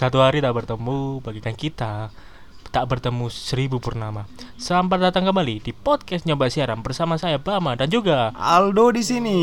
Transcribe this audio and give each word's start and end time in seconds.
Satu 0.00 0.24
hari 0.24 0.40
tak 0.40 0.56
bertemu 0.56 1.20
bagikan 1.20 1.52
kita 1.52 2.08
tak 2.72 2.88
bertemu 2.88 3.28
seribu 3.28 3.84
purnama. 3.84 4.24
Selamat 4.56 5.12
datang 5.12 5.28
kembali 5.28 5.60
di 5.60 5.76
podcast 5.76 6.24
nyoba 6.24 6.48
siaran 6.48 6.80
bersama 6.80 7.20
saya 7.20 7.36
Bama 7.36 7.76
dan 7.76 7.92
juga 7.92 8.32
Aldo 8.32 8.96
di 8.96 9.04
sini. 9.04 9.40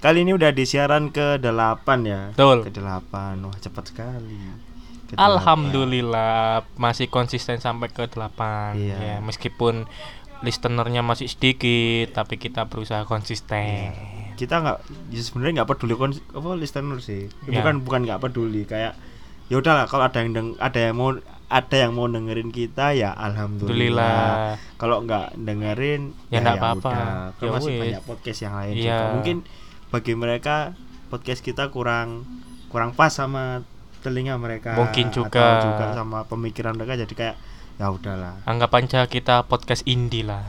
Kali 0.00 0.24
ini 0.24 0.32
udah 0.32 0.48
di 0.48 0.64
siaran 0.64 1.08
ke-8 1.08 1.86
ya. 2.02 2.32
Betul. 2.32 2.64
Ke-8. 2.64 3.12
Wah, 3.38 3.56
cepat 3.58 3.84
sekali. 3.86 4.36
Ke-8. 5.06 5.20
Alhamdulillah 5.20 6.64
masih 6.74 7.06
konsisten 7.06 7.58
sampai 7.58 7.88
ke 7.88 8.06
8 8.06 8.74
Iya. 8.74 8.96
ya 8.96 9.16
meskipun 9.18 9.84
listenernya 10.40 11.02
masih 11.02 11.26
sedikit 11.26 12.14
tapi 12.14 12.36
kita 12.36 12.64
berusaha 12.64 13.04
konsisten. 13.04 13.92
kita 14.32 14.56
nggak 14.56 14.78
ya 15.10 15.20
sebenarnya 15.20 15.52
nggak 15.54 15.68
peduli 15.68 15.92
kon 15.92 16.16
apa 16.16 16.56
listener 16.56 16.96
sih 16.98 17.28
Ya. 17.44 17.60
bukan 17.60 17.84
bukan 17.84 18.00
nggak 18.02 18.20
peduli 18.22 18.64
kayak 18.64 18.96
ya 19.46 19.58
udahlah 19.58 19.84
kalau 19.84 20.06
ada 20.06 20.16
yang 20.16 20.32
deng, 20.32 20.48
ada 20.56 20.80
yang 20.80 20.96
mau 20.96 21.12
ada 21.46 21.76
yang 21.76 21.92
mau 21.92 22.06
dengerin 22.06 22.48
kita 22.48 22.94
ya 22.94 23.12
alhamdulillah 23.12 24.00
Alhamdulillah. 24.00 24.78
kalau 24.78 25.04
nggak 25.04 25.36
dengerin 25.36 26.16
Ya 26.30 26.40
nggak 26.40 26.56
ya 26.56 26.60
apa-apa. 26.62 26.88
udah. 26.88 27.12
Kan 27.34 27.42
Ya 27.42 27.50
masih 27.52 27.72
banyak 27.76 28.02
podcast 28.02 28.38
yang 28.40 28.54
lain 28.56 28.72
Iya. 28.72 28.80
juga 28.86 29.04
mungkin 29.12 29.36
bagi 29.90 30.14
mereka 30.14 30.72
podcast 31.06 31.42
kita 31.42 31.68
kurang 31.68 32.22
kurang 32.66 32.94
pas 32.94 33.10
sama 33.10 33.66
telinga 34.00 34.34
mereka 34.34 34.74
Mungkin 34.74 35.10
atau 35.10 35.26
juga. 35.26 35.60
juga 35.60 35.84
sama 35.92 36.24
pemikiran 36.24 36.72
mereka 36.72 36.96
jadi 36.96 37.10
kayak 37.12 37.36
ya 37.76 37.86
udahlah 37.88 38.40
Anggap 38.44 38.70
aja 38.74 39.04
kita 39.04 39.42
podcast 39.44 39.82
indie 39.84 40.22
lah. 40.22 40.44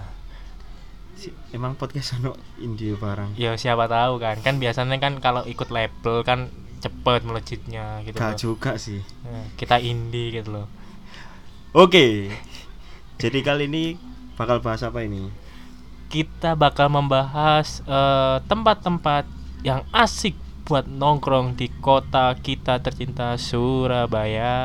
Si- 1.13 1.33
emang 1.51 1.73
podcast 1.73 2.13
ono 2.15 2.33
indie 2.57 2.93
barang 2.93 3.35
Ya 3.35 3.53
siapa 3.55 3.85
tahu 3.85 4.17
kan. 4.17 4.39
Kan 4.39 4.57
biasanya 4.57 4.97
kan 4.97 5.17
kalau 5.17 5.43
ikut 5.43 5.67
label 5.67 6.21
kan 6.21 6.47
cepet 6.79 7.21
melejitnya 7.21 8.01
gitu 8.01 8.15
gak 8.15 8.33
loh. 8.33 8.39
juga 8.39 8.71
sih 8.75 9.01
Ya, 9.21 9.41
kita 9.53 9.77
indie 9.77 10.33
gitu 10.33 10.49
loh. 10.51 10.67
Oke. 11.71 12.29
Jadi 13.15 13.39
kali 13.41 13.65
ini 13.65 13.95
bakal 14.33 14.59
bahas 14.59 14.81
apa 14.81 15.01
ini? 15.01 15.29
Kita 16.11 16.59
bakal 16.59 16.91
membahas 16.91 17.79
eh, 17.87 18.37
tempat-tempat 18.43 19.23
yang 19.63 19.87
asik 19.95 20.35
buat 20.67 20.83
nongkrong 20.85 21.55
di 21.55 21.71
kota 21.79 22.35
kita 22.35 22.83
tercinta 22.83 23.35
Surabaya. 23.39 24.59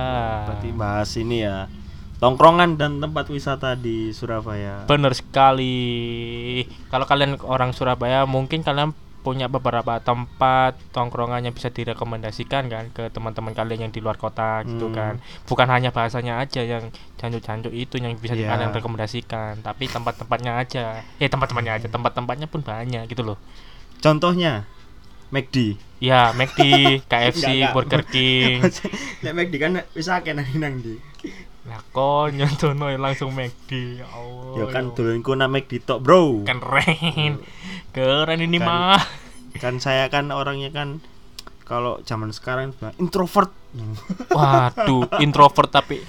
Berarti 0.51 0.71
bahas 0.75 1.11
ini 1.15 1.47
ya. 1.47 1.71
Tongkrongan 2.17 2.81
dan 2.81 2.97
tempat 2.99 3.29
wisata 3.29 3.77
di 3.77 4.11
Surabaya. 4.11 4.89
Bener 4.89 5.13
sekali. 5.13 6.65
Kalau 6.89 7.05
kalian 7.05 7.37
orang 7.45 7.77
Surabaya 7.77 8.25
mungkin 8.25 8.65
kalian 8.65 8.97
punya 9.27 9.51
beberapa 9.51 9.99
tempat 9.99 10.79
tongkrongan 10.95 11.43
yang 11.43 11.51
bisa 11.51 11.67
direkomendasikan 11.67 12.71
kan 12.71 12.95
ke 12.95 13.11
teman-teman 13.11 13.51
kalian 13.51 13.91
yang 13.91 13.93
di 13.93 13.99
luar 13.99 14.15
kota 14.15 14.63
gitu 14.63 14.87
Hmm. 14.87 14.95
kan. 14.95 15.15
Bukan 15.51 15.67
hanya 15.67 15.91
bahasanya 15.91 16.39
aja 16.39 16.63
yang 16.63 16.95
jancuk-jancuk 17.19 17.75
itu 17.75 17.99
yang 17.99 18.15
bisa 18.15 18.39
Iya. 18.39 18.55
kalian 18.55 18.71
rekomendasikan, 18.71 19.67
tapi 19.67 19.91
tempat-tempatnya 19.91 20.63
aja. 20.63 21.03
Eh 21.19 21.27
tempat-tempatnya 21.27 21.83
aja, 21.83 21.87
tempat-tempatnya 21.91 22.47
pun 22.47 22.63
banyak 22.63 23.11
gitu 23.11 23.27
loh. 23.27 23.39
Contohnya 23.99 24.63
McD. 25.35 25.75
Ya, 25.99 26.31
McD, 26.31 26.61
KFC, 27.11 27.43
Enggak, 27.51 27.51
enggak. 27.51 27.73
Burger 27.75 28.03
King. 28.07 28.63
Nek 29.27 29.33
McD 29.35 29.55
kan 29.59 29.73
wis 29.99 30.07
akeh 30.07 30.31
nang 30.39 30.47
nang 30.55 30.79
ndi. 30.79 31.03
Lah 31.67 31.83
nyontono 32.31 32.87
langsung 32.95 33.35
McD. 33.35 33.99
Ya 33.99 34.07
Allah. 34.07 34.55
Ya 34.55 34.65
kan 34.71 34.95
dolenku 34.95 35.35
nang 35.35 35.51
McD 35.51 35.83
tok, 35.83 35.99
Bro. 35.99 36.47
keren. 36.47 37.43
Keren 37.97 38.39
ini 38.39 38.61
Kan- 38.61 38.69
mah. 38.69 39.01
Kan 39.57 39.81
saya 39.81 40.13
kan 40.13 40.29
orangnya 40.29 40.69
kan 40.69 41.01
kalau 41.65 42.05
zaman 42.05 42.29
sekarang 42.29 42.77
introvert. 43.01 43.49
Waduh, 44.29 45.09
introvert 45.19 45.73
tapi 45.73 46.05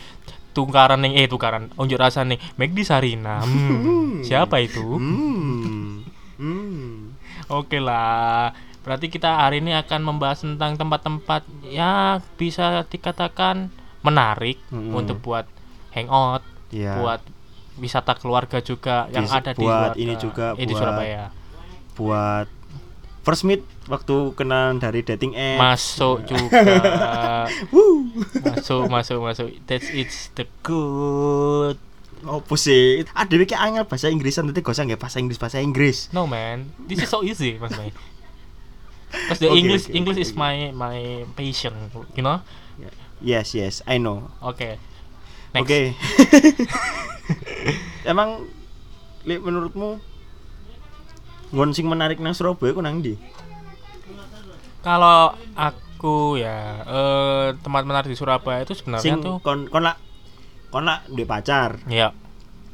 tungkaran 0.51 0.99
nih 0.99 1.23
eh 1.23 1.27
tukaran 1.27 1.71
unjuk 1.75 1.95
rasa 1.95 2.21
nih 2.21 2.35
McD 2.55 2.77
Sarina. 2.83 3.39
Hmm, 3.39 4.19
siapa 4.19 4.59
itu? 4.59 4.83
Hmm. 4.83 6.03
Hmm. 6.35 7.15
Oke 7.47 7.79
lah. 7.79 8.51
Berarti 8.83 9.07
kita 9.07 9.39
hari 9.41 9.59
ini 9.59 9.71
akan 9.73 10.01
membahas 10.01 10.43
tentang 10.43 10.75
tempat-tempat 10.75 11.43
ya 11.63 12.19
bisa 12.35 12.83
dikatakan 12.83 13.71
menarik 13.99 14.59
Mm-mm. 14.69 14.91
untuk 14.93 15.19
buat 15.21 15.43
hangout, 15.91 16.43
Iya. 16.69 16.95
buat 16.95 17.21
wisata 17.75 18.15
keluarga 18.15 18.59
juga 18.59 19.07
yang 19.09 19.23
Di- 19.23 19.33
ada 19.33 19.51
di 19.51 19.59
buat 19.59 19.91
luar- 19.91 19.97
ini 19.97 20.13
juga, 20.15 20.45
eh, 20.53 20.63
di 20.63 20.71
buat- 20.71 20.79
Surabaya. 20.79 21.25
Buat 21.97 22.47
first 23.27 23.43
meet 23.43 23.65
waktu 23.91 24.15
kenalan 24.39 24.79
dari 24.79 25.03
dating 25.03 25.35
apps. 25.35 25.59
Masuk 25.59 26.23
juga. 26.29 26.63
masuk, 28.47 28.87
masuk, 28.87 29.19
masuk. 29.19 29.47
That's 29.67 29.91
it's 29.91 30.31
the 30.39 30.47
good. 30.63 31.75
Apa 32.23 32.53
sih? 32.55 33.03
Ada 33.11 33.35
iki 33.35 33.53
angel 33.53 33.83
bahasa 33.83 34.07
Inggrisan 34.07 34.47
nanti 34.49 34.63
gak 34.63 34.73
usah 34.73 34.87
nggak 34.87 35.01
bahasa 35.01 35.19
Inggris 35.19 35.37
bahasa 35.37 35.59
Inggris. 35.59 36.09
No 36.15 36.23
man, 36.25 36.71
this 36.87 37.03
is 37.03 37.09
so 37.11 37.21
easy, 37.21 37.59
Mas 37.59 37.75
May. 37.75 37.91
Because 39.11 39.39
the 39.39 39.51
Okay, 39.51 39.59
English 39.59 39.85
okay, 39.87 39.95
English 39.95 40.17
okay, 40.19 40.27
is 40.27 40.33
my 40.35 40.55
my 40.75 41.23
passion, 41.35 41.73
you 42.15 42.23
know. 42.23 42.43
Yes, 43.17 43.57
yes, 43.57 43.81
I 43.89 43.97
know. 43.97 44.29
Oke. 44.45 44.77
Oke. 45.57 45.97
Next. 45.97 45.97
Emang 48.11 48.45
menurutmu 49.25 49.99
ngon 51.53 51.71
sing 51.71 51.87
menarik 51.87 52.19
nang 52.19 52.35
Surabaya 52.35 52.75
ku 52.75 52.81
nang 52.83 52.99
ndi? 52.99 53.15
Kalau 54.83 55.35
aku 55.57 56.39
ya 56.39 56.83
eh 56.85 57.47
tempat 57.59 57.83
menarik 57.83 58.07
di 58.07 58.17
Surabaya 58.19 58.63
itu 58.63 58.77
sebenarnya 58.77 59.03
Sing 59.03 59.19
tuh 59.19 59.39
kon 59.43 59.67
kon 59.67 59.83
lak 59.83 59.97
kon 60.71 60.87
lak 60.87 61.07
duwe 61.11 61.27
pacar. 61.27 61.81
ya. 61.87 62.11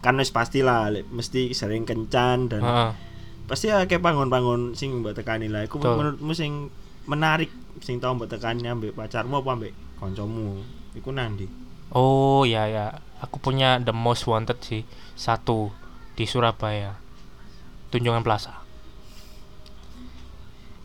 Kan 0.03 0.19
wis 0.19 0.35
pastilah 0.35 0.91
mesti 1.09 1.55
sering 1.55 1.87
kencan 1.87 2.51
dan 2.51 2.61
heeh. 2.61 2.91
pasti 3.47 3.71
akeh 3.71 4.03
pangon-pangon 4.03 4.75
sing 4.75 4.99
mbok 4.99 5.15
tekani 5.15 5.47
lah. 5.47 5.63
Iku 5.63 5.79
menurutmu 5.79 6.35
sing 6.35 6.69
menarik 7.07 7.49
sing 7.79 8.03
tau 8.03 8.11
mbok 8.17 8.27
tekani 8.29 8.67
ambek 8.67 8.93
pacarmu 8.93 9.39
apa 9.39 9.49
ambek 9.55 9.73
kancamu? 10.01 10.59
Iku 10.93 11.09
nang 11.15 11.39
ndi? 11.39 11.47
Oh 11.93 12.41
ya 12.43 12.65
ya, 12.65 12.97
aku 13.21 13.37
punya 13.37 13.77
the 13.77 13.93
most 13.93 14.25
wanted 14.25 14.57
sih 14.65 14.81
satu 15.13 15.69
di 16.17 16.25
Surabaya, 16.25 16.97
Tunjungan 17.93 18.25
Plaza. 18.25 18.62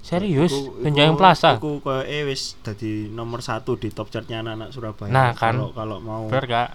Serius, 0.08 0.52
Tunjungan 0.80 1.14
Plaza. 1.14 1.50
Iku 1.54 1.78
koyo 1.78 2.00
wis 2.24 2.56
dadi 2.58 3.06
nomor 3.06 3.38
satu 3.38 3.76
di 3.76 3.92
top 3.92 4.08
chartnya 4.08 4.40
anak-anak 4.40 4.72
Surabaya. 4.72 5.12
Nah, 5.12 5.30
kan. 5.32 5.52
kalau 5.52 5.68
kalau 5.70 5.96
mau 6.00 6.24
Bener 6.26 6.44
gak? 6.46 6.68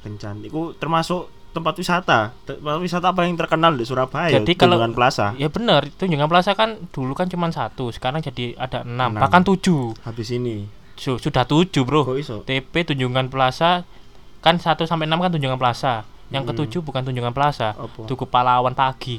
kencan. 0.00 0.46
Iku 0.46 0.72
termasuk 0.72 1.26
tempat 1.50 1.74
wisata. 1.74 2.30
Tempat 2.44 2.78
wisata 2.78 3.10
paling 3.10 3.34
terkenal 3.34 3.74
di 3.74 3.82
Surabaya. 3.82 4.30
Jadi 4.30 4.54
kalau- 4.54 4.78
Tunjungan 4.78 4.94
Plaza. 4.94 5.34
Ya 5.34 5.50
bener, 5.50 5.90
Tunjungan 5.92 6.30
Plaza 6.30 6.54
kan 6.54 6.78
dulu 6.88 7.12
kan 7.12 7.26
cuma 7.26 7.50
satu, 7.50 7.90
sekarang 7.90 8.22
jadi 8.22 8.54
ada 8.54 8.86
enam, 8.86 9.10
Enam. 9.10 9.18
bahkan 9.18 9.42
tujuh. 9.42 9.98
Habis 10.00 10.30
ini. 10.30 10.70
Su- 10.94 11.18
sudah 11.18 11.42
tujuh 11.42 11.82
bro. 11.82 12.06
TP 12.44 12.74
Tunjungan 12.84 13.26
Plaza 13.26 13.82
kan 14.38 14.54
1 14.54 14.86
sampai 14.86 15.04
6 15.04 15.18
kan 15.18 15.30
Tunjungan 15.30 15.58
Plaza. 15.58 16.06
Yang 16.28 16.42
Hmm. 16.44 16.50
ketujuh 16.54 16.80
bukan 16.80 17.02
Tunjungan 17.02 17.32
Plaza, 17.32 17.72
Apa? 17.72 18.06
Tugu 18.06 18.22
Pahlawan 18.22 18.70
pagi. 18.70 19.18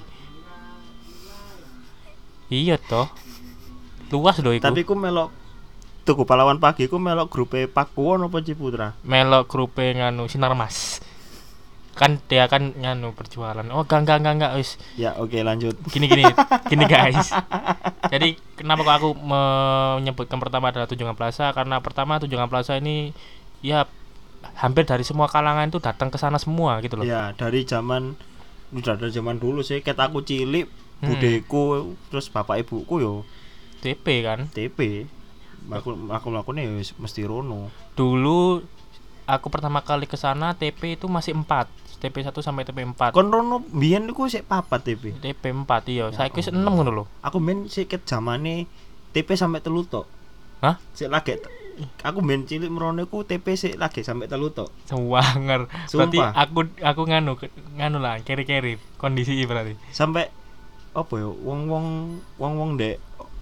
Iya 2.47 2.79
toh. 2.79 3.09
Luas 4.09 4.37
loh 4.39 4.51
itu. 4.51 4.61
Tapi 4.61 4.81
ku 4.83 4.93
melok 4.93 5.29
Tugu 6.01 6.25
Pahlawan 6.25 6.57
pagi 6.57 6.89
ku 6.89 6.97
melok 6.97 7.29
grupe 7.29 7.65
Pakuwon 7.65 8.25
apa 8.25 8.41
Ciputra? 8.41 8.97
melok 9.01 9.45
grupe 9.45 9.93
nganu 9.93 10.25
Sinar 10.25 10.53
Mas. 10.53 11.01
Kan 11.93 12.17
dia 12.25 12.47
kan 12.47 12.71
nganu 12.73 13.11
perjualan. 13.11 13.67
Oh, 13.69 13.83
enggak 13.83 14.07
enggak 14.07 14.17
enggak 14.17 14.33
enggak 14.39 14.51
wis. 14.55 14.79
Ya 14.95 15.13
oke 15.15 15.35
lanjut. 15.39 15.75
Gini 15.91 16.07
gini. 16.07 16.23
gini 16.71 16.85
guys. 16.85 17.29
Jadi 18.07 18.39
kenapa 18.55 18.81
kok 18.81 18.95
aku 18.95 19.09
menyebutkan 19.19 20.39
pertama 20.39 20.71
adalah 20.71 20.87
Tunjungan 20.87 21.13
Plaza 21.13 21.51
karena 21.51 21.77
pertama 21.79 22.17
Tunjungan 22.17 22.47
Plaza 22.47 22.79
ini 22.79 23.11
ya 23.59 23.83
hampir 24.55 24.87
dari 24.87 25.03
semua 25.03 25.27
kalangan 25.27 25.67
itu 25.67 25.83
datang 25.83 26.07
ke 26.07 26.15
sana 26.15 26.39
semua 26.39 26.79
gitu 26.79 26.95
loh. 26.95 27.03
Ya 27.03 27.35
dari 27.35 27.67
zaman 27.67 28.15
udah 28.71 28.95
dari 28.95 29.11
zaman 29.11 29.35
dulu 29.37 29.59
sih 29.61 29.81
ket 29.81 29.99
aku 29.99 30.23
cilik 30.23 30.65
Hmm. 30.99 31.15
budeku 31.15 31.95
terus 32.11 32.27
bapak 32.27 32.59
ibuku 32.59 32.99
yo 32.99 33.23
TP 33.79 34.05
kan. 34.21 34.47
TP 34.49 35.07
aku 35.69 35.91
aku 36.07 36.25
melakukannya 36.29 36.65
ya 36.65 36.73
mesti 36.97 37.21
rono 37.23 37.69
Dulu 37.93 38.63
aku 39.25 39.47
pertama 39.47 39.79
kali 39.79 40.05
ke 40.05 40.15
sana 40.15 40.55
TP 40.55 40.97
itu 40.97 41.05
masih 41.05 41.35
4 41.35 41.45
TP 41.99 42.23
1 42.23 42.31
sampai 42.33 42.63
TP 42.63 42.81
4 42.81 43.11
kon 43.11 43.29
rono 43.29 43.61
biyen 43.61 44.07
iku 44.07 44.25
sik 44.25 44.47
papat 44.47 44.81
TP 44.81 45.13
TP 45.15 45.43
4 45.51 45.67
iya 45.85 46.09
Ya 46.09 46.15
saiki 46.15 46.39
wis 46.39 46.49
6 46.49 46.55
Allah. 46.55 46.71
ngono 46.71 46.89
lho 46.89 47.03
aku 47.21 47.37
main 47.37 47.67
sik 47.67 48.01
zamane 48.03 48.65
TP 49.11 49.35
sampai 49.35 49.59
telu 49.59 49.83
tok 49.83 50.07
Hah? 50.59 50.79
sik 50.91 51.11
lagi 51.11 51.37
aku 52.01 52.19
main 52.19 52.43
cilik 52.43 52.71
merono 52.71 53.03
iku 53.03 53.21
TP 53.21 53.53
sik 53.53 53.75
lagi 53.75 54.01
sampai 54.01 54.25
telu 54.25 54.49
tok 54.49 54.71
Wanger. 54.89 55.67
Berarti 55.91 56.17
aku 56.17 56.65
aku 56.79 57.01
nganu 57.05 57.35
nganu 57.75 57.97
lah 57.99 58.17
keri-keri 58.19 58.79
kondisi 58.95 59.37
berarti. 59.43 59.75
sampai 59.91 60.31
apa 60.89 61.13
ya 61.13 61.29
wong-wong 61.29 61.85
wong-wong 62.35 62.73
dek 62.75 62.97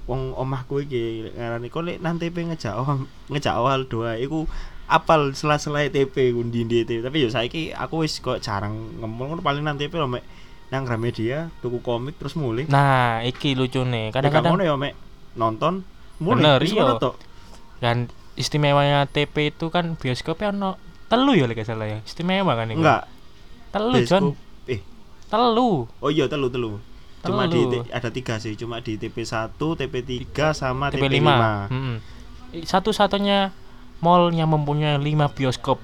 wong 0.07 0.31
omahku 0.33 0.81
iki 0.81 1.27
ngarani 1.36 1.68
kok 1.68 1.83
lek 1.83 1.98
nang 2.00 2.15
TP 2.15 2.48
ngejak 2.48 2.74
awal 2.74 3.04
ngejak 3.27 3.54
awal 3.54 3.83
doa 3.83 4.15
iku 4.15 4.48
apal 4.88 5.36
sela-sela 5.36 5.83
TP 5.92 6.31
ku 6.31 6.42
ndi 6.42 6.63
TP 6.63 7.04
tapi 7.04 7.27
yo 7.27 7.30
saiki 7.30 7.75
aku 7.75 8.07
wis 8.07 8.24
kok 8.24 8.39
jarang 8.39 8.74
ngempol 9.04 9.36
ngono 9.36 9.42
paling 9.44 9.68
nang 9.68 9.75
TP 9.75 9.92
lho 9.94 10.07
mek 10.07 10.24
nang 10.71 10.88
Gramedia 10.88 11.51
tuku 11.59 11.80
komik 11.80 12.15
terus 12.15 12.36
mulai 12.36 12.68
Nah, 12.68 13.24
iki 13.24 13.56
lucune. 13.56 14.12
kadang-kadang 14.15 14.56
Kadang-kadang 14.56 14.68
ya 14.68 14.75
mek 14.80 14.94
nonton 15.36 15.83
mulai 16.24 16.39
Bener, 16.44 16.60
iya. 16.63 16.83
ngono 16.88 17.12
dan 17.77 18.07
istimewanya 18.39 19.06
TP 19.12 19.51
itu 19.53 19.68
kan 19.69 20.00
bioskopnya 20.00 20.56
ono 20.56 20.80
telu 21.07 21.36
ya 21.36 21.45
lek 21.48 21.63
salah 21.63 21.88
ya. 21.88 22.00
Istimewa 22.03 22.56
kan 22.56 22.71
iku. 22.71 22.80
enggak 22.83 23.03
Telu, 23.71 24.00
Jon. 24.07 24.24
eh 24.71 24.80
Telu. 25.27 25.88
oh 25.88 26.10
iya 26.12 26.31
telu 26.31 26.48
telu 26.48 26.80
cuma 27.27 27.44
di 27.45 27.59
ada 27.89 28.09
tiga 28.09 28.35
sih 28.38 28.53
cuma 28.53 28.79
di 28.79 28.95
TP 28.95 29.21
1 29.21 29.53
TP 29.53 29.94
3 30.25 30.51
sama 30.51 30.88
TP 30.88 31.03
TP 31.03 31.19
5. 31.19 31.69
5 31.69 31.69
Mm-mm. 31.69 31.97
Satu-satunya 32.63 33.51
mall 33.97 34.31
yang 34.31 34.47
mempunyai 34.47 34.95
5 34.95 35.03
bioskop 35.31 35.77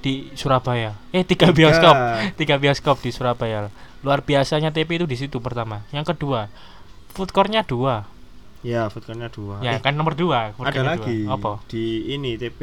di 0.00 0.32
Surabaya. 0.32 0.96
Eh, 1.10 1.22
tiga 1.22 1.48
Tiga. 1.48 1.56
bioskop. 1.60 1.94
Tiga 2.34 2.56
bioskop 2.56 2.96
di 2.98 3.10
Surabaya. 3.10 3.68
Luar 4.00 4.20
biasanya 4.20 4.70
TP 4.70 4.96
itu 4.96 5.04
di 5.04 5.14
situ 5.14 5.38
pertama. 5.38 5.84
Yang 5.90 6.16
kedua, 6.16 6.48
food 7.10 7.30
court-nya 7.30 7.62
dua. 7.62 8.08
ya 8.60 8.86
foodcourtnya 8.86 9.28
dua 9.28 9.56
Ya, 9.60 9.72
Eh, 9.72 9.80
kan 9.80 9.92
nomor 9.92 10.12
dua. 10.12 10.52
food 10.52 10.64
ada 10.64 10.72
court-nya 10.74 10.92
lagi 10.94 11.16
dua. 11.24 11.32
Apa? 11.32 11.52
di 11.66 11.84
ini 12.10 12.36
TP 12.36 12.60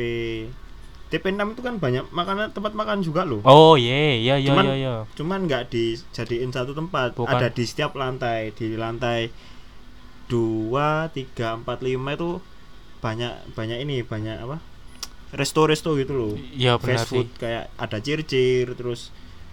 TP 1.07 1.23
6 1.29 1.39
itu 1.49 1.61
kan 1.61 1.75
banyak 1.75 2.03
makanan 2.09 2.51
tempat 2.51 2.73
makan 2.73 2.99
juga 2.99 3.23
loh 3.23 3.39
Oh, 3.41 3.73
iya, 3.73 4.13
iya, 4.13 4.35
iya, 4.35 4.49
Cuman- 4.49 4.65
iya, 4.65 4.75
iya. 4.75 4.93
cuman 5.13 5.39
nggak 5.43 5.63
dijadiin 5.67 6.49
satu 6.49 6.71
tempat 6.71 7.13
Bukan. 7.13 7.29
ada 7.29 7.47
di 7.47 7.63
setiap 7.63 7.93
lantai 7.93 8.51
di 8.51 8.73
lantai 8.73 9.31
dua 10.25 11.07
tiga 11.09 11.55
empat 11.55 11.79
lima 11.79 12.11
itu 12.11 12.43
banyak 12.99 13.31
banyak 13.53 13.79
ini 13.79 14.03
banyak 14.03 14.35
apa 14.37 14.59
resto-resto 15.29 15.95
gitu 15.95 16.13
loh 16.13 16.33
Iya, 16.53 16.75
benar 16.75 16.99
fast 16.99 17.07
sih. 17.07 17.15
food 17.17 17.29
kayak 17.37 17.71
ada 17.75 17.97
cir-cir 17.97 18.67
terus 18.73 19.11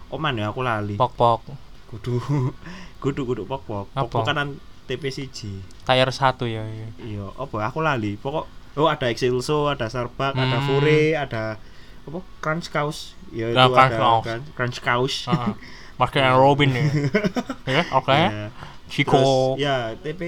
oman 0.08 0.34
ya 0.34 0.50
aku 0.50 0.60
lali 0.60 0.94
Pok-pok. 0.94 1.46
kudu 1.88 2.18
kudu 3.02 3.22
kudu 3.24 3.42
pok 3.44 3.62
pok 3.62 3.86
Apa? 3.92 4.06
pok 4.08 4.22
kanan 4.24 4.58
TP 4.84 5.08
siji 5.08 5.62
Tier 5.82 6.08
1 6.08 6.18
ya. 6.44 6.62
iya. 6.64 6.88
iya 7.00 7.24
apa 7.32 7.56
aku 7.64 7.78
lali 7.78 8.16
pokok 8.16 8.46
oh 8.74 8.86
ada 8.86 9.06
Excelso 9.06 9.66
ada 9.66 9.86
Starbucks 9.86 10.34
ada 10.34 10.56
Hmm. 10.56 10.66
Fure 10.66 10.98
ada 11.14 11.56
apa 12.04 12.18
Crunch 12.38 12.68
Cows 12.68 12.98
ya 13.30 13.48
Ya, 13.48 13.64
itu 13.64 13.70
Crunch 13.70 13.80
ada 13.88 13.98
Cows. 13.98 14.22
Crunch, 14.22 14.46
Crunch 14.52 14.78
Cows 14.80 15.14
Heeh. 15.26 15.52
Martin 15.94 16.22
and 16.22 16.36
Robin 16.36 16.70
ya. 16.70 16.84
Ya, 17.70 17.82
oke. 17.92 18.10
Ya. 18.10 18.50
Chico. 18.84 19.14
Terus 19.14 19.30
ya 19.56 19.76
TP 19.96 20.20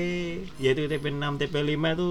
ya 0.57 0.71
itu 0.71 0.87
TP 0.87 1.05
6 1.09 1.21
TP 1.37 1.55
5 1.69 1.75
itu 1.93 2.09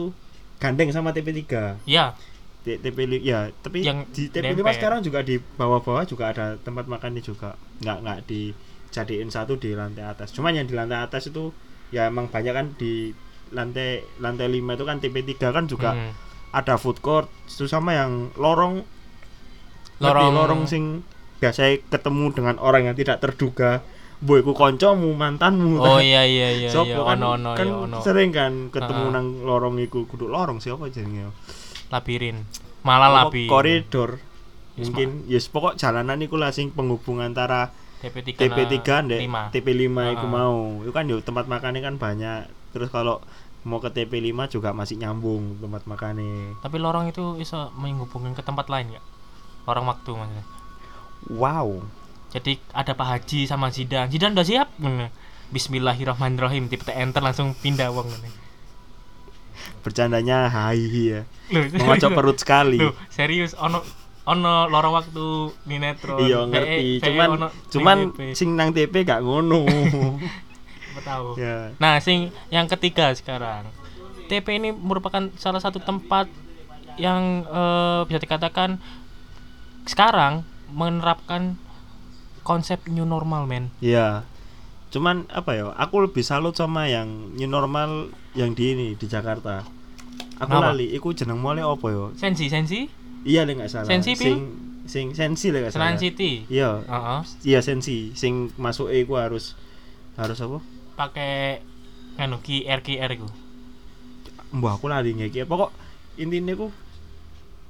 gandeng 0.55 0.89
sama 0.89 1.09
TP 1.09 1.31
3 1.33 1.79
Ya, 1.83 2.13
TP 2.61 2.93
ya 3.19 3.49
tapi 3.59 3.81
Yang 3.81 3.97
di 4.11 4.23
TP 4.27 4.43
5 4.45 4.59
nempel. 4.59 4.73
sekarang 4.73 4.99
juga 5.01 5.19
di 5.21 5.35
bawah-bawah 5.37 6.03
juga 6.03 6.29
ada 6.29 6.55
tempat 6.57 6.85
makannya 6.85 7.19
juga 7.19 7.53
nggak 7.79 7.97
nggak 8.01 8.19
dijadiin 8.25 9.29
satu 9.29 9.55
di 9.55 9.71
lantai 9.71 10.03
atas 10.03 10.29
cuman 10.29 10.51
yang 10.53 10.65
di 10.65 10.73
lantai 10.73 10.99
atas 10.99 11.25
itu 11.25 11.49
ya 11.89 12.05
emang 12.05 12.27
banyak 12.27 12.51
kan 12.51 12.67
di 12.73 13.11
lantai 13.49 14.03
lantai 14.17 14.47
5 14.47 14.61
itu 14.69 14.83
kan 14.83 14.97
TP 14.97 15.15
3 15.33 15.49
kan 15.49 15.65
juga 15.65 15.91
Hmm. 15.91 16.13
Ada 16.55 16.79
food 16.79 17.03
court 17.03 17.27
itu 17.45 17.67
sama 17.67 17.91
yang 17.93 18.31
lorong. 18.35 18.87
Lorong- 19.99 20.31
lorong. 20.31 20.33
lorong 20.35 20.61
sing 20.65 20.83
biasa 21.37 21.67
ketemu 21.85 22.31
dengan 22.31 22.55
orang 22.57 22.87
yang 22.87 22.95
tidak 22.95 23.19
terduga. 23.19 23.83
Boy 24.17 24.39
ku 24.39 24.55
koncomu 24.55 25.11
mantanmu. 25.11 25.75
Oh 25.77 25.99
iya 25.99 26.23
iya 26.23 26.49
iya 26.49 26.69
Sopo 26.71 26.87
iya 26.87 27.03
kan, 27.03 27.19
ono 27.19 27.27
ono 27.35 27.51
kan 27.53 27.67
ya 27.67 27.75
ono. 27.75 27.97
sering 27.99 28.31
kan 28.31 28.71
ketemu 28.71 29.03
Heeh. 29.03 29.13
nang 29.13 29.27
lorong 29.43 29.75
iku. 29.77 30.07
Kudu 30.07 30.31
lorong 30.31 30.63
siapa 30.63 30.87
jenenge? 30.87 31.35
Labirin. 31.91 32.47
Malah 32.81 33.09
Apa 33.11 33.17
labi. 33.27 33.45
koridor? 33.45 34.23
Yes, 34.75 34.87
mungkin 34.87 35.27
yes 35.27 35.47
pokok 35.47 35.75
jalanan 35.75 36.19
iku 36.19 36.35
lah 36.35 36.51
sing 36.51 36.71
penghubung 36.71 37.19
antara 37.19 37.71
TP 37.99 38.35
3 38.35 38.39
TP 38.39 38.57
3 38.79 39.07
ndek 39.07 39.19
5. 39.23 39.51
TP 39.51 39.67
5 39.83 40.15
iku 40.15 40.25
mau. 40.27 40.55
Itu 40.83 40.91
kan 40.91 41.07
yo 41.07 41.19
tempat 41.19 41.47
makannya 41.47 41.79
kan 41.79 41.95
banyak. 41.95 42.47
Terus 42.71 42.87
kalau 42.89 43.19
mau 43.65 43.81
ke 43.81 43.89
TP 43.89 44.21
5 44.21 44.53
juga 44.53 44.71
masih 44.71 44.95
nyambung 44.95 45.57
tempat 45.57 45.83
makannya 45.83 46.53
Tapi 46.61 46.77
lorong 46.77 47.09
itu 47.09 47.33
bisa 47.33 47.73
menghubungkan 47.73 48.31
ke 48.31 48.45
tempat 48.45 48.69
lain 48.69 48.93
ya? 48.93 49.01
Lorong 49.65 49.89
waktu 49.89 50.11
maksudnya. 50.13 50.45
wow 51.33 51.81
Jadi 52.29 52.61
ada 52.69 52.93
Pak 52.93 53.07
Haji 53.07 53.47
sama 53.47 53.71
Zidan. 53.71 54.11
Zidan 54.11 54.35
udah 54.35 54.43
siap. 54.43 54.67
Ngono. 54.77 55.07
Bismillahirrahmanirrahim. 55.49 56.67
Tipe 56.67 56.91
enter 56.91 57.19
langsung 57.19 57.55
pindah 57.55 57.89
wong 57.89 58.05
ngene. 58.05 58.29
bercandanya 59.81 60.49
hai 60.49 60.81
ya 60.81 61.21
mengocok 61.53 62.09
perut 62.11 62.37
sekali 62.41 62.81
Loh, 62.81 62.97
serius 63.07 63.53
ono 63.53 63.85
ono 64.25 64.65
lorong 64.65 64.93
waktu 64.97 65.25
di 65.61 65.77
netro. 65.77 66.17
iya 66.17 66.41
ngerti 66.43 67.05
cuman 67.05 67.29
cuman 67.69 67.97
sing 68.33 68.57
nang 68.57 68.73
TP 68.73 69.05
gak 69.05 69.21
ngono 69.21 69.61
tahu. 71.03 71.27
ya 71.39 71.73
Nah, 71.81 71.99
sing 71.99 72.31
yang 72.53 72.69
ketiga 72.69 73.11
sekarang. 73.15 73.67
TP 74.25 74.57
ini 74.57 74.73
merupakan 74.73 75.29
salah 75.37 75.61
satu 75.61 75.77
tempat 75.81 76.29
yang 76.95 77.45
eh, 77.45 78.01
bisa 78.07 78.19
dikatakan 78.21 78.79
sekarang 79.85 80.47
menerapkan 80.71 81.59
konsep 82.45 82.81
new 82.89 83.05
normal, 83.05 83.45
men. 83.49 83.73
Iya. 83.81 84.25
Cuman 84.93 85.27
apa 85.33 85.51
ya? 85.57 85.73
Aku 85.75 86.05
lebih 86.05 86.21
salut 86.21 86.53
sama 86.55 86.87
yang 86.87 87.33
new 87.35 87.49
normal 87.49 88.13
yang 88.37 88.53
di 88.53 88.73
ini 88.77 88.87
di 88.95 89.05
Jakarta. 89.09 89.65
Aku 90.39 90.51
Kenapa? 90.51 90.71
lali, 90.75 90.91
iku 90.93 91.11
jeneng 91.15 91.39
mole 91.39 91.63
apa 91.63 91.87
ya? 91.89 92.05
Sensi, 92.15 92.51
sensi, 92.51 92.85
Iya 93.25 93.41
lek 93.49 93.57
nggak 93.57 93.71
salah. 93.73 93.89
Sensi, 93.89 94.13
sing 94.13 94.37
sing 94.85 95.05
sensi 95.17 95.49
lek 95.49 95.65
nggak 95.65 95.73
salah. 95.73 95.97
City. 95.97 96.45
Iya. 96.45 96.85
Heeh. 96.85 97.19
Iya 97.41 97.59
sensi. 97.65 98.13
Sing 98.13 98.53
masuk 98.61 98.93
iku 98.93 99.17
harus 99.17 99.57
harus 100.15 100.37
apa? 100.37 100.61
Pakai 100.95 101.59
nganu 102.15 102.39
QR 102.39 102.79
QR 102.79 103.11
iku. 103.11 103.27
Mbah 104.51 104.75
aku 104.75 104.87
lali 104.87 105.11
ngeki. 105.11 105.43
Pokok 105.43 105.71
intinya 106.15 106.55
ku 106.55 106.71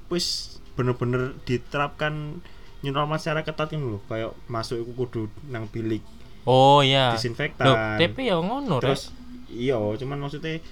wis 0.06 0.56
bener-bener 0.74 1.34
diterapkan 1.42 2.38
new 2.80 2.92
normal 2.92 3.18
secara 3.18 3.42
ketat 3.42 3.72
ini 3.72 3.98
loh. 3.98 4.02
Kayak 4.06 4.34
masuk 4.46 4.78
iku 4.78 4.92
kudu 4.96 5.22
nang 5.46 5.66
bilik 5.66 6.02
Oh 6.46 6.78
iya. 6.78 7.10
disinfektan. 7.10 7.66
Loh, 7.66 7.76
TP 7.98 8.22
ya 8.22 8.38
ngono, 8.38 8.78
terus 8.78 9.10
iya 9.46 9.74
cuman 9.78 10.18
maksudnya 10.20 10.62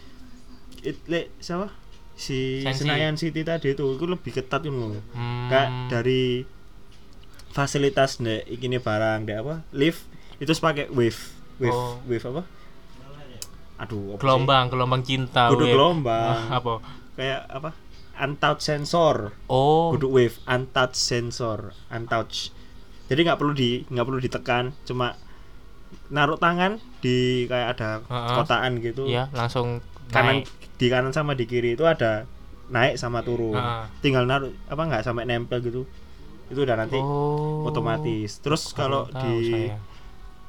it, 0.80 0.99
le, 1.06 1.34
siapa 1.38 1.75
si 2.14 2.62
Sensi. 2.62 2.87
Senayan 2.87 3.18
City 3.18 3.42
tadi 3.42 3.75
itu 3.75 3.82
itu 3.82 4.06
lebih 4.06 4.30
ketat 4.30 4.62
itu 4.62 4.70
loh 4.70 5.02
Hmm. 5.11 5.50
kayak 5.50 5.68
dari 5.90 6.46
fasilitas 7.50 8.18
nek 8.18 8.46
ikini 8.46 8.78
barang 8.78 9.26
dek 9.26 9.38
apa 9.40 9.66
lift 9.70 10.06
itu 10.38 10.50
pakai 10.54 10.90
wave 10.90 11.33
wave 11.56 11.73
Oh. 11.73 11.96
wave 12.04 12.26
apa 12.26 12.42
aduh 13.76 14.02
apa 14.08 14.16
sih? 14.16 14.20
gelombang, 14.20 14.64
gelombang 14.68 15.02
cinta. 15.02 15.50
kudu 15.50 15.66
gelombang 15.66 16.34
Ah, 16.49 16.58
apa? 16.58 16.78
kayak 17.14 17.40
apa 17.49 17.70
untouch 18.16 18.61
sensor 18.61 19.34
Oh. 19.46 19.90
kudu 19.90 20.06
wave 20.08 20.37
untouch 20.44 20.94
sensor 20.94 21.75
untouch 21.88 22.54
jadi 23.04 23.20
nggak 23.23 23.38
perlu 23.38 23.52
di 23.52 23.82
nggak 23.84 24.04
perlu 24.04 24.18
ditekan 24.18 24.70
cuma 24.84 25.18
naruh 26.08 26.37
tangan 26.37 26.78
di 27.00 27.44
kayak 27.44 27.75
ada 27.75 27.90
Heeh. 28.02 28.34
kotaan 28.37 28.73
gitu 28.78 29.06
Iya, 29.06 29.30
langsung 29.30 29.82
kanan 30.08 30.42
naik. 30.42 30.50
di 30.75 30.87
kanan 30.87 31.11
sama 31.11 31.34
di 31.34 31.44
kiri 31.44 31.75
itu 31.75 31.82
ada 31.82 32.26
naik 32.66 32.94
sama 32.94 33.20
turun 33.20 33.54
Heeh. 33.54 33.84
tinggal 34.00 34.25
naruh 34.25 34.50
apa 34.64 34.82
nggak 34.84 35.02
sampai 35.02 35.23
nempel 35.25 35.58
gitu 35.61 35.82
itu 36.44 36.61
udah 36.61 36.76
nanti 36.76 36.96
Oh. 36.96 37.64
otomatis 37.64 38.38
terus 38.38 38.70
kalau 38.70 39.06
di 39.08 39.34
saya. 39.50 39.75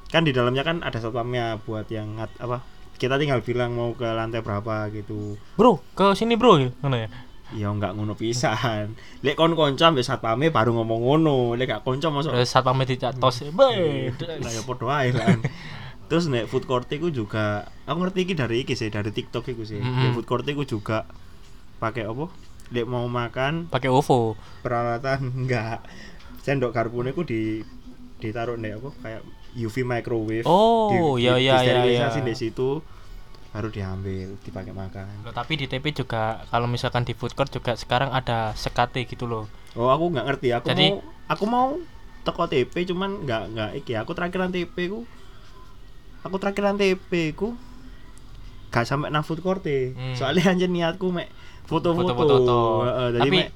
Kan 0.09 0.21
di 0.23 0.31
dalamnya 0.31 0.61
kan 0.61 0.81
ada 0.81 0.97
satpamnya 0.97 1.59
buat 1.65 1.89
yang 1.89 2.17
ngat, 2.17 2.31
apa 2.39 2.61
kita 2.95 3.19
tinggal 3.19 3.43
bilang 3.43 3.75
mau 3.75 3.91
ke 3.91 4.07
lantai 4.07 4.39
berapa 4.39 4.87
gitu 4.93 5.35
Bro, 5.59 5.83
ke 5.93 6.15
sini 6.15 6.39
bro 6.39 6.55
ya, 6.55 6.71
ngono 6.79 6.95
ya. 6.95 7.09
ya 7.51 7.67
nggak 7.69 7.91
ngono 7.93 8.15
pisan 8.15 8.95
lek 9.19 9.35
kon 9.35 9.53
konco 9.53 9.83
ambek 9.83 10.01
satpame 10.01 10.47
baru 10.49 10.71
ngomong 10.79 11.01
ngono 11.03 11.37
lek 11.53 11.67
gak 11.69 11.83
konco 11.83 12.07
masuk 12.09 12.31
Terus 12.31 12.47
satpam 12.49 12.79
dicak 12.81 13.19
tos. 13.19 13.43
Be. 13.51 14.09
lah 14.43 14.51
ya 14.51 14.61
podo 14.63 14.87
ae 14.87 15.11
lah 15.11 15.35
terus 16.05 16.29
nek 16.29 16.45
food 16.47 16.69
court 16.69 16.85
iku 16.87 17.09
juga 17.09 17.65
aku 17.89 17.97
ngerti 18.05 18.19
iki 18.29 18.33
dari 18.37 18.61
iki 18.61 18.77
sih 18.77 18.93
dari 18.93 19.09
TikTok 19.09 19.41
iku 19.51 19.65
sih 19.65 19.81
Mm-mm. 19.81 20.01
Di 20.01 20.07
food 20.13 20.27
court 20.29 20.45
iku 20.45 20.61
juga 20.63 21.03
pakai 21.81 22.05
apa 22.05 22.29
lek 22.71 22.85
mau 22.87 23.05
makan 23.05 23.67
Pakai 23.67 23.89
OVO. 23.91 24.37
peralatan 24.63 25.29
enggak 25.45 25.81
sendok 26.45 26.71
garpune 26.71 27.11
ku 27.11 27.25
di 27.25 27.59
ditaruh 28.21 28.55
nih 28.55 28.77
apa 28.77 28.89
kayak 29.01 29.21
UV 29.57 29.75
microwave 29.81 30.43
Oh, 30.43 31.15
iya, 31.15 31.35
iya, 31.35 31.55
iya, 31.55 31.55
disterilisasi 31.57 32.19
iya. 32.19 32.27
di 32.27 32.35
situ 32.35 32.69
baru 33.49 33.71
diambil 33.71 34.35
dipakai 34.43 34.71
makan 34.71 35.07
Loh, 35.23 35.31
tapi 35.31 35.55
di 35.55 35.65
TP 35.65 35.95
juga 35.95 36.43
kalau 36.45 36.67
misalkan 36.67 37.01
di 37.01 37.15
food 37.15 37.31
court 37.31 37.47
juga 37.47 37.73
sekarang 37.73 38.11
ada 38.11 38.51
sekate 38.51 39.07
gitu 39.07 39.23
loh. 39.23 39.47
oh 39.73 39.87
aku 39.87 40.11
nggak 40.11 40.25
ngerti 40.27 40.47
aku 40.51 40.67
Jadi- 40.69 40.91
mau 40.91 40.99
aku 41.25 41.43
mau 41.45 41.67
teko 42.21 42.43
TP 42.45 42.83
cuman 42.85 43.23
nggak 43.23 43.43
nggak 43.53 43.69
iki 43.77 43.95
aku 43.95 44.11
terakhiran 44.11 44.51
TP 44.51 44.75
ku 44.89 45.07
aku 46.19 46.35
terakhiran 46.35 46.75
TP 46.75 47.31
ku 47.31 47.55
gak 48.67 48.83
sampai 48.83 49.07
nang 49.07 49.23
food 49.23 49.39
court 49.39 49.63
e. 49.63 49.95
Hmm. 49.95 50.19
soalnya 50.19 50.49
anjir 50.51 50.67
niatku 50.67 51.07
mek 51.07 51.31
foto-foto 51.63 52.11
Foto-foto 52.11 52.57
jadi 53.13 53.23
Tapi- 53.23 53.39
mek 53.39 53.49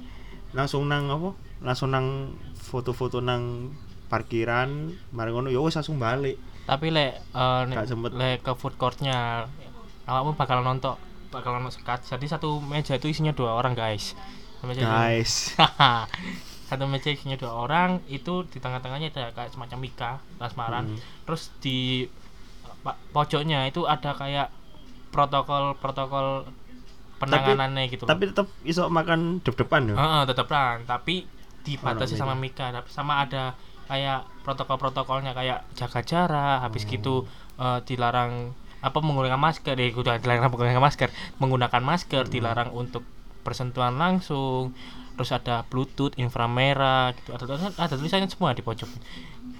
langsung 0.55 0.87
nang 0.87 1.11
apa 1.11 1.35
langsung 1.59 1.91
nang 1.91 2.39
foto-foto 2.55 3.19
nang 3.19 3.75
parkiran 4.09 4.69
mari 5.09 5.29
ngono 5.29 5.47
ya 5.47 5.57
wis 5.57 5.73
langsung 5.73 5.95
balik 5.95 6.35
Tapi 6.65 6.89
lek 6.89 7.17
Gak 7.33 7.87
sempet. 7.87 8.11
lek 8.11 8.41
ke 8.41 8.51
food 8.53 8.75
courtnya 8.75 9.45
awakmu 10.03 10.33
bakal 10.33 10.59
nonton 10.59 10.97
bakal 11.29 11.53
nonton 11.53 11.69
sekat. 11.71 12.01
Jadi 12.03 12.25
satu 12.25 12.57
meja 12.59 12.93
itu 12.93 13.05
isinya 13.05 13.29
dua 13.31 13.53
orang 13.53 13.73
guys. 13.73 14.13
Satu 14.57 14.65
meja 14.65 14.81
guys 14.83 15.53
satu 16.69 16.85
meja 16.85 17.09
isinya 17.09 17.33
dua 17.33 17.53
orang 17.59 17.97
itu 18.05 18.45
di 18.45 18.57
tengah-tengahnya 18.57 19.09
ada 19.09 19.33
kayak 19.33 19.49
semacam 19.49 19.77
mika 19.79 20.11
transparan 20.37 20.85
Hmm. 20.85 20.97
terus 21.23 21.49
di 21.57 22.05
pojoknya 23.09 23.65
itu 23.65 23.83
ada 23.83 24.13
kayak 24.13 24.53
protokol 25.09 25.73
protokol 25.75 26.45
penanganannya 27.17 27.89
gitu 27.89 28.05
loh. 28.05 28.09
tapi 28.09 28.29
tetap 28.29 28.47
iso 28.61 28.87
makan 28.87 29.41
dep-depan 29.41 29.91
ya 29.91 29.95
Heeh, 29.97 30.21
tetep 30.23 30.45
kan 30.45 30.85
tapi 30.85 31.25
dibatasi 31.59 32.15
sama 32.15 32.33
mika 32.33 32.69
tapi 32.69 32.87
sama 32.87 33.25
ada 33.25 33.57
kayak 33.89 34.23
protokol-protokolnya 34.43 35.33
kayak 35.33 35.65
jaga 35.73 35.99
jarak 36.01 36.57
habis 36.61 36.85
Hmm. 36.85 36.91
gitu 36.91 37.15
eh, 37.57 37.79
dilarang 37.83 38.53
apa 38.79 38.97
menggunakan 38.97 39.35
masker 39.35 39.73
deh 39.73 39.91
udah 39.91 40.15
dilarang 40.17 40.47
menggunakan 40.47 40.79
masker 40.79 41.09
menggunakan 41.37 41.81
masker 41.81 42.23
Hmm. 42.23 42.31
dilarang 42.31 42.69
untuk 42.71 43.03
bersentuhan 43.41 43.95
langsung 43.95 44.71
terus 45.13 45.31
ada 45.31 45.65
bluetooth 45.65 46.15
inframerah 46.15 47.11
gitu 47.13 47.33
ada 47.33 47.43
ada, 47.49 47.67
ada 47.75 47.93
tulisannya 47.93 48.29
semua 48.29 48.53
di 48.53 48.61
pojok 48.61 48.87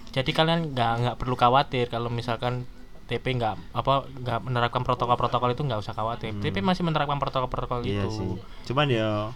jadi 0.10 0.30
kalian 0.30 0.72
nggak 0.72 0.92
nggak 1.00 1.16
perlu 1.18 1.36
khawatir 1.36 1.86
kalau 1.88 2.08
misalkan 2.10 2.64
TP 3.06 3.34
nggak 3.34 3.74
apa 3.74 4.06
nggak 4.06 4.40
menerapkan 4.42 4.82
protokol-protokol 4.82 5.52
itu 5.52 5.62
nggak 5.62 5.82
usah 5.82 5.92
khawatir 5.92 6.32
Hmm. 6.32 6.40
TP 6.40 6.62
masih 6.62 6.82
menerapkan 6.82 7.18
protokol-protokol 7.18 7.84
iya 7.84 8.06
itu 8.06 8.10
sih 8.14 8.30
cuman 8.66 8.88
ya 8.88 9.34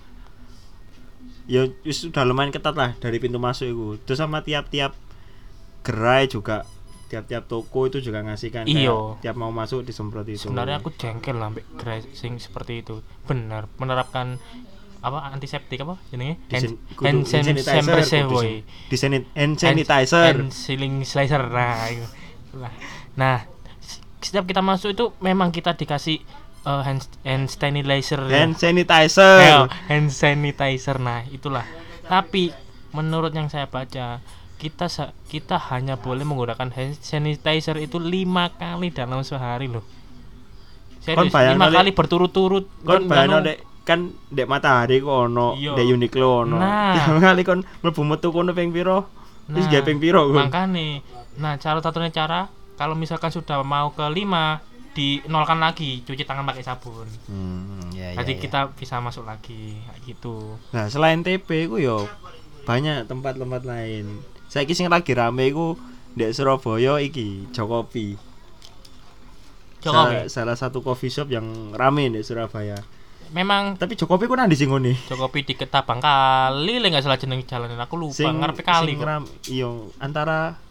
ya 1.45 1.67
sudah 1.91 2.23
lumayan 2.23 2.51
ketat 2.51 2.75
lah 2.75 2.95
dari 2.97 3.19
pintu 3.19 3.37
masuk 3.39 3.67
itu. 3.67 3.87
Terus 4.07 4.19
sama 4.19 4.43
tiap-tiap 4.43 4.95
gerai 5.83 6.31
juga 6.31 6.63
tiap-tiap 7.11 7.45
toko 7.45 7.85
itu 7.85 8.01
juga 8.01 8.25
ngasih 8.25 8.49
kan 8.49 8.65
Iyo. 8.65 9.21
tiap 9.21 9.37
mau 9.37 9.53
masuk 9.53 9.85
disemprot 9.85 10.25
itu. 10.25 10.49
Sebenarnya 10.49 10.81
aku 10.81 10.89
jengkel 10.97 11.37
lah 11.37 11.53
ambek 11.53 11.67
dressing 11.77 12.41
seperti 12.41 12.81
itu. 12.81 13.05
Benar 13.29 13.69
menerapkan 13.77 14.41
apa 15.03 15.29
antiseptik 15.29 15.83
apa 15.83 15.99
jenenge? 16.09 16.39
Hand 16.49 16.79
hand 17.03 17.21
sanitizer, 17.27 18.25
boy 18.25 18.63
disanit- 18.89 19.29
hand 19.35 19.59
sanitizer. 19.59 20.33
Hand 20.41 20.49
ceiling 20.55 21.03
slicer 21.05 21.43
nah 21.53 21.85
itu. 21.91 22.07
Nah 23.19 23.45
setiap 24.23 24.47
kita 24.47 24.63
masuk 24.63 24.95
itu 24.95 25.05
memang 25.19 25.51
kita 25.51 25.75
dikasih 25.75 26.23
eh, 26.65 26.81
hand 26.83 27.01
hand 27.23 27.45
sanitizer. 27.51 28.21
Ya. 28.27 28.43
hand 28.43 28.55
sanitizer. 28.59 29.39
Ayo, 29.39 29.61
hand 29.89 30.09
sanitizer. 30.11 30.97
Nah 30.99 31.27
itulah. 31.29 31.65
Tapi 32.07 32.51
menurut 32.91 33.31
yang 33.33 33.47
saya 33.47 33.67
baca 33.67 34.19
kita 34.59 34.87
kita 35.27 35.59
hanya 35.71 35.99
boleh 35.99 36.23
menggunakan 36.23 36.71
hand 36.71 36.99
sanitizer 36.99 37.75
itu 37.79 37.99
lima 37.99 38.51
kali 38.55 38.91
dalam 38.91 39.21
sehari 39.21 39.67
loh. 39.67 39.83
Serius 41.03 41.31
lima 41.31 41.67
kali 41.67 41.91
berturut-turut. 41.91 42.65
kon 42.87 43.07
bayangno 43.11 43.43
dek 43.43 43.83
kan 43.83 44.15
dek 44.31 44.47
matahari 44.47 45.03
kok 45.03 45.11
ono 45.27 45.59
Iya. 45.59 45.75
dek 45.75 45.85
Uniqlo 45.91 46.47
ono. 46.47 46.55
Nah. 46.55 47.19
kali 47.19 47.43
kon 47.43 47.67
mlebu 47.83 48.01
metu 48.07 48.31
kono 48.31 48.55
ping 48.55 48.71
piro? 48.71 49.23
Nah, 49.43 49.59
gawe 49.67 49.83
ping 49.83 49.99
piro 49.99 50.31
nah 51.33 51.57
cara 51.57 51.81
satunya 51.81 52.13
cara 52.13 52.47
kalau 52.77 52.93
misalkan 52.93 53.33
sudah 53.33 53.65
mau 53.65 53.89
ke 53.93 54.05
lima 54.13 54.61
dinolkan 54.93 55.57
lagi 55.57 56.05
cuci 56.05 56.23
tangan 56.23 56.45
pakai 56.45 56.61
sabun 56.61 57.09
hmm, 57.27 57.93
ya, 57.97 58.13
ya, 58.13 58.21
jadi 58.21 58.33
ya. 58.37 58.41
kita 58.41 58.59
bisa 58.77 59.01
masuk 59.01 59.25
lagi 59.25 59.77
gitu 60.05 60.57
Nah, 60.69 60.89
selain 60.89 61.25
TP 61.25 61.69
ku 61.69 61.77
yo 61.81 62.09
banyak 62.63 63.05
tempat-tempat 63.07 63.61
lain. 63.67 64.23
Saiki 64.47 64.73
sing 64.73 64.87
lagi 64.87 65.11
rame 65.13 65.51
iku 65.51 65.75
ndek 66.15 66.31
Surabaya 66.31 66.99
iki 67.03 67.51
Jokopi. 67.51 68.15
Jokopi 69.83 70.15
Salah, 70.29 70.55
salah 70.55 70.55
satu 70.55 70.79
coffee 70.79 71.11
shop 71.11 71.27
yang 71.29 71.75
rame 71.75 72.09
ndek 72.09 72.25
Surabaya. 72.25 72.79
memang 73.33 73.81
Tapi 73.81 73.97
Jokopi 73.97 74.29
ku 74.29 74.37
nang 74.37 74.45
di 74.45 74.55
ngene. 74.55 74.93
Jokopi 75.09 75.41
di 75.41 75.53
Ketabang 75.57 75.97
kali 75.97 76.77
le 76.77 76.87
nggak 76.93 77.03
salah 77.03 77.17
jeneng 77.17 77.41
jalan 77.49 77.73
aku 77.81 77.97
lupa 77.97 78.13
Sing 78.13 78.29
ngarepe 78.29 78.61
kali 78.61 78.93
sing 78.93 79.01
ram, 79.01 79.25
iya 79.49 79.69
antara 79.97 80.61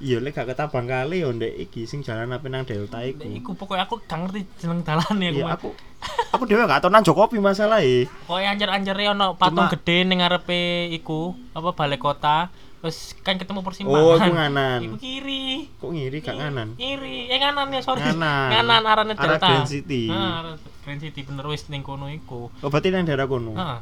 iya 0.00 0.16
lek 0.18 0.32
gak 0.32 0.48
ketabang 0.56 0.88
kali 0.88 1.20
yo 1.20 1.28
ndek 1.30 1.52
iki 1.68 1.84
sing 1.84 2.00
jalan 2.00 2.32
apa 2.32 2.48
nang 2.48 2.64
Delta 2.64 3.04
iku. 3.04 3.28
Iku 3.28 3.50
pokoknya 3.52 3.84
aku 3.84 4.00
gak 4.08 4.18
ngerti 4.26 4.40
jeneng 4.56 4.80
dalane 4.80 5.28
aku. 5.28 5.36
Iya 5.36 5.46
aku 5.52 5.68
aku 6.34 6.42
dhewe 6.48 6.64
gak 6.64 6.80
tau 6.80 6.90
nang 6.90 7.04
Jokopi 7.04 7.36
masalah 7.36 7.84
e. 7.84 8.08
Pokoknya 8.24 8.56
anjar-anjare 8.56 9.04
ono 9.12 9.36
patung 9.36 9.68
Cuma- 9.68 9.72
gede 9.76 10.08
ning 10.08 10.24
ngarepe 10.24 10.88
iku 10.96 11.36
apa 11.52 11.76
balai 11.76 12.00
kota. 12.00 12.48
Terus 12.80 13.12
kan 13.20 13.36
ketemu 13.36 13.60
persimpangan. 13.60 14.00
Oh, 14.00 14.16
iku 14.16 14.32
nganan. 14.32 14.80
Iku 14.80 14.96
kiri. 14.96 15.68
Kok 15.76 15.92
ngiri 15.92 16.18
gak 16.24 16.36
nganan? 16.40 16.68
Kiri. 16.80 17.28
Eh 17.28 17.36
nganan 17.36 17.68
ya, 17.76 17.84
sorry. 17.84 18.00
Nganan. 18.00 18.48
Nganan 18.56 18.82
arane 18.88 19.12
Arah 19.12 19.36
Delta. 19.36 19.48
Grand 19.52 19.68
City. 19.68 20.08
Nah, 20.08 20.40
arah 20.40 20.56
Grand 20.80 21.00
City 21.04 21.20
bener 21.20 21.44
wis 21.44 21.68
ning 21.68 21.84
kono 21.84 22.08
iku. 22.08 22.48
Oh, 22.48 22.68
berarti 22.72 22.88
nang 22.88 23.04
daerah 23.04 23.28
kono. 23.28 23.52
Heeh. 23.52 23.80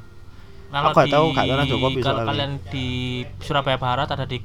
Aku 0.68 0.92
gak 0.98 1.08
tahu, 1.14 1.26
gak 1.30 1.46
tahu 1.46 1.56
nang 1.56 1.68
Jokopi 1.70 2.00
kalau 2.02 2.26
kalian 2.26 2.52
di 2.74 2.86
Surabaya 3.38 3.78
Barat 3.78 4.10
ada 4.10 4.26
di 4.26 4.42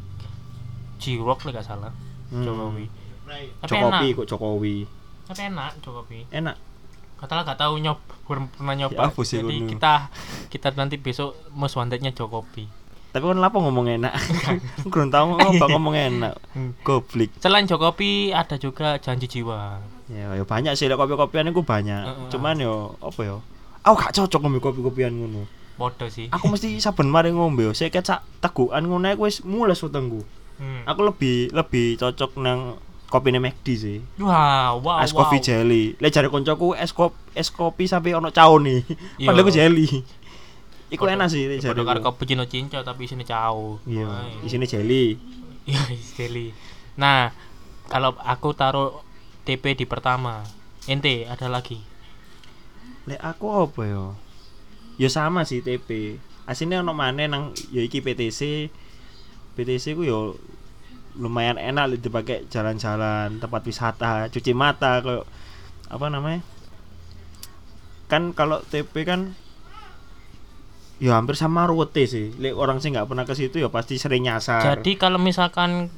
Jiwok 1.04 1.40
lah 1.44 1.52
gak 1.60 1.68
salah. 1.68 1.92
Hmm. 2.32 2.48
Jokowi. 2.48 2.86
Tapi 3.60 3.76
Jokopi 3.76 4.08
enak. 4.08 4.18
kok 4.18 4.28
Jokowi. 4.32 4.76
Tapi 5.28 5.42
enak 5.52 5.72
Jokopi. 5.84 6.20
Enak. 6.32 6.56
Katalah 7.20 7.44
gak 7.44 7.60
tahu 7.60 7.80
nyob 7.84 8.00
belum 8.24 8.48
pernah 8.56 8.76
nyoba. 8.80 9.00
Ya, 9.00 9.08
apa 9.12 9.22
sih 9.28 9.44
Jadi 9.44 9.56
ngono? 9.60 9.70
kita 9.76 9.94
kita 10.48 10.68
nanti 10.80 10.96
besok 10.96 11.36
most 11.52 11.76
wantednya 11.76 12.16
Jokopi. 12.16 12.66
Tapi 13.14 13.24
kan 13.30 13.38
lapo 13.38 13.62
ngomong 13.62 14.02
enak. 14.02 14.14
Kurang 14.92 15.14
tahu 15.14 15.38
ngomong 15.38 15.70
ngomong 15.78 15.96
enak. 15.96 16.34
Goblik. 16.82 17.30
Selain 17.38 17.70
Jokopi 17.70 18.34
ada 18.34 18.58
juga 18.58 18.98
janji 18.98 19.30
jiwa. 19.30 19.78
Ya, 20.10 20.34
ya 20.34 20.44
banyak 20.44 20.74
sih 20.74 20.90
lek 20.90 20.98
kopi-kopian 20.98 21.48
iku 21.54 21.62
banyak. 21.62 22.04
Heeh. 22.10 22.28
Cuman 22.34 22.58
yo 22.58 22.98
apa 23.00 23.22
yo? 23.22 23.38
Aku 23.86 24.00
gak 24.00 24.16
cocok 24.18 24.40
ngombe 24.42 24.60
kopi-kopian 24.64 25.14
ngono. 25.14 25.46
Bodoh 25.78 26.10
sih. 26.10 26.26
Aku 26.34 26.50
mesti 26.50 26.82
saben 26.82 27.10
mari 27.10 27.30
ngombe 27.30 27.70
saya 27.78 27.94
sak 28.02 28.26
tegukan 28.42 28.82
ngono 28.82 29.06
ae 29.10 29.16
wis 29.16 29.46
mules 29.46 29.78
wetengku. 29.86 30.26
Hmm. 30.64 30.88
Aku 30.88 31.04
lebih 31.04 31.52
lebih 31.52 32.00
cocok 32.00 32.40
nang 32.40 32.80
kopine 33.12 33.44
McD 33.44 33.68
sih. 33.76 34.00
Wow, 34.16 34.80
wow, 34.80 35.04
es 35.04 35.12
wow. 35.12 35.28
kopi 35.28 35.44
jelly. 35.44 36.00
Lek 36.00 36.16
jare 36.16 36.32
koncoku 36.32 36.72
es 36.80 36.96
kopi 36.96 37.20
es 37.36 37.52
kopi 37.52 37.84
sampai 37.86 38.16
ono 38.16 38.32
caone. 38.32 38.88
Iya. 39.20 39.28
Padahal 39.28 39.46
ku 39.46 39.52
jelly. 39.52 39.88
Iku 40.88 41.04
enak 41.06 41.28
sih 41.28 41.52
lek 41.52 41.60
jare. 41.60 41.76
Bodoh 41.76 41.84
karo 41.84 42.00
cappuccino 42.00 42.48
cinco 42.48 42.80
tapi 42.80 43.06
isinya 43.06 43.28
cao. 43.28 43.84
Iya, 43.84 44.08
Wah, 44.08 44.26
isine 44.48 44.64
jelly. 44.64 45.20
Iya, 45.68 45.84
jelly. 46.18 46.56
Nah, 46.96 47.36
kalau 47.92 48.16
aku 48.24 48.56
taruh 48.56 49.04
TP 49.44 49.76
di 49.76 49.84
pertama, 49.84 50.42
ente 50.88 51.28
ada 51.28 51.52
lagi. 51.52 51.84
Lek 53.04 53.20
aku 53.20 53.52
apa 53.52 53.82
yo? 53.84 54.06
Yo 54.96 55.12
sama 55.12 55.44
sih 55.44 55.60
TP. 55.60 56.18
Asine 56.48 56.80
ono 56.80 56.96
maneh 56.96 57.28
nang 57.28 57.52
ya 57.70 57.84
iki 57.84 58.00
PTC. 58.00 58.72
PTC 59.54 59.94
ku 59.98 60.04
yo 60.06 60.38
lumayan 61.14 61.62
enak 61.62 62.02
dipakai 62.02 62.50
jalan-jalan, 62.50 63.38
tempat 63.38 63.62
wisata, 63.70 64.28
cuci 64.34 64.52
mata 64.58 64.98
kayak 65.06 65.26
apa 65.94 66.06
namanya? 66.10 66.42
Kan 68.10 68.34
kalau 68.34 68.66
TP 68.66 69.06
kan 69.06 69.38
ya 70.98 71.18
hampir 71.18 71.38
sama 71.38 71.70
rute 71.70 72.10
sih. 72.10 72.34
Lek 72.42 72.58
orang 72.58 72.82
sih 72.82 72.90
nggak 72.90 73.06
pernah 73.06 73.26
ke 73.30 73.38
situ 73.38 73.62
ya 73.62 73.70
pasti 73.70 74.02
sering 74.02 74.26
nyasar. 74.26 74.62
Jadi 74.74 74.98
kalau 74.98 75.22
misalkan 75.22 75.94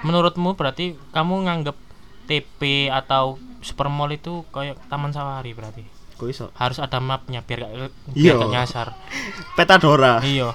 menurutmu 0.00 0.56
berarti 0.56 0.96
kamu 1.12 1.48
nganggep 1.48 1.76
TP 2.26 2.88
atau 2.88 3.40
supermall 3.64 4.12
itu 4.12 4.44
kayak 4.54 4.78
taman 4.86 5.10
safari 5.10 5.50
berarti 5.56 5.82
kok 6.16 6.28
iso? 6.30 6.46
harus 6.56 6.78
ada 6.80 6.96
mapnya 7.02 7.44
biar 7.44 7.66
gak, 7.66 7.92
biar 8.14 8.34
gak 8.40 8.52
nyasar 8.52 8.88
Petadora. 9.58 10.22
iya 10.24 10.54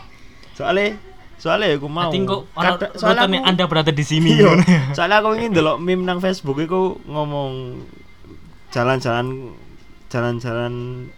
Soalnya 0.57 0.99
soalnya 1.41 1.73
aku 1.73 1.89
mau. 1.89 2.05
kok 2.07 2.41
Kada- 2.53 2.93
soalnya 2.93 3.25
aku- 3.25 3.41
anda 3.43 3.65
berada 3.65 3.89
di 3.89 4.03
sini 4.03 4.37
Iya. 4.37 4.53
Soalnya 4.95 5.19
aku 5.19 5.33
ingin 5.33 5.51
delok 5.51 5.77
meme 5.77 6.05
nang 6.05 6.17
Facebook 6.17 6.55
iku 6.55 7.01
ngomong 7.03 7.81
jalan-jalan 8.69 9.51
jalan-jalan 10.07 10.73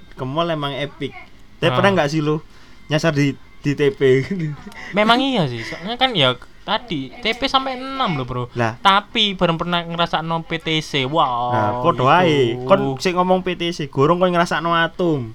ke 0.10 0.24
mall 0.24 0.48
emang 0.48 0.72
epic. 0.74 1.12
Tapi 1.58 1.68
Ah. 1.68 1.76
pernah 1.76 1.92
nggak 1.94 2.08
sih 2.08 2.20
lu 2.20 2.40
nyasar 2.86 3.12
di 3.12 3.34
di 3.60 3.72
TP? 3.74 4.24
memang 4.98 5.18
iya 5.18 5.44
sih 5.46 5.60
soalnya 5.60 5.96
kan 5.96 6.12
ya 6.12 6.36
tadi 6.60 7.12
TP 7.14 7.44
sampai 7.46 7.76
6 7.76 7.96
loh 8.14 8.24
bro 8.24 8.44
Lah. 8.54 8.76
tapi 8.78 9.34
bareng 9.34 9.56
pernah 9.56 9.80
ngerasa 9.82 10.20
no 10.20 10.40
PTC 10.42 11.04
wow 11.04 11.48
Nah, 11.50 11.72
podo 11.80 12.08
ae. 12.08 12.56
Kon 12.62 12.96
sing 12.98 13.14
ngomong 13.14 13.40
PTC, 13.42 13.88
gorong 13.88 14.18
kon 14.18 14.30
ngrasakno 14.30 14.72
atom. 14.72 15.32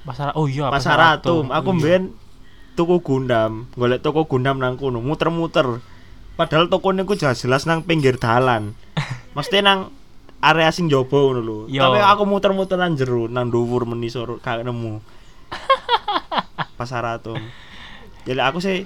pasar 0.00 0.32
oh 0.32 0.44
iya 0.44 0.68
Pasar 0.68 0.96
atom. 0.96 1.48
Aku 1.50 1.60
Oh, 1.62 1.74
iya. 1.74 1.78
mbiyen 1.78 2.02
tuku 2.72 3.00
Gundam, 3.00 3.68
golek 3.74 4.00
toko 4.00 4.24
Gundam 4.24 4.56
nang 4.56 4.74
kono, 4.74 4.98
muter-muter. 4.98 5.82
Padahal 6.34 6.66
toko 6.66 6.90
niku 6.90 7.14
jelas-jelas 7.14 7.64
nang 7.64 7.82
pinggir 7.82 8.16
dalan. 8.16 8.72
Mesti 9.36 9.60
nang 9.60 9.92
area 10.40 10.70
sing 10.70 10.88
jaba 10.88 11.12
ngono 11.12 11.40
lho. 11.40 11.58
Tapi 11.66 11.98
aku 11.98 12.22
muter-muter 12.24 12.76
nang 12.76 12.94
jero, 12.94 13.26
nang 13.26 13.48
dhuwur 13.48 13.84
menisor 13.84 14.40
gak 14.40 14.64
nemu. 14.64 14.98
Pasar 16.78 17.04
atom. 17.04 17.36
Jadi 18.24 18.40
aku 18.40 18.58
sih 18.58 18.84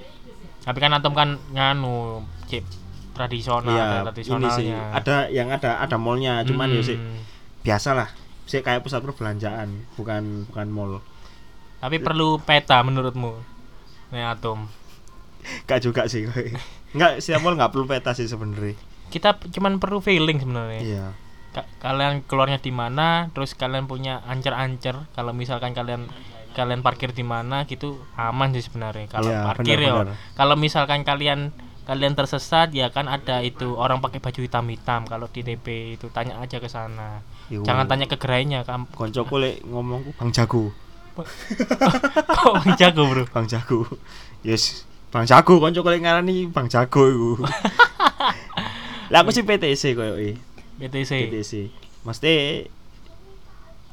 tapi 0.64 0.80
kan 0.80 0.96
atom 0.96 1.12
kan 1.12 1.36
nganu 1.52 2.24
chip 2.48 2.64
tradisional 3.12 3.68
Iya, 3.68 3.84
ada 3.84 3.92
ini 3.92 4.04
tradisionalnya 4.08 4.50
sih 4.56 4.66
ada 4.72 5.16
yang 5.28 5.52
ada 5.52 5.76
ada 5.76 5.96
mallnya, 6.00 6.40
cuman 6.42 6.72
ya 6.72 6.82
sih 6.82 6.96
Hmm. 6.96 7.20
biasa 7.60 7.92
lah. 7.92 8.08
Sih 8.44 8.58
kayak 8.58 8.80
pusat 8.80 9.00
perbelanjaan, 9.00 9.84
bukan 9.94 10.48
bukan 10.48 10.68
mall. 10.68 10.92
tapi 11.78 12.00
perlu 12.00 12.40
peta 12.40 12.80
menurutmu 12.80 13.53
nih 14.14 14.24
atom. 14.24 14.70
Gak 15.66 15.82
juga 15.82 16.06
sih. 16.06 16.24
Enggak, 16.94 17.18
setiap 17.18 17.42
mall 17.42 17.52
nggak 17.52 17.68
perlu 17.68 17.84
peta 17.84 18.14
sih 18.14 18.24
sebenarnya. 18.24 18.78
kita 19.04 19.36
cuman 19.52 19.78
perlu 19.78 19.98
feeling 19.98 20.38
sebenarnya. 20.38 20.80
Iya. 20.80 21.06
Ka- 21.52 21.68
kalian 21.80 22.22
keluarnya 22.24 22.58
di 22.58 22.70
mana 22.70 23.30
terus 23.30 23.54
kalian 23.54 23.84
punya 23.84 24.24
ancer-ancer. 24.24 24.96
Kalau 25.12 25.30
misalkan 25.30 25.70
kalian 25.70 26.10
kalian 26.54 26.80
parkir 26.80 27.10
di 27.10 27.22
mana 27.22 27.62
gitu 27.62 27.98
aman 28.14 28.50
sih 28.50 28.62
sebenarnya 28.62 29.06
kalau 29.08 29.26
Iya, 29.26 29.42
parkir 29.42 29.74
ya 29.76 30.06
kalau 30.34 30.54
misalkan 30.54 31.02
kalian 31.02 31.50
kalian 31.82 32.14
tersesat 32.14 32.70
ya 32.70 32.88
kan 32.88 33.06
ada 33.06 33.42
itu 33.42 33.74
orang 33.74 33.98
pakai 33.98 34.18
baju 34.18 34.40
hitam-hitam. 34.40 35.04
Kalau 35.04 35.26
di 35.28 35.42
TP 35.42 35.66
itu 35.94 36.06
tanya 36.10 36.38
aja 36.38 36.58
ke 36.58 36.66
sana. 36.66 37.22
Jangan 37.50 37.86
tanya 37.86 38.06
ke 38.06 38.16
gerainya 38.16 38.62
kam 38.62 38.86
Koncoku 38.88 39.36
lek 39.36 39.62
ngomongku 39.62 40.14
Bang 40.16 40.30
Jago. 40.30 40.70
kok 42.42 42.54
Bang 42.58 42.74
jago 42.74 43.02
bro 43.06 43.24
Bang 43.30 43.46
Jago. 43.46 43.86
Yes, 44.42 44.82
Bang 45.14 45.24
Jago 45.30 45.62
koncoku 45.62 45.88
lek 45.88 46.02
ngarani 46.02 46.50
Bang 46.50 46.66
Jago 46.66 47.06
iku. 47.06 47.30
Lah 49.12 49.22
aku 49.22 49.30
sih 49.30 49.46
PTC 49.46 49.94
koyo 49.94 50.18
e. 50.18 50.34
BTC 50.80 51.10
PTC. 51.30 51.52
Mesti 52.02 52.34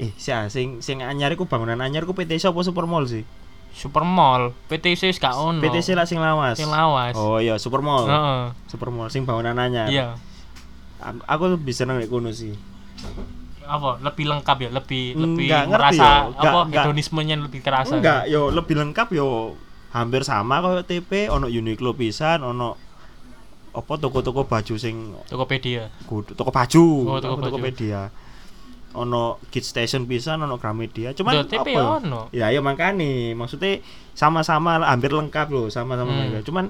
eh 0.01 0.11
sih 0.17 0.33
sing 0.49 0.81
sing 0.81 1.05
anyar 1.05 1.29
iku 1.29 1.45
bangunan 1.45 1.77
anyar 1.77 2.09
ku 2.09 2.17
PTC 2.17 2.49
apa 2.49 2.65
Supermall 2.65 3.05
sih? 3.05 3.21
Supermall 3.71 4.51
PTC 4.67 5.15
gak 5.15 5.37
ono 5.37 5.61
PTC 5.61 5.95
lah 5.95 6.09
sing 6.09 6.19
lawas. 6.19 6.57
Sing 6.57 6.67
lawas. 6.67 7.15
Oh 7.15 7.39
iya, 7.39 7.55
Supermall. 7.55 8.09
Heeh. 8.09 8.43
Supermall 8.67 9.07
sing 9.13 9.23
bangunan 9.23 9.55
anyar. 9.55 9.87
iya 9.87 10.17
Aku 11.29 11.49
lebih 11.49 11.73
seneng 11.73 11.97
nek 11.97 12.09
kono 12.09 12.29
sih. 12.33 12.53
Apa 13.71 13.89
lebih 14.01 14.25
lengkap 14.27 14.57
ya 14.59 14.69
lebih 14.69 15.03
lebih 15.15 15.47
Nggak 15.47 15.63
ngerti 15.65 15.73
merasa 15.73 16.03
ya. 16.03 16.11
Nggak- 16.27 16.35
apa 16.43 16.59
nggak. 16.61 16.83
hedonismenya 16.83 17.35
lebih 17.37 17.59
terasa 17.61 17.93
Enggak, 17.93 18.21
yo 18.27 18.41
lebih 18.49 18.75
lengkap 18.77 19.07
yo 19.11 19.55
hampir 19.89 20.21
sama 20.21 20.59
koyo 20.59 20.81
TP, 20.81 21.27
ono 21.27 21.47
Uniqlo 21.47 21.91
pisan, 21.93 22.41
ono 22.41 22.75
apa 23.71 23.93
toko-toko 23.95 24.43
baju 24.43 24.75
sing 24.75 25.15
Tokopedia 25.25 25.87
kudu 26.03 26.31
toko 26.31 26.47
baju, 26.49 26.85
Oh, 27.07 27.17
toko 27.17 27.35
baju. 27.37 27.47
Tokopedia. 27.49 28.11
Ono 28.93 29.39
Kids 29.47 29.67
Station 29.69 30.03
pisan, 30.03 30.37
ono 30.37 30.55
Gramedia. 30.57 31.11
Cuman 31.13 31.31
Loh, 31.33 31.45
TP 31.45 31.71
apa 31.71 31.71
ya? 31.71 31.83
ono. 31.97 32.21
Ya 32.29 32.47
ya 32.47 32.59
makane, 32.59 33.31
maksudnya 33.31 33.79
sama-sama 34.11 34.79
hampir 34.81 35.09
lengkap 35.09 35.47
loh, 35.47 35.67
sama-sama 35.67 36.11
Hmm. 36.11 36.43
Cuman 36.43 36.65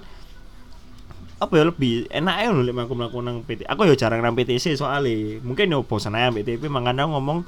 apa 1.42 1.54
ya 1.54 1.66
lebih 1.66 2.06
enak 2.08 2.36
ya 2.38 2.50
lho 2.50 2.62
lek 2.62 2.78
aku 2.78 2.94
mlaku 2.94 3.18
nang 3.20 3.42
PT. 3.42 3.66
Aku 3.66 3.82
ya 3.84 3.98
jarang 3.98 4.22
nang 4.22 4.38
PTC 4.38 4.78
soalnya. 4.78 5.42
Mungkin 5.42 5.68
yo 5.68 5.82
bosan 5.82 6.14
aja 6.14 6.30
ambek 6.30 6.46
TP 6.46 6.70
makanya 6.70 7.04
aku 7.04 7.18
ngomong 7.18 7.40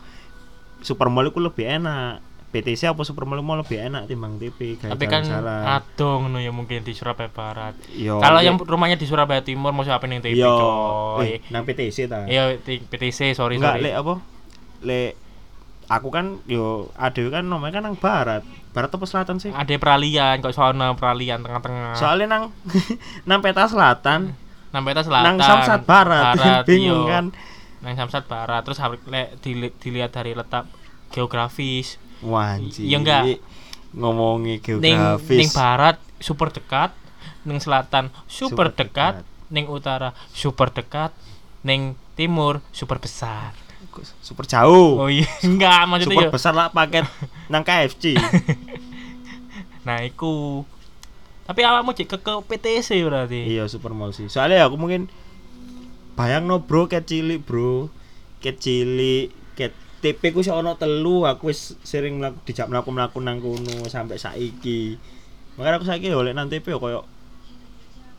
Supermall 0.82 1.30
itu 1.30 1.38
lebih 1.38 1.70
enak. 1.72 2.20
PTC 2.50 2.86
apa 2.86 3.02
Supermall 3.02 3.42
mau 3.42 3.54
lebih 3.56 3.82
enak 3.82 4.06
timbang 4.06 4.38
TP 4.38 4.78
kayak 4.78 4.94
tapi 4.94 5.10
kan 5.10 5.26
adong 5.26 6.30
no 6.30 6.38
ya 6.38 6.54
mungkin 6.54 6.86
di 6.86 6.94
Surabaya 6.94 7.26
Barat 7.26 7.74
kalau 7.98 8.38
ya- 8.38 8.46
yang 8.46 8.62
rumahnya 8.62 8.94
di 8.94 9.10
Surabaya 9.10 9.42
Timur 9.42 9.74
mau 9.74 9.82
siapa 9.82 10.06
nih 10.06 10.22
TP 10.22 10.38
yo 10.38 10.54
coy 11.18 11.26
eh, 11.28 11.38
nang 11.50 11.66
PTC 11.66 12.06
ta. 12.06 12.30
iya 12.30 12.54
PTC 12.54 13.34
sorry 13.34 13.58
Enggak, 13.58 13.74
sorry 13.74 13.84
lek 13.84 13.96
apa? 13.98 14.14
Lek 14.86 15.12
aku 15.94 16.10
kan 16.10 16.42
yo 16.44 16.66
adewe 16.94 17.30
kan 17.30 17.44
nomornya 17.44 17.78
kan 17.78 17.84
nang 17.84 17.96
barat. 17.96 18.42
Barat 18.70 18.90
apa 18.90 19.06
selatan 19.06 19.38
sih? 19.38 19.50
ada 19.50 19.70
peralihan 19.76 20.38
kok 20.38 20.50
soalnya 20.50 20.94
peralihan 20.94 21.38
tengah-tengah 21.40 21.94
Soalnya 21.94 22.28
nang 22.28 22.44
nang 23.30 23.40
peta 23.40 23.66
selatan, 23.66 24.34
nang 24.70 24.82
peta 24.82 25.02
selatan 25.02 25.26
nang 25.26 25.38
Samsat 25.38 25.82
barat. 25.84 26.36
Bingung 26.70 27.06
iya. 27.06 27.14
kan? 27.14 27.26
nang 27.80 27.94
Samsat 27.94 28.26
Barat 28.26 28.64
terus 28.64 28.80
harus 28.80 28.96
le- 29.06 29.36
dili- 29.40 29.76
dilihat 29.76 30.10
dari 30.10 30.32
letak 30.32 30.66
geografis 31.10 32.00
Wah. 32.22 32.56
Iya 32.56 32.98
enggak? 32.98 33.44
Ngomongi 33.92 34.58
ning 34.58 34.64
geografis. 34.64 35.38
ning 35.38 35.50
barat 35.52 36.00
super 36.18 36.50
dekat 36.50 36.96
ning 37.44 37.60
selatan 37.60 38.08
super, 38.26 38.72
Super 38.72 38.74
dekat, 38.74 39.14
dekat. 39.20 39.52
ning 39.52 39.66
utara 39.68 40.16
super 40.32 40.72
dekat 40.72 41.12
ning 41.62 41.94
timur 42.16 42.64
super 42.72 42.98
besar 42.98 43.52
super 44.24 44.50
jauh. 44.50 44.98
oh 44.98 45.10
iya 45.12 45.30
enggak 45.48 45.86
maksudnya 45.86 46.18
super 46.18 46.26
yo 46.26 46.34
besar 46.34 46.54
lah 46.58 46.68
paket 46.74 47.06
nang 47.48 47.62
KFC. 47.62 48.18
nah 49.88 50.00
iku 50.02 50.64
tapi 51.44 51.60
awakmu 51.68 51.92
cek 51.92 52.08
ke, 52.08 52.18
ke 52.24 52.34
PTC 52.48 53.04
berarti 53.04 53.40
iya, 53.52 53.68
Supermall 53.68 54.16
sih. 54.16 54.32
Soalnya 54.32 54.64
aku 54.64 54.80
mungkin 54.80 55.12
bayang 56.16 56.48
no 56.48 56.64
bro 56.64 56.88
ket 56.88 57.04
cilik 57.04 57.44
bro. 57.44 57.92
Ket 58.40 58.64
cilik 58.64 59.30
ket 59.60 59.76
TP 60.00 60.32
ku 60.32 60.40
sih 60.40 60.56
ono 60.56 60.80
telu 60.80 61.28
aku 61.28 61.52
wis 61.52 61.76
sering 61.84 62.20
mlaku 62.20 62.40
dijak 62.48 62.72
mlaku-mlaku 62.72 63.20
nang 63.20 63.44
kono 63.44 63.84
sampai 63.92 64.16
saiki. 64.16 64.96
Makanya 65.60 65.84
aku 65.84 65.88
saiki 65.88 66.16
oleh 66.16 66.32
nang 66.32 66.48
TP 66.48 66.72
yo 66.72 66.80
koyo 66.80 67.04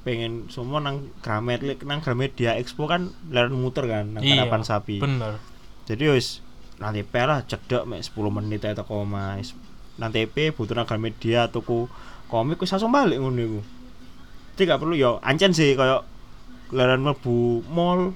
pengen 0.04 0.52
semua 0.52 0.84
nang 0.84 1.08
Gramet 1.24 1.64
nang 1.88 2.04
Gramedia 2.04 2.60
Expo 2.60 2.84
kan 2.84 3.08
leren 3.32 3.56
muter 3.56 3.88
kan 3.88 4.12
nang 4.12 4.20
Iya, 4.20 4.44
sapi. 4.60 5.00
bener 5.00 5.40
Jadi 5.85 6.05
wis 6.11 6.40
nang 6.81 6.90
TP 6.90 7.12
lah 7.25 7.44
cedek 7.47 7.87
mek 7.87 8.03
10 8.03 8.12
menit 8.35 8.64
ae 8.64 8.75
teko 8.75 9.05
omah. 9.05 9.38
Wis 9.38 9.53
Nang 9.94 10.11
TP 10.11 10.51
butuh 10.51 10.75
nang 10.75 10.90
Gramedia 10.90 11.47
tuku 11.47 11.87
komik 12.27 12.59
wis 12.59 12.75
langsung 12.75 12.90
balik 12.90 13.23
ngono 13.23 13.38
iku. 13.38 13.61
Jadi 14.55 14.62
gak 14.66 14.81
perlu 14.83 14.94
yo 14.99 15.23
ancen 15.23 15.55
sih 15.55 15.75
koyo 15.75 16.03
leren 16.75 17.07
mlebu 17.07 17.62
mall 17.70 18.14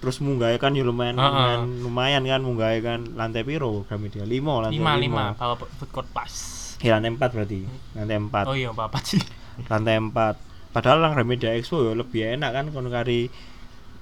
terus 0.00 0.20
munggah 0.20 0.52
kan 0.60 0.76
yo 0.76 0.84
lumayan 0.84 1.16
Heeh. 1.16 1.28
lumayan, 1.28 1.60
lumayan 1.80 2.22
kan 2.24 2.40
munggah 2.44 2.72
kan 2.80 3.00
lantai 3.16 3.40
piro 3.44 3.88
Gramedia 3.88 4.24
5 4.24 4.28
lantai 4.28 4.76
lima 4.76 4.92
5. 5.00 5.04
lima 5.04 5.24
bawa 5.32 5.54
food 5.56 5.90
court 5.92 6.08
pas 6.12 6.32
Ya 6.84 7.00
lantai 7.00 7.16
4 7.16 7.32
berarti. 7.32 7.60
Lantai 7.96 8.16
4. 8.20 8.48
oh 8.48 8.56
iya 8.56 8.68
apa 8.72 8.98
sih 9.00 9.20
Lantai 9.68 9.96
4. 10.00 10.72
Padahal 10.72 10.98
nang 11.00 11.12
Gramedia 11.16 11.52
Expo 11.56 11.80
yo 11.80 11.92
lebih 11.96 12.36
enak 12.36 12.50
kan 12.52 12.64
kono 12.72 12.88
kari 12.88 13.28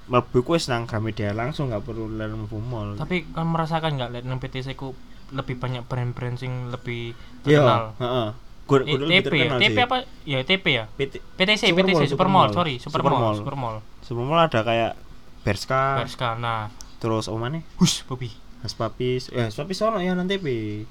mlebu 0.04 0.38
ku 0.40 0.52
wis 0.52 0.66
nang 0.66 0.84
Gramedia 0.84 1.30
langsung 1.30 1.68
gak 1.68 1.82
perlu 1.82 2.06
leren 2.08 2.38
mlebu 2.38 2.58
mall. 2.58 2.94
tapi 2.94 3.22
kan 3.26 3.44
merasakan 3.44 3.94
nggak 3.94 4.10
lihat 4.10 4.24
nang 4.24 4.38
PTC 4.38 4.72
ku 4.72 4.92
lebih 5.30 5.56
banyak 5.56 5.82
brand-brand 5.82 6.36
sing 6.36 6.68
lebih 6.68 7.14
Iya, 7.42 7.60
terkenal 7.60 7.84
heeh. 7.98 8.28
Gua 8.62 8.78
Eh, 8.78 8.84
gua 8.88 8.98
lebih 9.00 9.20
TP 9.20 9.34
ya 9.38 9.56
TP 9.56 9.78
apa 9.80 9.96
ya 10.22 10.38
TP 10.40 10.64
ya 10.70 10.84
PT 10.90 11.12
PTC 11.32 11.62
Supermall, 11.66 11.74
PTC 11.74 12.02
Supermall 12.06 12.08
Supermall. 12.08 12.48
sorry 12.52 12.74
Supermall 12.78 13.34
Supermall. 13.34 13.76
Supermall 14.00 14.40
ada 14.42 14.60
kayak 14.60 14.92
Berska, 15.40 15.98
Berska 15.98 16.28
nah 16.34 16.70
terus 16.96 17.26
mana? 17.28 17.58
hush 17.76 18.04
Bobby 18.04 18.30
Haspapis, 18.60 19.26
eh 19.28 19.42
Haspapis 19.44 19.74
sono 19.74 19.98
ya 19.98 20.14
nanti 20.14 20.36
TP. 20.36 20.46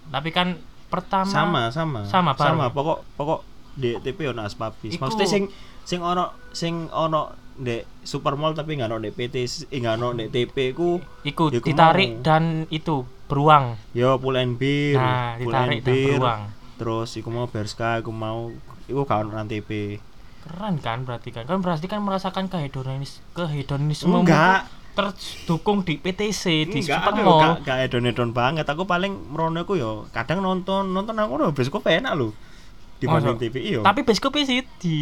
tapi 0.08 0.30
kan 0.30 0.60
pertama 0.88 1.24
Sama, 1.24 1.62
sama. 1.70 2.04
Sama, 2.04 2.36
sama. 2.36 2.68
Pokok 2.68 3.08
pokok 3.16 3.40
di 3.74 3.96
TP 3.98 4.28
ono 4.28 4.44
Haspapis. 4.44 4.92
Iku- 4.92 5.02
Maksudnya 5.02 5.24
sing 5.26 5.44
sing 5.82 6.00
ono 6.00 6.36
sing 6.52 6.74
ono 6.90 7.32
di 7.62 7.76
Supermall 8.02 8.52
tapi 8.52 8.74
nggak 8.74 8.90
ono 8.90 8.98
di 9.00 9.10
PT, 9.10 9.36
eh, 9.68 9.78
nggak 9.78 9.96
ono 9.96 10.08
di 10.12 10.26
TP 10.28 10.56
ku 10.72 10.98
ikut 11.22 11.50
Ya, 11.52 11.62
ditarik 11.62 12.10
mau. 12.12 12.22
dan 12.22 12.44
itu 12.68 12.96
beruang 13.26 13.78
yo 13.92 14.18
Pull 14.18 14.36
and 14.36 14.58
Beer, 14.58 14.98
nah 14.98 15.38
Pull 15.38 15.46
ditarik 15.48 15.78
and 15.78 15.82
dan 15.82 15.88
Beer. 15.88 16.18
beruang 16.18 16.42
Terus 16.76 17.14
iku 17.14 17.30
mau 17.30 17.46
Berska, 17.46 18.02
iku 18.02 18.10
mau 18.10 18.50
iku 18.84 19.06
gak 19.06 19.22
ono 19.22 19.32
nang 19.32 19.46
TP. 19.46 20.02
keren 20.42 20.76
kan 20.78 21.06
berarti 21.06 21.30
kan 21.30 21.46
kan 21.46 21.62
berarti 21.62 21.86
kan 21.86 22.02
merasakan 22.02 22.50
kehedonis 22.50 23.22
kehedonisme 23.32 24.10
Enggak. 24.12 24.66
terdukung 24.92 25.82
di 25.82 25.96
PTC 25.96 26.44
di 26.66 26.82
Enggak, 26.82 27.00
aku 27.00 27.10
Supermall 27.16 27.40
gak, 27.40 27.56
gak 27.64 27.78
edon-edon 27.86 28.32
banget. 28.32 28.66
Aku 28.66 28.84
paling 28.84 29.14
merono 29.30 29.62
ku 29.64 29.74
yo 29.74 30.10
kadang 30.10 30.42
nonton 30.42 30.90
nonton 30.90 31.14
aku 31.16 31.32
udah 31.38 31.52
bioskop 31.52 31.86
enak 31.86 32.14
lho. 32.14 32.34
Dibanding 33.02 33.34
Masa? 33.34 33.44
TV 33.44 33.56
iyo. 33.66 33.82
tapi 33.82 34.06
bioskop 34.06 34.38
sih 34.38 34.62
di 34.78 34.98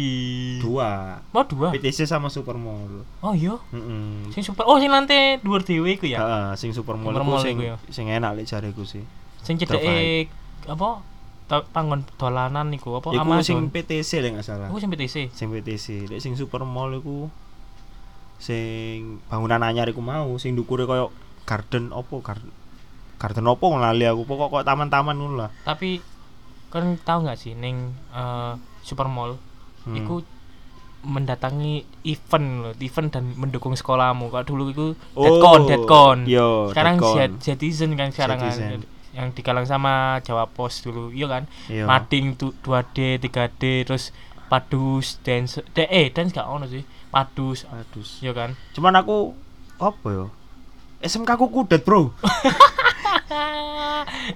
dua. 0.56 1.20
oh 1.36 1.44
dua 1.44 1.68
PTC 1.70 2.08
sama 2.08 2.32
Supermall. 2.32 3.04
oh 3.20 3.34
iya 3.36 3.60
Heeh. 3.76 4.32
sing 4.32 4.40
super 4.40 4.64
oh 4.64 4.80
sing 4.80 4.88
nanti 4.88 5.36
dua 5.44 5.60
dewe 5.60 6.00
iku 6.00 6.08
ya 6.08 6.18
Heeh, 6.24 6.46
sing 6.56 6.72
Supermall 6.72 7.12
iku 7.12 7.20
Supermall 7.20 7.44
sing 7.44 7.56
ya. 7.60 7.76
sing 7.92 8.08
enak 8.08 8.40
lek 8.40 8.48
jariku 8.48 8.88
sih. 8.88 9.04
sing 9.44 9.60
cedeke 9.60 10.32
apa 10.64 11.04
panggon 11.74 12.06
dolanan 12.16 12.70
niku 12.70 12.96
apa 12.96 13.12
Iku 13.12 13.20
sing 13.44 13.60
Amazon. 13.60 13.74
PTC 13.74 14.10
lek 14.24 14.30
gak 14.38 14.46
salah. 14.46 14.68
Aku 14.70 14.78
sing 14.78 14.88
PTC. 14.88 15.34
Sing 15.34 15.50
PTC, 15.50 16.08
lek 16.08 16.22
sing 16.22 16.38
super 16.38 16.64
mall 16.64 16.94
iku 16.94 17.28
sing 18.40 19.20
bangunan 19.28 19.60
anyar 19.60 19.84
iku 19.90 20.00
mau 20.00 20.32
sing 20.40 20.56
dukure 20.56 20.88
koyo 20.88 21.12
garden 21.44 21.92
opo 21.92 22.24
garden 22.24 22.48
garden 23.20 23.44
opo 23.44 23.76
lali 23.76 24.08
aku 24.08 24.24
pokok 24.24 24.48
kok 24.48 24.64
taman-taman 24.64 25.12
ngono 25.12 25.34
lah. 25.44 25.50
Tapi 25.60 26.00
kan 26.70 26.96
tahu 26.96 27.22
nggak 27.22 27.36
sih 27.36 27.52
ning 27.52 27.92
eh, 28.10 28.52
super 28.80 29.06
mall 29.06 29.36
Hmm. 29.80 29.96
iku 29.96 30.20
mendatangi 31.00 31.82
event 32.04 32.46
loh, 32.60 32.72
event 32.78 33.08
dan 33.10 33.32
mendukung 33.34 33.72
sekolahmu. 33.72 34.28
Kalau 34.28 34.44
dulu 34.44 34.62
itu 34.68 34.86
Oh, 35.14 35.22
Deadcon, 35.24 35.60
Deadcon. 35.64 36.18
Yo, 36.26 36.68
sekarang 36.68 36.96
Deadcon. 36.96 37.30
Zetizen 37.40 37.90
kan 37.94 38.10
sekarang 38.10 38.38
kan 38.38 38.52
yang 39.10 39.32
digalang 39.32 39.64
sama 39.64 40.18
Jawa 40.20 40.46
Pos 40.46 40.80
dulu. 40.80 41.10
Iya 41.10 41.26
kan? 41.26 41.42
Iya. 41.66 41.82
Mading 41.82 42.36
tu- 42.36 42.54
2D, 42.54 43.18
3D 43.18 43.82
terus 43.82 44.12
padus 44.46 45.18
dance 45.20 45.58
de, 45.72 45.84
eh 45.84 46.08
dance 46.08 46.30
gak 46.30 46.44
ono 46.44 46.66
sih. 46.66 46.82
Padus. 47.08 47.64
Aduh. 47.64 48.04
Iya 48.20 48.30
kan? 48.30 48.54
Cuman 48.70 48.94
aku 48.94 49.32
apa 49.78 50.06
yo? 50.06 50.24
SMK 51.00 51.32
aku 51.32 51.48
kudet, 51.48 51.80
Bro. 51.80 52.12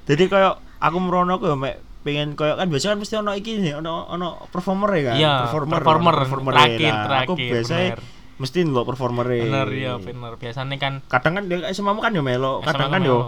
Jadi 0.05 0.23
kayak 0.25 0.59
aku 0.79 0.97
merono 0.99 1.37
aku 1.37 1.47
yo 1.47 1.55
mek 1.55 1.79
pengen 2.05 2.37
kayak 2.37 2.61
kan 2.61 2.69
biasa 2.69 2.93
kan 2.93 2.99
mesti 3.01 3.15
ono 3.17 3.33
iki 3.33 3.57
nih, 3.59 3.81
ono 3.81 4.05
ono 4.07 4.45
performer 4.53 4.91
ya 4.93 5.03
kan? 5.09 5.17
Iya, 5.17 5.33
performer. 5.49 5.73
performer, 5.81 6.15
performer 6.21 6.53
terakhir, 6.53 6.93
Nah, 6.93 7.05
terakhir, 7.09 7.27
Aku 7.27 7.35
biasanya 7.41 7.89
bener. 7.97 8.01
mesti 8.35 8.59
ndelok 8.61 8.87
performer 8.93 9.25
Bener 9.27 9.69
iya 9.73 9.93
bener. 9.97 10.33
Biasanya 10.37 10.77
kan 10.77 10.93
Kadang 11.09 11.33
kan 11.41 11.45
dia 11.49 11.65
SMA 11.73 11.97
kan 11.97 12.13
yo 12.13 12.21
melo, 12.21 12.61
kadang 12.61 12.93
kan 12.93 13.01
yo 13.01 13.19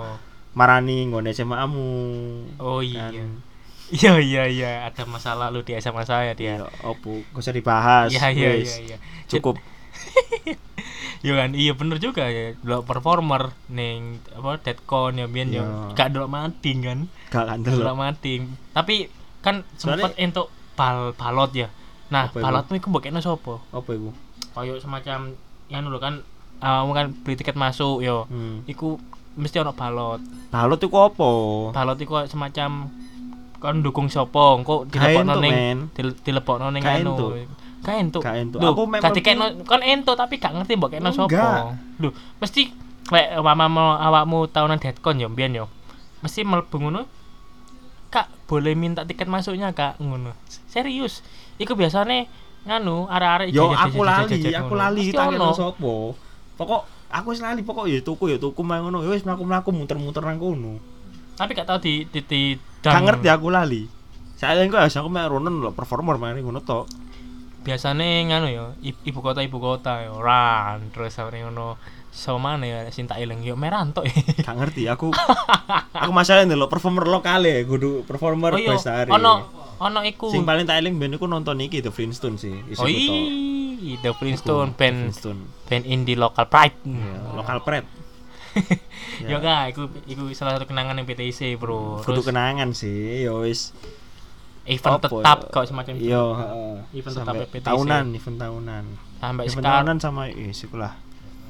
marani 0.53 1.09
nggone 1.09 1.33
SMA-mu. 1.33 1.89
Oh 2.61 2.85
iya. 2.85 3.09
Kan. 3.13 3.41
Iya 3.87 4.19
iya 4.19 4.43
iya, 4.51 4.71
ada 4.91 5.07
masa 5.07 5.39
lalu 5.39 5.63
di 5.63 5.73
SMA 5.79 6.03
saya 6.03 6.35
dia. 6.35 6.59
Iya, 6.59 6.67
opo, 6.83 7.23
gak 7.31 7.39
usah 7.39 7.55
dibahas. 7.55 8.11
Iya 8.11 8.29
iya 8.35 8.51
iya 8.61 8.77
iya. 8.83 8.97
Cukup. 9.31 9.57
Iya 11.27 11.35
kan, 11.37 11.51
iya 11.53 11.73
bener 11.75 11.99
juga 11.99 12.23
ya. 12.25 12.55
Delok 12.57 12.87
performer 12.87 13.51
ning 13.67 14.23
apa 14.31 14.63
Deadcon 14.63 15.19
ya 15.19 15.27
biyen 15.27 15.51
yo. 15.51 15.59
Iya. 15.59 15.67
Gak 15.93 16.09
delok 16.15 16.31
mading 16.31 16.79
kan. 16.81 16.99
Gak 17.29 17.45
kan 17.45 17.59
Delok 17.61 17.83
delok. 17.83 17.97
mading. 17.99 18.43
Tapi 18.71 19.11
kan 19.43 19.67
sempet 19.75 20.15
entuk 20.15 20.47
bal 20.73 21.11
balot 21.13 21.51
ya. 21.51 21.67
Nah, 22.07 22.31
Apa 22.31 22.39
itu? 22.39 22.45
balotmu 22.47 22.75
iku 22.77 22.87
mbok 22.89 23.03
kene 23.03 23.19
sapa? 23.19 23.59
Apa 23.73 23.91
iku? 23.91 24.15
Kayak 24.55 24.79
semacam 24.79 25.19
yang 25.67 25.83
dulu 25.83 25.99
kan 25.99 26.23
awakmu 26.57 26.93
kan 26.95 27.07
beli 27.21 27.35
tiket 27.35 27.55
masuk 27.55 27.99
yo. 28.01 28.31
Hmm. 28.31 28.63
Iku 28.65 29.03
mesti 29.35 29.59
ono 29.59 29.75
balot. 29.75 30.23
Balot 30.49 30.79
iku 30.79 30.97
apa? 31.03 31.31
Balot 31.73 31.99
iku 31.99 32.13
kayak 32.17 32.31
semacam 32.31 32.87
kon 33.57 33.81
dukung 33.81 34.07
sapa, 34.07 34.55
engko 34.55 34.85
Gak 34.85 34.95
dilebokno 35.11 35.33
entuk, 35.33 35.43
ning 35.43 35.53
men. 35.53 35.79
dil- 35.91 36.19
dilebokno 36.19 36.71
ning 36.71 36.81
Gak 36.81 37.03
anu. 37.03 37.35
Gak 37.87 37.97
entuk. 38.03 38.23
Gak 38.27 38.37
entuk. 38.43 38.59
Loh, 38.59 38.75
Aku 38.75 38.83
mek 38.91 38.99
gak 38.99 39.15
mlebu- 39.15 39.19
dikekno 39.23 39.45
kon 39.63 39.83
entuk 39.87 40.19
tapi 40.19 40.43
gak 40.43 40.59
ngerti 40.59 40.75
mbok 40.75 40.91
Enggak. 40.99 41.15
sapa. 41.15 41.79
Lho, 42.03 42.11
mesti 42.43 42.63
lek 43.15 43.27
awakmu 43.39 43.85
awakmu 44.03 44.39
tahunan 44.51 44.83
deadcon 44.83 45.23
yo 45.23 45.31
mbiyen 45.31 45.55
yo. 45.55 45.67
Mesti 46.27 46.43
mlebu 46.43 46.77
ngono. 46.83 47.07
Kak, 48.11 48.51
boleh 48.51 48.75
minta 48.75 49.07
tiket 49.07 49.31
masuknya, 49.31 49.71
Kak, 49.71 50.03
ngono. 50.03 50.35
Serius. 50.67 51.23
Iku 51.63 51.79
biasane 51.79 52.27
nganu 52.67 53.07
arek-arek 53.07 53.55
Yo 53.55 53.71
aku 53.71 54.03
lali, 54.03 54.51
aku 54.51 54.75
lali 54.75 55.03
tak 55.15 55.31
kena 55.31 55.55
sapa. 55.55 55.95
Pokok 56.59 56.83
aku 57.07 57.27
wis 57.31 57.41
lali 57.45 57.63
pokok 57.63 57.87
ya 57.87 58.03
tuku 58.03 58.35
ya 58.35 58.37
tuku 58.43 58.67
main 58.67 58.83
ngono. 58.83 59.07
Ya 59.07 59.15
wis 59.15 59.23
mlaku-mlaku 59.23 59.71
muter-muter 59.71 60.27
nang 60.27 60.43
kono. 60.43 60.83
Tapi 61.39 61.53
gak 61.55 61.69
tau 61.71 61.79
di 61.79 62.03
di, 62.11 62.21
di 62.27 62.41
Gak 62.83 62.99
ngerti 62.99 63.31
aku 63.31 63.47
lali. 63.55 63.87
Saya 64.35 64.67
ya 64.67 64.67
aku 64.91 65.09
main 65.09 65.31
ronon 65.31 65.63
lho 65.63 65.71
performer 65.71 66.19
main 66.19 66.35
ngono 66.43 66.59
tok. 66.67 67.06
Biasanya 67.67 68.07
nganu 68.31 68.47
ya 68.47 68.65
ibu 69.03 69.19
kota 69.19 69.43
ibu 69.43 69.59
kota 69.59 70.07
ya 70.07 70.15
ran 70.15 70.87
terus 70.95 71.11
sampe 71.11 71.35
ngono 71.37 71.75
sama 72.15 72.55
mana 72.55 72.65
ya 72.65 72.79
cinta 72.89 73.19
ilang 73.19 73.43
yo 73.43 73.59
meranto 73.59 74.01
Gak 74.47 74.55
ngerti 74.55 74.87
aku. 74.87 75.11
aku 75.93 76.13
masalah 76.15 76.47
ndelok 76.47 76.71
performer 76.71 77.05
lokal 77.05 77.43
ya, 77.43 77.61
kudu 77.61 78.07
performer 78.07 78.55
oh 78.55 78.57
iya 78.57 78.73
Bestari. 78.73 79.11
ono 79.11 79.45
ono 79.77 80.01
iku 80.01 80.33
Sing 80.33 80.47
paling 80.47 80.65
tak 80.65 80.81
eling 80.81 80.97
ben 80.97 81.13
iku 81.13 81.27
nonton 81.27 81.61
iki 81.61 81.83
The 81.83 81.93
Flintstone 81.93 82.41
sih. 82.41 82.55
isi 82.71 82.81
oh 82.81 82.89
iya 82.89 84.01
The 84.01 84.15
Flintstone 84.15 84.73
band 84.73 85.13
Flintstone. 85.13 85.41
band 85.67 85.85
indie 85.85 86.17
local 86.17 86.47
pride 86.47 86.79
Iya, 86.87 87.37
lokal 87.37 87.61
pret. 87.61 87.85
ya 89.29 89.37
kak 89.37 89.77
iku 89.77 89.83
iku 90.09 90.23
salah 90.33 90.57
satu 90.57 90.65
kenangan 90.65 90.97
yang 90.97 91.05
PTC 91.05 91.61
bro 91.61 92.01
Kudu 92.01 92.25
kenangan 92.25 92.73
sih, 92.73 93.29
ya 93.29 93.37
wis. 93.37 93.77
Event 94.67 94.95
apa 94.97 95.07
tetap 95.09 95.39
ya? 95.41 95.53
kok 95.53 95.65
semacam 95.65 95.93
itu 95.95 96.05
Iya, 96.07 96.23
heeh. 96.35 96.75
Event 96.95 97.15
tetap 97.17 97.35
PTC. 97.49 97.65
tahunan, 97.65 98.05
event 98.13 98.37
tahunan. 98.37 98.85
sampai 99.17 99.43
Event 99.43 99.55
sekarang 99.57 99.73
tahunan 99.81 99.97
sama 99.99 100.23
eh 100.29 100.51
sikulah. 100.51 100.93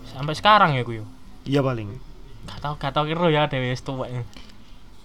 sampai 0.07 0.35
sekarang 0.35 0.71
ya 0.73 0.83
gue 0.83 1.03
Iya 1.45 1.61
paling. 1.61 1.89
gak 2.45 2.59
tau 2.61 2.75
gak 2.77 2.93
tau 2.93 3.05
kira 3.05 3.27
ya 3.27 3.41
ada 3.45 3.57
wis 3.57 3.81
tuwek 3.81 4.23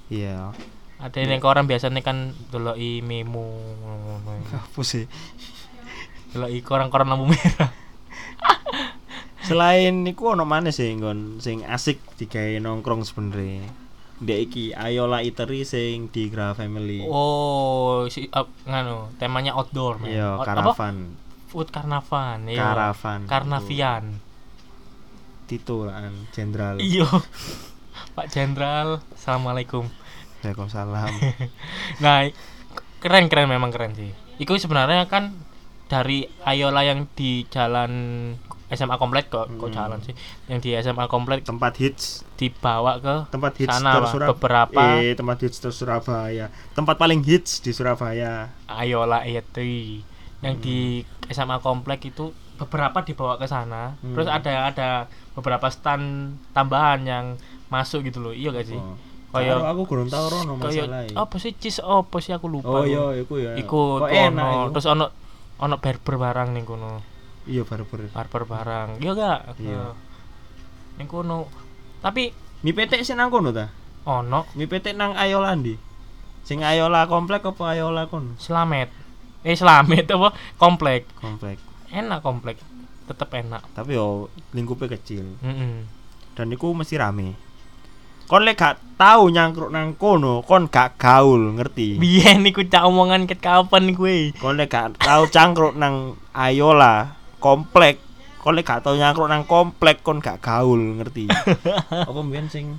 Iya. 0.07 0.51
ada 0.97 1.17
yang 1.17 1.39
koran 1.39 1.65
biasanya 1.65 1.99
kan 1.99 2.31
dulu 2.47 2.75
memo 3.01 3.47
ngono. 3.81 4.37
Apa 4.53 4.81
sih? 4.81 5.09
dulu 6.29 6.45
koran-koran 6.61 7.07
lampu 7.07 7.25
merah 7.27 7.71
Selain 9.41 10.05
iku 10.05 10.31
ono 10.31 10.45
mana 10.45 10.69
sih 10.69 10.93
nggon 10.93 11.41
sing 11.41 11.65
asik 11.65 11.97
digawe 12.15 12.61
nongkrong 12.61 13.01
sebenarnya. 13.01 13.65
Ndek 14.21 14.39
iki 14.47 14.65
Ayola 14.69 15.25
Eatery 15.25 15.65
sing 15.65 16.05
di 16.07 16.29
Gra 16.29 16.53
Family. 16.53 17.01
Oh, 17.03 18.05
si 18.05 18.29
uh, 18.29 18.45
nganu, 18.63 19.09
temanya 19.17 19.57
outdoor, 19.57 19.97
men. 19.97 20.13
Iya, 20.13 20.37
karavan. 20.39 21.17
Food 21.49 21.73
karnavan, 21.73 22.45
iya. 22.45 22.61
Karavan. 22.61 23.25
Karnavian. 23.25 24.21
Tito 25.49 25.89
lan 25.89 26.29
Jenderal. 26.31 26.77
Iya. 26.77 27.09
Pak 28.15 28.29
Jenderal, 28.29 29.01
Assalamualaikum. 29.11 29.89
Waalaikumsalam. 30.41 31.11
Nah, 32.03 32.25
i- 32.25 32.33
keren 33.01 33.25
keren 33.25 33.49
memang 33.49 33.73
keren 33.73 33.93
sih. 33.93 34.13
Iku 34.37 34.57
sebenarnya 34.57 35.05
kan 35.05 35.33
dari 35.85 36.23
Ayola 36.41 36.81
yang 36.81 37.09
di 37.13 37.45
jalan 37.49 37.91
SMA 38.71 38.95
komplek 38.95 39.27
kok, 39.27 39.51
kok 39.51 39.67
Hmm. 39.67 39.75
jalan 39.75 39.99
sih. 39.99 40.15
Yang 40.45 40.59
di 40.61 40.69
SMA 40.73 41.05
komplek 41.05 41.43
tempat 41.43 41.75
hits 41.75 42.23
dibawa 42.33 42.97
ke 42.97 43.15
tempat 43.29 43.53
hits 43.55 43.69
Sana, 43.69 43.91
ter 43.91 44.01
Pak. 44.01 44.09
Surab- 44.09 44.29
Beberapa. 44.33 44.81
eh 44.97 45.11
tempat 45.11 45.37
hits 45.39 45.57
ter 45.57 45.69
Surabaya 45.69 46.45
tempat 46.71 46.95
paling 46.95 47.19
hits 47.21 47.59
di 47.59 47.69
Surabaya 47.69 48.49
Ayola 48.65 49.21
Etri 49.21 50.01
yang 50.39 50.55
Hmm. 50.55 50.63
di 50.63 51.03
SMA 51.27 51.59
komplek 51.59 52.01
itu 52.05 52.31
beberapa 52.55 53.01
dibawa 53.01 53.35
ke 53.35 53.45
sana 53.45 53.93
Hmm. 53.95 54.13
terus 54.13 54.25
ada 54.25 54.67
ada 54.67 54.89
beberapa 55.31 55.67
stand 55.67 56.35
tambahan 56.49 57.01
yang 57.01 57.25
masuk 57.67 58.03
gitu 58.03 58.19
loh 58.19 58.31
iya 58.31 58.49
gak 58.49 58.65
sih 58.65 58.75
oh. 58.75 58.95
Karo 59.31 59.63
aku 59.63 59.81
kurang 59.85 60.07
tahu 60.07 60.27
rono 60.29 60.53
masalah 60.55 61.07
apa 61.07 61.35
sih 61.37 61.53
cheese 61.53 61.79
apa 61.79 62.17
sih 62.17 62.31
aku 62.31 62.47
lupa 62.47 62.67
oh 62.69 62.83
iya 62.83 63.15
iku 63.17 63.35
ya 63.35 63.55
iku 63.55 63.99
Kok 63.99 64.11
enak 64.11 64.43
ono. 64.43 64.69
terus 64.69 64.85
ono 64.85 65.05
ono 65.55 65.75
barber 65.77 66.15
barang 66.17 66.49
ning 66.51 66.63
kono 66.63 66.99
iya 67.49 67.63
barber 67.65 68.05
barber 68.09 68.43
barang. 68.45 68.89
Iya 69.01 69.11
gak 69.13 69.39
Iya. 69.57 69.93
ning 70.97 71.07
kono. 71.07 71.47
Tapi 72.01 72.29
mie 72.61 72.73
petek 72.73 73.01
sih 73.01 73.13
nang 73.13 73.31
kono 73.33 73.49
ta? 73.49 73.69
Ono. 74.05 74.45
Mie 74.53 74.67
petek 74.67 74.93
nang 74.93 75.13
Ayola 75.17 75.53
ndi? 75.55 75.73
Sing 76.41 76.61
Ayola 76.61 77.05
komplek 77.05 77.45
apa 77.45 77.73
Ayola 77.73 78.05
kono? 78.05 78.37
Selamet. 78.37 78.89
Eh 79.41 79.57
selamet 79.57 80.05
apa? 80.09 80.33
Komplek. 80.57 81.09
Komplek. 81.17 81.57
Enak 81.89 82.21
komplek. 82.21 82.57
Tetep 83.09 83.29
enak. 83.33 83.65
Tapi 83.73 83.97
yo 83.97 84.29
lingkupnya 84.53 84.93
kecil. 84.97 85.37
Mm-mm. 85.41 86.01
dan 86.31 86.47
iku 86.47 86.71
mesti 86.71 86.95
rame. 86.95 87.35
Kon 88.23 88.47
lek 88.47 88.55
gak 88.55 88.79
tahu 88.95 89.27
nyangkruk 89.27 89.67
nang 89.67 89.99
kono 89.99 90.39
kon 90.47 90.71
gak 90.71 90.95
gaul 90.95 91.59
ngerti? 91.59 91.99
Biyen 91.99 92.47
iku 92.47 92.63
cak 92.63 92.87
omongan 92.87 93.27
ket 93.27 93.43
kapan 93.43 93.91
kuwi? 93.91 94.31
Kon 94.39 94.55
lek 94.55 94.71
gak 94.71 94.95
tahu 94.95 95.27
cangkruk 95.27 95.75
nang 95.75 96.15
Ayola 96.31 97.19
komplek. 97.41 97.97
Kon 98.37 98.53
lek 98.53 98.63
gak 98.63 98.81
tahu 98.81 98.95
nyangkruk 98.95 99.25
nang 99.25 99.43
komplek 99.43 100.01
kon 100.01 100.17
gak 100.17 100.39
gaul 100.39 100.77
ngerti? 100.97 101.25
Apa 102.09 102.19
mbiyen 102.21 102.45
sing 102.47 102.77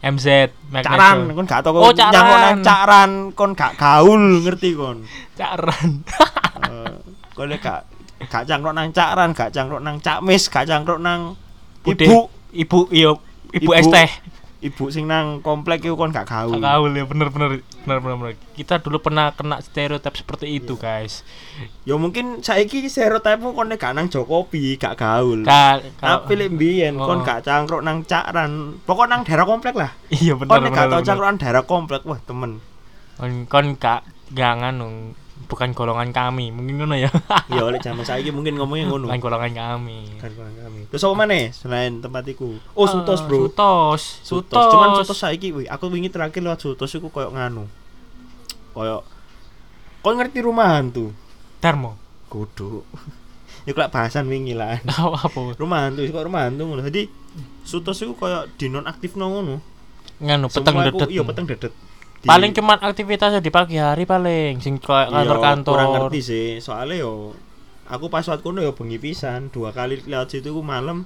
MZ 0.00 0.52
caran 0.80 1.30
kon 1.30 1.44
gak 1.44 1.60
tahu 1.60 1.78
Oh, 1.78 1.92
nyangkruk 1.92 2.38
nang 2.38 2.60
caran. 2.60 3.10
kon 3.32 3.52
gak 3.52 3.76
gaul 3.76 4.40
ngerti 4.40 4.72
kon? 4.72 5.04
Caran 5.32 6.04
Eh, 6.62 6.96
kon 7.32 7.48
lek 7.48 7.60
gak 7.60 7.84
gak 8.22 8.44
cangkruk 8.46 8.72
nang 8.72 8.88
caran 8.90 9.32
gak 9.32 9.50
cangkruk 9.50 9.80
nang 9.80 9.96
cakmis 9.98 10.46
gak 10.46 10.64
cangkruk 10.64 10.96
nang 10.96 11.34
ibu. 11.82 12.28
ibu 12.52 12.80
iya 12.88 13.10
ibu, 13.52 13.68
Ibu. 13.68 13.70
es 13.74 13.86
teh 13.86 14.08
ibu 14.62 14.88
sing 14.88 15.10
nang 15.10 15.42
komplek 15.42 15.82
iku 15.82 15.98
kon 15.98 16.14
gak 16.14 16.30
gaul. 16.30 16.54
Gak 16.54 16.62
gaul 16.62 16.94
ya. 16.94 17.02
Bener 17.02 17.28
bener 17.28 17.48
bener 17.82 17.98
bener 17.98 18.16
bener. 18.16 18.34
kita 18.54 18.78
dulu 18.78 19.02
pernah 19.02 19.34
kena 19.34 19.58
stereotip 19.58 20.14
seperti 20.14 20.54
itu 20.54 20.78
guys. 20.78 21.26
Ya 21.82 21.98
mungkin 21.98 22.40
saiki 22.40 22.86
stereotipmu 22.86 23.52
kon 23.52 23.74
gak 23.74 23.92
nang 23.92 24.06
Jokopi 24.06 24.78
gak 24.78 24.94
gaul. 24.96 25.42
Ka, 25.42 25.82
ka- 25.98 26.22
tapi 26.24 26.38
lek 26.38 26.54
mbiyen 26.54 26.94
Oh. 26.94 27.10
kon 27.10 27.26
gak 27.26 27.42
cangkruk 27.42 27.82
nang 27.82 28.06
caran 28.06 28.78
pokok 28.86 29.10
nang 29.10 29.26
daerah 29.26 29.44
komplek 29.44 29.74
lah. 29.74 29.90
Iya 30.08 30.38
bener 30.38 30.48
kon 30.48 30.62
bener, 30.62 30.72
gak 30.72 30.86
tau 30.88 31.02
cangkrukan 31.02 31.36
daerah 31.42 31.64
komplek 31.66 32.02
wah 32.06 32.22
temen 32.22 32.62
kon 33.18 33.44
kon 33.50 33.66
gak 33.76 34.06
gak 34.30 34.52
nganu 34.62 35.12
bukan 35.46 35.76
golongan 35.76 36.10
kami 36.10 36.50
mungkin 36.54 36.82
ngono 36.82 36.96
ya. 36.96 37.10
Ya 37.50 37.62
oleh 37.62 37.78
zaman 37.78 38.06
saiki 38.06 38.30
mungkin 38.30 38.58
ngomongnya 38.58 38.90
ngono. 38.90 39.06
Bukan 39.10 39.20
golongan 39.20 39.52
kami. 39.52 40.18
Kan 40.18 40.32
kurang 40.34 40.54
kami. 40.56 40.80
Terus 40.88 41.02
apa 41.04 41.14
mana 41.14 41.38
selain 41.52 41.92
tempat 42.02 42.24
iku? 42.28 42.56
Oh 42.74 42.86
sutos 42.86 43.22
Eh, 43.22 43.26
bro. 43.28 43.48
Sutos 43.48 44.02
sutos. 44.22 44.66
Cuman 44.72 44.88
sutos 45.02 45.18
saiki 45.18 45.54
wih 45.54 45.66
aku 45.68 45.92
wingi 45.92 46.08
terakhir 46.08 46.40
lewat 46.42 46.60
sutos 46.62 46.90
iku 46.92 47.08
koyo 47.12 47.30
nganu. 47.32 47.68
Koyo 48.72 49.06
kau 50.02 50.12
ngerti 50.14 50.42
rumahan 50.42 50.90
tuh. 50.90 51.10
Darmo. 51.62 51.94
Kudu 52.32 52.82
iku 53.68 53.76
lak 53.78 53.92
bahasan 53.92 54.26
wingi 54.26 54.56
lah. 54.56 54.80
Apa 54.88 55.28
apa? 55.28 55.40
Rumahan 55.60 55.94
tuh 55.94 56.08
kok 56.08 56.24
rumahan 56.24 56.56
tuh 56.56 56.64
ngono. 56.66 56.82
Jadi 56.82 57.06
sutos 57.62 58.00
iku 58.02 58.16
koyo 58.16 58.48
di 58.58 58.66
non 58.72 58.88
aktif 58.88 59.14
ngono. 59.14 59.62
Nganu 60.22 60.46
peteng 60.50 60.76
dedet. 60.82 61.08
iya 61.10 61.22
peteng 61.26 61.46
dedet 61.50 61.74
Di- 62.22 62.30
paling 62.30 62.54
cuman 62.54 62.78
aktivitasnya 62.80 63.42
di 63.42 63.50
pagi 63.50 63.76
hari 63.76 64.06
paling 64.06 64.62
sing 64.62 64.78
Iya, 64.78 65.10
kantor-kantor. 65.10 65.74
kurang 65.74 65.90
ngerti 65.98 66.20
sih. 66.22 66.46
Soalnya 66.58 67.02
yo 67.02 67.34
aku 67.84 68.06
pas 68.06 68.22
waktu 68.22 68.40
kono 68.40 68.62
yo 68.62 68.72
bengi 68.72 68.96
pisan 68.96 69.50
dua 69.50 69.74
kali 69.74 69.98
lewat 70.02 70.30
situ 70.30 70.54
ku 70.54 70.62
malam 70.62 71.02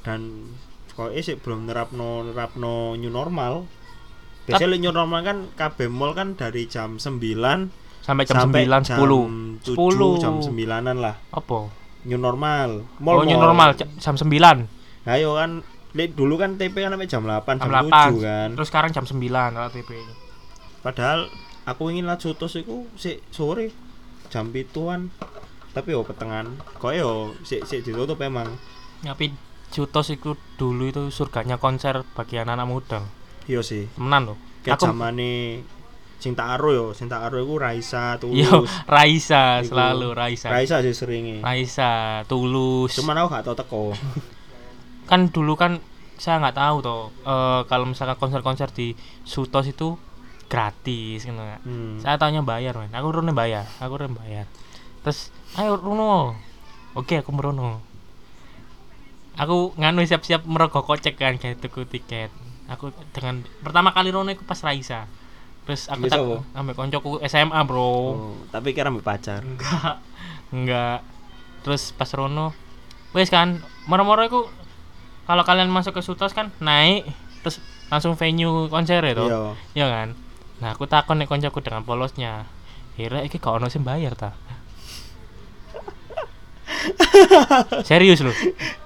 dan 0.00 0.46
kok 0.88 1.10
sih 1.14 1.34
belum 1.34 1.66
nerapno 1.66 2.22
nerapno 2.24 2.94
new 2.94 3.10
normal. 3.10 3.66
Biasanya 4.42 4.78
new 4.78 4.90
normal 4.90 5.20
kan 5.22 5.38
KB 5.52 5.86
mall 5.86 6.12
kan 6.12 6.34
dari 6.34 6.66
jam 6.66 6.94
9 6.94 7.18
sampai 8.02 8.22
jam 8.22 8.34
sampai 8.36 8.62
9 8.62 8.82
jam 8.82 8.98
10 8.98 9.62
7 9.62 9.78
10. 9.78 10.18
jam 10.18 10.34
9an 10.38 10.96
lah. 10.96 11.14
Apa? 11.30 11.70
New 12.02 12.18
normal. 12.18 12.86
Oh 12.98 13.22
new 13.22 13.34
mall. 13.34 13.50
normal 13.50 13.68
j- 13.74 13.90
jam 13.98 14.14
9 14.14 14.30
ayo 15.04 15.34
kan 15.34 15.62
li- 15.92 16.10
dulu 16.10 16.34
kan 16.36 16.54
TP 16.54 16.78
kan 16.78 16.94
sampai 16.94 17.06
jam 17.06 17.22
8 17.22 17.58
jam 17.58 17.66
jam 17.68 17.86
8 17.86 18.14
7 18.14 18.18
kan. 18.20 18.48
Terus 18.54 18.68
sekarang 18.68 18.90
jam 18.90 19.04
9 19.04 19.18
kalau 19.50 19.70
TP 19.70 19.90
padahal 20.82 21.30
aku 21.64 21.94
ingin 21.94 22.10
lah 22.10 22.18
sutos 22.18 22.58
iku 22.58 22.84
si 22.98 23.22
sore 23.30 23.72
jam 24.28 24.50
pituan. 24.50 25.08
Tapi 25.72 25.96
yo 25.96 26.04
petengan 26.04 26.52
kok 26.76 26.92
yo 26.92 27.32
si 27.46 27.64
si 27.64 27.80
ditutup 27.80 28.20
emang. 28.20 28.60
Tapi 29.00 29.32
Jutos 29.72 30.12
itu 30.12 30.36
dulu 30.60 30.84
itu 30.84 31.08
surganya 31.08 31.56
konser 31.56 32.04
bagi 32.12 32.36
anak-anak 32.36 32.66
muda. 32.68 33.00
Iya 33.48 33.64
sih. 33.64 33.88
Temenan 33.96 34.36
loh 34.36 34.38
kayak 34.62 34.78
aku 34.78 34.94
zamane 34.94 35.64
sing 36.22 36.38
tak 36.38 36.54
aro 36.54 36.70
yo 36.70 36.86
sing 36.94 37.10
tak 37.10 37.26
aro 37.26 37.42
iku 37.42 37.58
Raisa 37.58 38.14
yo 38.30 38.62
Tulus 38.62 38.70
Raisa 38.86 39.58
Iku. 39.58 39.74
selalu 39.74 40.08
Raisa. 40.14 40.48
Raisa 40.54 40.76
sih 40.84 40.94
seringe 40.94 41.42
Raisa 41.42 42.22
Tulus. 42.30 42.94
Cuman 42.94 43.18
aku 43.18 43.28
gak 43.34 43.44
tau 43.48 43.56
teko. 43.58 43.84
Kan 45.10 45.34
dulu 45.34 45.58
kan 45.58 45.82
saya 46.14 46.38
nggak 46.38 46.54
tahu 46.54 46.76
toh 46.78 47.10
eh, 47.26 47.60
kalau 47.66 47.90
misalkan 47.90 48.14
konser-konser 48.14 48.70
di 48.70 48.94
Sutos 49.26 49.66
itu 49.66 49.98
gratis 50.52 51.24
gitu 51.24 51.32
nggak 51.32 51.64
hmm. 51.64 52.04
saya 52.04 52.20
tanya 52.20 52.44
bayar 52.44 52.76
men. 52.76 52.92
Aku 52.92 53.08
rune 53.08 53.32
bayar 53.32 53.64
aku 53.80 53.96
rune 53.96 54.12
bayar. 54.12 54.44
Terus 55.00 55.32
ayo 55.56 55.80
Runo. 55.80 56.36
Oke 56.92 57.16
aku 57.24 57.32
merono. 57.32 57.80
Aku 59.40 59.72
nganu 59.80 60.04
siap-siap 60.04 60.44
merogoh 60.44 60.84
kocek 60.84 61.16
kan 61.16 61.40
kayak 61.40 61.58
tuku 61.64 61.88
tiket. 61.88 62.28
Aku 62.68 62.92
dengan 63.16 63.42
pertama 63.64 63.96
kali 63.96 64.12
Rono 64.12 64.28
itu 64.28 64.44
pas 64.44 64.60
Raisa. 64.60 65.08
Terus 65.64 65.88
aku 65.88 66.06
tak 66.12 66.20
ambil 66.52 66.74
koncoku 66.76 67.16
SMA 67.24 67.60
bro. 67.64 67.80
Oh, 67.80 68.34
tapi 68.52 68.76
kira 68.76 68.92
ambil 68.92 69.02
pacar? 69.02 69.40
Enggak 69.40 70.04
enggak. 70.52 71.00
Terus 71.64 71.96
pas 71.96 72.12
Rono 72.12 72.52
wes 73.12 73.28
kan 73.28 73.60
moro-moro 73.88 74.24
itu 74.24 74.40
kalau 75.28 75.44
kalian 75.44 75.68
masuk 75.68 75.96
ke 75.96 76.02
Sutos 76.04 76.32
kan 76.32 76.48
naik 76.64 77.04
terus 77.44 77.60
langsung 77.92 78.16
venue 78.16 78.68
konser 78.68 79.04
ya 79.04 79.12
toh? 79.16 79.28
Iya. 79.28 79.40
Iya 79.76 79.86
kan? 79.88 80.08
Nah, 80.62 80.78
aku 80.78 80.86
takon 80.86 81.18
nek 81.18 81.26
koncoku 81.26 81.58
dengan 81.58 81.82
polosnya. 81.82 82.46
Kira 82.94 83.26
iki 83.26 83.42
gak 83.42 83.58
ono 83.58 83.66
sing 83.66 83.82
bayar 83.82 84.14
ta? 84.14 84.30
Serius 87.88 88.22
lho. 88.22 88.30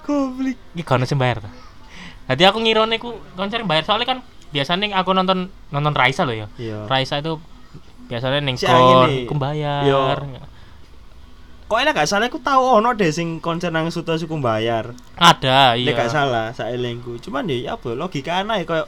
Goblok. 0.01 0.57
Iki 0.73 0.81
gak 0.81 0.97
ono 0.97 1.05
sing 1.05 1.21
bayar 1.21 1.45
ta? 1.45 1.49
Jadi 2.33 2.43
aku 2.49 2.59
ngirone 2.65 2.97
ku 2.97 3.21
konser 3.37 3.61
bayar 3.63 3.85
soalnya 3.85 4.09
kan 4.09 4.19
biasanya 4.49 4.97
aku 4.97 5.13
nonton 5.13 5.53
nonton 5.69 5.93
Raisa 5.93 6.25
loh 6.25 6.33
ya. 6.33 6.49
Iya. 6.57 6.89
Raisa 6.89 7.21
itu 7.21 7.37
biasanya 8.09 8.41
ning 8.41 8.57
Si 8.57 8.65
kon 8.65 8.73
angin 8.73 8.97
nih. 9.05 9.23
aku 9.29 9.35
bayar. 9.37 9.81
Yo. 9.85 10.01
Kok 11.67 11.77
enak 11.83 11.93
gak 11.93 12.09
salah 12.09 12.31
aku 12.31 12.39
tahu 12.41 12.63
ono 12.79 12.95
deh 12.97 13.11
sing 13.13 13.37
konser 13.37 13.69
nang 13.69 13.93
Sutos 13.93 14.25
iku 14.25 14.33
bayar. 14.41 14.97
Ada, 15.13 15.75
Nek 15.77 15.83
iya. 15.83 15.91
gak 15.93 16.09
salah, 16.09 16.55
saelengku. 16.57 17.21
Cuman 17.21 17.45
ya 17.53 17.77
apa 17.77 17.93
logika 17.93 18.41
aneh 18.41 18.65
koyo 18.65 18.87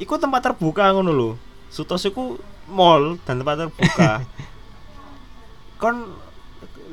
iku 0.00 0.16
tempat 0.16 0.40
terbuka 0.48 0.94
ngono 0.96 1.12
lho. 1.12 1.30
Sutos 1.74 2.06
iku 2.06 2.38
mall 2.70 3.18
dan 3.26 3.42
tempat 3.42 3.66
terbuka. 3.66 4.22
kon 5.82 6.14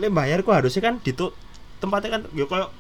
le 0.02 0.10
bayar 0.10 0.42
kok 0.42 0.58
harusnya 0.58 0.82
kan 0.82 0.98
ditu 0.98 1.30
tempatnya 1.78 2.18
kan 2.18 2.22
ya 2.34 2.50
koyo 2.50 2.74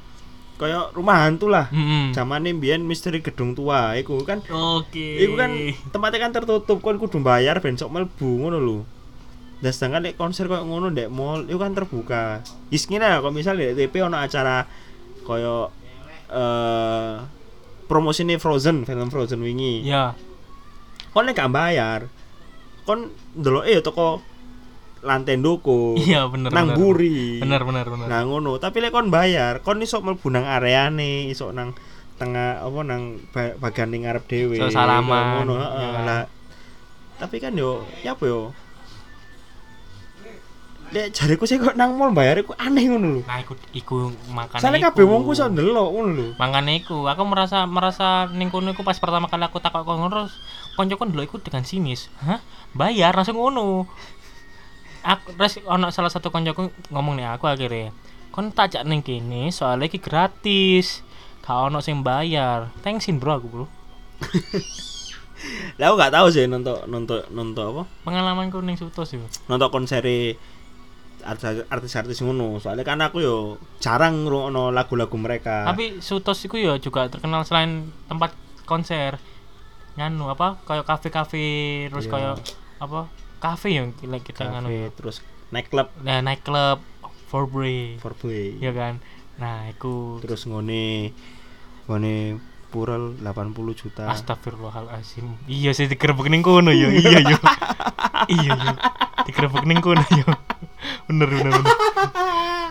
koyo 0.57 0.89
rumah 0.97 1.29
hantu 1.29 1.45
lah. 1.45 1.69
Mm-mm. 1.69 2.17
Zamane 2.17 2.57
mbiyen 2.57 2.81
misteri 2.81 3.21
gedung 3.21 3.53
tua 3.53 3.93
iku 4.01 4.17
kan 4.25 4.41
Oke. 4.49 5.21
Iku 5.21 5.37
kan 5.37 5.53
tempatnya 5.93 6.25
kan 6.25 6.31
tertutup 6.33 6.81
kon 6.81 6.97
kudu 6.97 7.21
bayar 7.21 7.61
ben 7.61 7.77
sok 7.77 7.93
mlebu 7.93 8.29
ngono 8.41 8.57
lho. 8.57 8.77
Dan 9.61 9.69
sedangkan 9.69 10.09
nek 10.09 10.17
konser 10.17 10.49
koyo 10.49 10.65
ngono 10.65 10.89
ndek 10.89 11.13
mall 11.13 11.45
itu 11.45 11.61
kan 11.61 11.77
terbuka. 11.77 12.41
Is 12.73 12.89
ngene 12.89 13.05
lah, 13.05 13.21
kalau 13.21 13.29
misalnya 13.29 13.77
di 13.77 13.85
TP 13.85 14.01
ono 14.01 14.17
acara 14.17 14.65
koyo 15.21 15.69
eh 16.33 17.13
promosi 17.85 18.23
Frozen, 18.39 18.87
film 18.87 19.11
Frozen 19.11 19.43
wingi. 19.43 19.83
Ya. 19.83 20.15
Kon 21.11 21.27
nek 21.27 21.35
gak 21.35 21.51
bayar, 21.51 22.07
kon 22.87 23.11
ndeloke 23.35 23.67
ya 23.67 23.83
toko 23.83 24.23
lantai 25.01 25.35
ndoko. 25.35 25.97
Iya 25.97 26.29
bener 26.31 26.49
nang 26.53 26.71
bener. 26.71 26.77
buri. 26.77 27.41
Bener 27.43 27.61
bener 27.67 27.85
bener. 27.89 28.07
Nah 28.07 28.21
ngono, 28.23 28.55
tapi 28.61 28.79
lek 28.79 28.93
kon 28.95 29.11
bayar, 29.11 29.59
kon 29.65 29.81
iso 29.83 29.99
mlebu 29.99 30.31
nang 30.31 30.47
areane, 30.47 31.27
iso 31.27 31.51
nang 31.51 31.75
tengah 32.21 32.61
apa 32.61 32.79
nang 32.85 33.17
ba- 33.33 33.57
bagian 33.57 33.89
ning 33.89 34.05
ngarep 34.05 34.23
dhewe. 34.29 34.55
Iso 34.55 34.69
salaman, 34.69 35.41
Ngono, 35.41 35.53
ya? 35.57 35.89
Lah 36.05 36.21
tapi 37.17 37.37
kan 37.37 37.53
yo, 37.53 37.85
ya 38.01 38.13
apa 38.17 38.23
yo? 38.25 38.53
Lek 40.91 41.15
jariku 41.15 41.47
sih 41.47 41.55
kok 41.55 41.79
nang 41.79 41.95
mall 41.95 42.11
bayar 42.11 42.43
iku 42.43 42.51
aneh 42.59 42.83
ngono 42.83 43.07
lho. 43.15 43.21
Nah, 43.23 43.39
iku 43.39 43.55
iku 43.71 43.95
makane. 44.35 44.59
Soalnya 44.59 44.91
kabeh 44.91 45.07
wong 45.07 45.23
ku 45.23 45.31
iso 45.31 45.47
ndelok 45.47 45.87
ngono 45.87 46.11
lho. 46.11 46.27
Mangane 46.35 46.83
iku, 46.83 47.07
aku 47.07 47.23
merasa 47.23 47.63
merasa 47.63 48.27
ning 48.35 48.51
kono 48.51 48.75
iku 48.75 48.83
pas 48.83 48.99
pertama 48.99 49.31
kali 49.31 49.47
aku 49.47 49.63
takok 49.63 49.87
kok 49.87 49.97
ngono 49.97 50.27
koncoku 50.75 51.03
ndelok 51.07 51.25
iku 51.27 51.37
dengan 51.43 51.63
sinis. 51.67 52.07
Hah? 52.23 52.39
Bayar 52.71 53.11
langsung 53.15 53.35
ngono. 53.37 53.85
Aku 55.01 55.33
terus 55.33 55.57
ono 55.65 55.89
salah 55.89 56.13
satu 56.13 56.29
koncoku 56.29 56.69
ngomong 56.93 57.17
nih 57.17 57.27
aku 57.33 57.49
akhirnya. 57.49 57.89
Kon 58.31 58.53
tak 58.55 58.77
jak 58.77 58.87
ning 58.87 59.03
kene 59.03 59.51
soalnya 59.51 59.91
iki 59.91 59.99
gratis. 59.99 61.03
Gak 61.41 61.73
ono 61.73 61.81
sing 61.83 62.05
bayar. 62.05 62.71
Thanksin 62.85 63.17
bro 63.19 63.41
aku 63.41 63.47
bro. 63.49 63.65
Lah 65.81 65.89
aku 65.89 65.95
gak 65.97 66.13
tahu 66.13 66.27
sih 66.29 66.45
nonton 66.45 66.85
nonton 66.85 67.25
nonton 67.33 67.65
apa? 67.75 67.83
Pengalamanku 68.05 68.61
ning 68.61 68.77
Sutos 68.77 69.11
yo. 69.17 69.25
Nonton 69.49 69.73
konser 69.73 70.05
artis- 71.25 71.65
artis-artis 71.67 72.21
ngono. 72.21 72.61
Soalnya 72.61 72.85
kan 72.85 73.01
aku 73.01 73.25
yo 73.25 73.57
jarang 73.81 74.23
ngrungokno 74.23 74.69
lagu-lagu 74.69 75.17
mereka. 75.17 75.65
Tapi 75.65 75.97
Sutos 75.99 76.45
iku 76.45 76.61
ya 76.61 76.77
juga 76.77 77.09
terkenal 77.09 77.41
selain 77.43 77.89
tempat 78.05 78.37
konser. 78.69 79.17
Nganu 79.93 80.27
apa? 80.27 80.59
Kayak 80.63 80.85
kafe-kafe 80.85 81.45
terus 81.87 82.05
Iya. 82.05 82.11
kayak 82.11 82.35
apa? 82.77 83.01
Kafe 83.37 83.73
yang 83.73 83.91
kita 83.91 84.17
kita 84.19 84.41
nganu 84.47 84.67
ya. 84.67 84.87
Cafe, 84.87 84.95
terus 84.95 85.15
naik 85.49 85.67
klub 85.67 85.87
Nah, 85.99 86.19
naik 86.19 86.41
klub 86.41 86.79
free. 87.31 87.95
for 87.97 88.11
boy. 88.13 88.59
ya 88.59 88.71
kan 88.71 88.99
nah 89.39 89.63
itu 89.65 90.19
terus 90.19 90.43
ngone 90.43 91.15
ngone 91.87 92.37
pural 92.67 93.15
80 93.17 93.55
juta 93.73 94.11
astagfirullahalazim 94.11 95.39
iya 95.47 95.71
sih 95.71 95.87
digerebek 95.87 96.27
ning 96.27 96.43
kono 96.43 96.69
yo 96.69 96.91
iya 96.91 97.23
yo 97.23 97.39
iya 98.35 98.51
yo 98.53 98.73
digerebek 99.23 99.63
ning 99.63 99.79
kono 99.79 100.03
yo 100.03 100.27
bener 101.07 101.31
bener 101.31 101.51
bener 101.55 101.73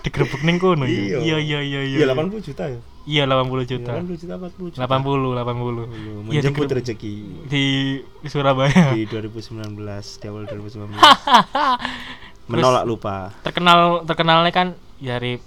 digerebek 0.01 0.43
ning 0.45 0.61
kono 0.61 0.85
yo 0.85 1.25
iya 1.25 1.41
iya 1.41 1.59
iya 1.65 1.81
iya 1.81 2.05
iya 2.05 2.13
80 2.13 2.45
juta 2.45 2.65
ya 2.69 2.81
iya 3.11 3.27
80 3.27 3.51
juta. 3.67 3.93
80 3.93 4.15
juta 4.17 4.35
40 4.37 4.71
juta. 4.71 4.79
80 4.81 5.35
80 5.35 5.43
Iya, 5.91 6.13
menjemput 6.23 6.63
digereb- 6.63 6.79
rezeki 6.79 7.15
di 7.45 7.65
di 8.01 8.29
Surabaya. 8.29 8.93
Di 8.93 9.03
2019 9.05 9.75
di 10.15 10.27
awal 10.27 10.47
2019 10.47 10.95
menolak 12.51 12.85
lupa. 12.85 13.31
terkenal 13.41 14.03
terkenalnya 14.05 14.51
kan 14.51 14.69
dari 14.97 15.39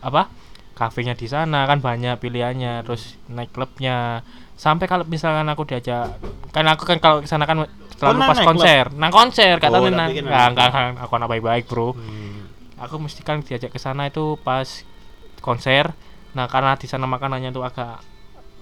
apa 0.00 0.28
kafenya 0.74 1.12
di 1.12 1.24
sana 1.24 1.64
kan 1.64 1.78
banyak 1.78 2.16
pilihannya 2.16 2.82
terus 2.82 3.16
naik 3.26 3.50
klubnya. 3.50 4.20
Sampai 4.54 4.84
kalau 4.84 5.02
misalkan 5.04 5.44
aku 5.44 5.64
diajak 5.64 6.14
kan 6.50 6.64
aku 6.64 6.84
kan 6.84 6.98
kalau 6.98 7.18
ke 7.18 7.26
sana 7.26 7.42
kan 7.42 7.66
selalu 7.92 8.16
nang 8.16 8.28
pas 8.28 8.36
klub? 8.36 8.48
konser. 8.48 8.84
nang 8.92 9.10
konser 9.10 9.54
kata 9.56 9.76
Oh, 9.76 9.86
nang 9.86 10.08
enggak 10.08 10.46
enggak 10.50 10.68
aku 10.98 11.12
anak 11.14 11.28
baik-baik 11.28 11.64
bro. 11.64 11.90
Hmm. 11.90 12.46
aku 12.76 12.98
mesti 12.98 13.20
kan 13.20 13.40
diajak 13.40 13.68
ke 13.68 13.78
sana 13.78 14.06
itu 14.06 14.36
pas 14.38 14.66
konser 15.40 15.90
nah 16.34 16.44
karena 16.44 16.74
di 16.74 16.84
sana 16.84 17.06
makanannya 17.06 17.48
tuh 17.48 17.62
agak 17.62 18.02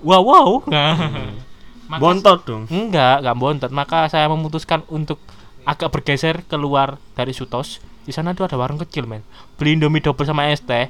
wow 0.00 0.20
wow 0.20 0.48
nah 0.66 0.92
Hmm. 0.94 1.34
Maka- 1.82 2.00
Bontot 2.00 2.40
dong. 2.42 2.64
Enggak, 2.66 3.20
enggak 3.20 3.36
bontot. 3.36 3.70
Maka 3.70 4.08
saya 4.08 4.24
memutuskan 4.24 4.80
untuk 4.88 5.20
agak 5.62 5.92
bergeser 5.92 6.40
keluar 6.42 6.96
dari 7.12 7.30
Sutos. 7.30 7.84
Di 8.00 8.10
sana 8.10 8.32
tuh 8.32 8.44
ada 8.44 8.56
warung 8.56 8.80
kecil, 8.80 9.04
men. 9.04 9.20
Beli 9.54 9.76
Indomie 9.76 10.00
double 10.00 10.24
sama 10.24 10.48
es 10.48 10.58
teh. 10.58 10.88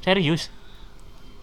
Serius. 0.00 0.52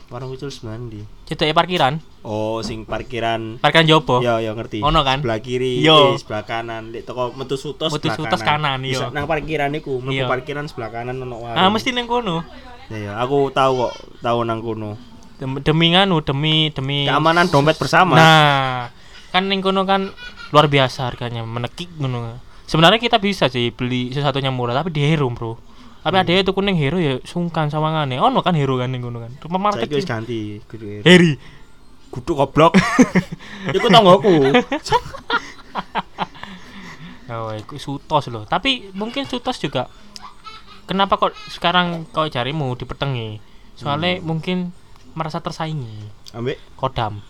Warung 0.07 0.29
kecil 0.31 0.53
sebelah 0.53 0.77
ndi? 0.77 1.01
Cedek 1.25 1.49
parkiran. 1.51 1.97
Oh, 2.21 2.61
sing 2.61 2.85
parkiran. 2.85 3.57
Parkiran 3.57 3.89
Jopo. 3.89 4.21
Ya, 4.21 4.37
ya 4.37 4.53
ngerti. 4.53 4.79
Ono 4.79 5.01
kan? 5.01 5.19
Sebelah 5.19 5.41
kiri, 5.41 5.81
Yo. 5.81 6.13
eh, 6.13 6.21
sebelah 6.21 6.45
kanan. 6.45 6.93
Di 6.93 7.01
toko 7.01 7.33
metu 7.33 7.57
sutos 7.57 7.89
Metu 7.89 8.07
Sutos 8.07 8.37
kanan, 8.39 8.85
yo. 8.85 9.01
Bisa 9.01 9.09
nang 9.09 9.25
parkiran 9.25 9.73
iku, 9.73 9.97
mlebu 9.97 10.13
Iya. 10.13 10.29
parkiran 10.29 10.69
sebelah 10.69 10.93
kanan 10.93 11.17
ono 11.17 11.41
warung. 11.41 11.57
Ah, 11.57 11.67
mesti 11.67 11.89
neng 11.89 12.05
kono. 12.05 12.45
Ya, 12.93 12.97
ya, 13.09 13.13
aku 13.17 13.49
tahu 13.49 13.89
kok, 13.89 13.93
tahu 14.21 14.45
nang 14.45 14.61
kono. 14.61 14.93
Demi, 15.41 15.65
demi 15.65 15.97
nganu, 15.97 16.21
demi 16.21 16.69
demi 16.69 17.09
Keamanan 17.09 17.49
dompet 17.49 17.81
bersama. 17.81 18.13
Nah, 18.13 18.93
kan 19.33 19.49
ning 19.49 19.65
kono 19.65 19.81
kan 19.81 20.13
luar 20.53 20.69
biasa 20.69 21.09
harganya, 21.09 21.41
menekik 21.41 21.89
ngono. 21.97 22.37
Sebenarnya 22.69 23.01
kita 23.01 23.17
bisa 23.17 23.49
sih 23.49 23.73
beli 23.73 24.13
sesuatunya 24.13 24.53
murah, 24.53 24.77
tapi 24.77 24.93
di 24.93 25.01
Hero, 25.01 25.25
Bro. 25.33 25.57
Tapi 26.05 26.15
ada 26.21 26.29
itu 26.37 26.53
kuning 26.53 26.77
Hero 26.77 27.01
ya 27.01 27.17
sungkan 27.25 27.73
sawangane. 27.73 28.21
Ono 28.21 28.45
kan 28.45 28.53
Hero 28.53 28.77
kan 28.77 28.93
ning 28.93 29.01
kono 29.01 29.25
kan. 29.25 29.33
Rumah 29.41 29.73
market. 29.73 29.89
Saiki 29.89 29.97
wis 29.97 30.05
ganti, 30.05 30.39
kudu 30.69 31.01
Heri. 31.01 31.33
kudu 32.13 32.37
goblok. 32.37 32.77
Iku 33.75 33.89
tanggoku. 33.89 34.37
Oh, 37.33 37.49
itu 37.55 37.81
Sutos 37.81 38.29
loh. 38.29 38.45
Tapi 38.45 38.93
mungkin 38.93 39.25
Sutos 39.25 39.57
juga 39.57 39.89
kenapa 40.85 41.19
kok 41.19 41.33
sekarang 41.51 42.07
kau 42.11 42.27
carimu 42.27 42.75
dipetengi? 42.75 43.39
Soalnya 43.73 44.21
mungkin 44.21 44.71
merasa 45.13 45.41
tersaingi. 45.41 46.09
Ambek 46.33 46.57
Kodam. 46.77 47.21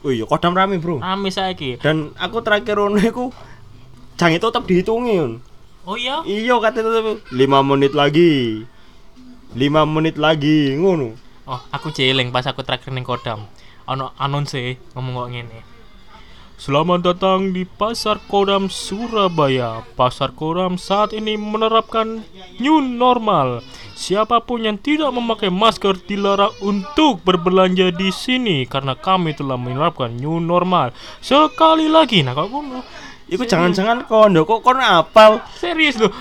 Oh 0.00 0.08
iya, 0.08 0.24
kodam 0.24 0.56
rame, 0.56 0.80
Bro. 0.80 1.04
Rame 1.04 1.28
saiki. 1.28 1.76
Dan 1.76 2.16
aku 2.16 2.40
terakhir 2.40 2.80
ono 2.80 2.96
iku 2.96 3.28
jange 4.16 4.40
tetep 4.40 4.64
dihitungi, 4.64 5.12
Yun. 5.20 5.32
Oh 5.84 5.96
iya. 5.96 6.24
Iya 6.24 6.56
katanya 6.56 7.20
5 7.28 7.36
menit 7.68 7.92
lagi. 7.92 8.64
5 9.52 9.60
menit 9.84 10.16
lagi 10.16 10.72
ngono. 10.76 11.16
Oh, 11.44 11.60
aku 11.68 11.92
jeling 11.92 12.32
pas 12.32 12.46
aku 12.48 12.64
terakhir 12.64 12.92
ning 12.96 13.04
Kodam. 13.04 13.44
Ono 13.90 14.16
anonse 14.16 14.80
ngomong 14.96 15.14
kok 15.26 15.30
ngene. 15.36 15.58
Selamat 16.60 17.00
datang 17.00 17.56
di 17.56 17.64
Pasar 17.64 18.20
Kodam 18.28 18.68
Surabaya. 18.68 19.80
Pasar 19.96 20.36
Kodam 20.36 20.76
saat 20.76 21.16
ini 21.16 21.40
menerapkan 21.40 22.20
new 22.60 22.84
normal. 22.84 23.64
Siapa 23.96 24.44
pun 24.44 24.68
yang 24.68 24.76
tidak 24.76 25.08
memakai 25.08 25.48
masker 25.48 25.96
dilarang 26.04 26.52
untuk 26.60 27.24
berbelanja 27.24 27.88
di 27.96 28.12
sini 28.12 28.68
karena 28.68 28.92
kami 28.92 29.32
telah 29.32 29.56
menerapkan 29.56 30.12
new 30.12 30.36
normal. 30.36 30.92
Sekali 31.24 31.88
lagi, 31.88 32.20
nah 32.20 32.36
kok? 32.36 32.52
Iku 33.32 33.40
jangan-jangan 33.48 34.04
kondo 34.04 34.44
kok 34.44 34.60
kon 34.60 34.84
apal. 34.84 35.40
Serius 35.56 35.96
loh. 35.96 36.12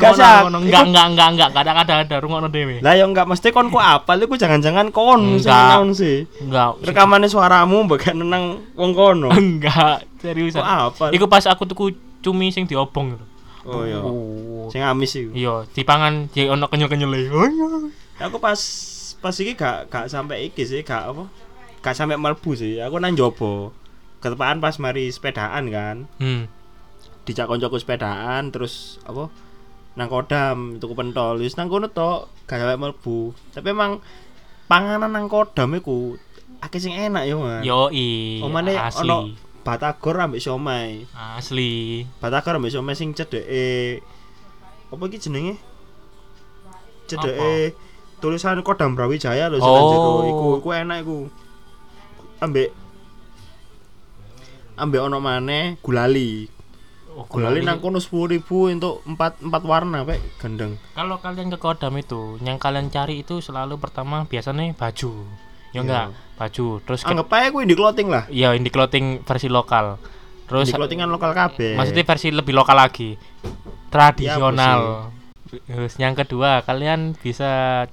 Gak 0.00 0.16
rungokno. 0.16 0.58
Enggak, 0.64 0.82
enggak, 0.88 1.06
enggak, 1.12 1.28
enggak, 1.30 1.48
enggak 1.52 1.76
ada 1.84 1.94
ada 2.02 2.16
rungokno 2.24 2.48
dhewe. 2.48 2.80
Lah 2.80 2.92
ya 2.96 3.04
enggak 3.04 3.28
mesti 3.28 3.52
kon 3.52 3.68
kok 3.68 3.84
apal 3.84 4.16
iku 4.18 4.34
jangan-jangan 4.40 4.88
kon 4.90 5.38
sing 5.38 5.52
Enggak. 5.52 5.68
naon 5.70 5.90
sih. 5.92 6.24
Enggak. 6.40 6.80
Rekamannya 6.84 7.28
suaramu 7.28 7.84
bagian 7.86 8.24
nang 8.24 8.64
wong 8.74 8.90
kono. 8.96 9.28
Enggak, 9.40 10.08
seriusan. 10.18 10.64
Kok 10.64 10.68
apal? 10.68 11.08
Iku 11.12 11.28
pas 11.28 11.44
aku 11.44 11.68
tuku 11.68 11.92
cumi 12.24 12.48
sing 12.50 12.64
diobong 12.64 13.16
gitu. 13.16 13.24
Oh 13.68 13.84
iya. 13.84 14.00
Oh. 14.00 14.72
Sing 14.72 14.80
amis 14.80 15.12
iku. 15.12 15.30
Iya, 15.36 15.54
dipangan 15.76 16.32
jadi 16.32 16.56
ono 16.56 16.64
kenyel-kenyel. 16.66 17.12
Oh 17.30 17.44
iya. 17.44 17.68
Aku 18.24 18.40
pas 18.40 18.56
pas 19.20 19.36
iki 19.36 19.52
gak 19.52 19.92
gak 19.92 20.08
sampai 20.08 20.48
iki 20.48 20.64
sih, 20.64 20.80
gak 20.80 21.12
apa? 21.12 21.28
Gak 21.84 21.92
sampai 21.92 22.16
melbu 22.16 22.56
sih. 22.56 22.80
Aku 22.80 22.96
nang 22.96 23.12
jopo. 23.12 23.76
Ketepaan 24.20 24.60
pas 24.64 24.76
mari 24.80 25.08
sepedaan 25.12 25.68
kan. 25.68 26.08
Hmm. 26.20 26.48
dijak 27.20 27.46
koncoku 27.46 27.76
sepedaan 27.78 28.48
terus 28.50 28.98
apa 29.06 29.28
nang 30.00 30.08
kodam 30.08 30.80
tuku 30.80 30.96
pentol 30.96 31.36
wis 31.36 31.60
nang 31.60 31.68
kono 31.68 31.92
tok 31.92 32.32
gak 32.48 32.56
sampe 32.56 32.80
mlebu 32.80 33.36
tapi 33.52 33.68
emang 33.76 34.00
panganan 34.64 35.12
nang 35.12 35.28
kodam 35.28 35.76
iku 35.76 36.16
akeh 36.64 36.80
sing 36.80 36.96
enak 36.96 37.28
yo 37.28 37.44
man 37.44 37.60
Yoi. 37.60 38.40
omane 38.40 38.72
asli. 38.80 39.04
ono 39.04 39.28
batagor 39.60 40.16
ambek 40.16 40.40
siomay 40.40 41.04
Asli. 41.12 42.08
batagor 42.16 42.56
ambek 42.56 42.72
siomay 42.72 42.96
sing 42.96 43.12
cedeke 43.12 44.00
apa 44.88 45.02
iki 45.04 45.20
jenenge 45.20 45.60
cedeke 47.04 47.76
tulisan 48.24 48.64
kodam 48.64 48.96
Brawijaya 48.96 49.52
lho 49.52 49.60
jero 49.60 49.80
Oh. 49.84 50.24
iku 50.24 50.46
iku 50.64 50.68
enak 50.72 51.04
iku 51.04 51.18
ambek 52.40 52.72
ambek 54.80 55.00
ono 55.04 55.20
maneh 55.20 55.76
gulali 55.84 56.48
Oh, 57.20 57.28
Gulali 57.28 57.60
nang 57.60 57.78
kono 57.78 58.00
10.000 58.00 58.40
untuk 58.70 59.04
4 59.04 59.44
4 59.44 59.52
warna 59.62 60.00
pek 60.02 60.16
gendeng. 60.38 60.80
Kalau 60.90 61.20
kalian 61.20 61.48
ke 61.48 61.58
Kodam 61.58 61.92
itu, 61.94 62.40
yang 62.40 62.56
kalian 62.56 62.88
cari 62.88 63.20
itu 63.20 63.38
selalu 63.38 63.76
pertama 63.76 64.24
biasanya 64.24 64.72
baju. 64.72 65.28
Ya 65.70 65.70
Iya. 65.70 65.80
enggak, 65.80 66.06
baju. 66.34 66.66
Terus 66.82 67.00
Anggap 67.04 67.28
aja 67.30 67.46
gue 67.48 67.62
di 67.62 67.76
clothing 67.76 68.08
lah. 68.08 68.24
ya 68.26 68.50
indie 68.52 68.70
clothing 68.70 69.20
versi 69.20 69.46
lokal. 69.46 70.00
Terus 70.46 70.66
Di 70.66 70.74
clothingan 70.74 71.06
lokal 71.06 71.30
kabeh. 71.30 71.76
maksudnya 71.76 72.02
versi 72.02 72.32
lebih 72.32 72.50
lokal 72.50 72.74
lagi. 72.74 73.14
Tradisional. 73.88 75.12
Terus 75.66 75.94
yang 75.96 76.14
kedua, 76.14 76.62
kalian 76.62 77.14
bisa 77.14 77.84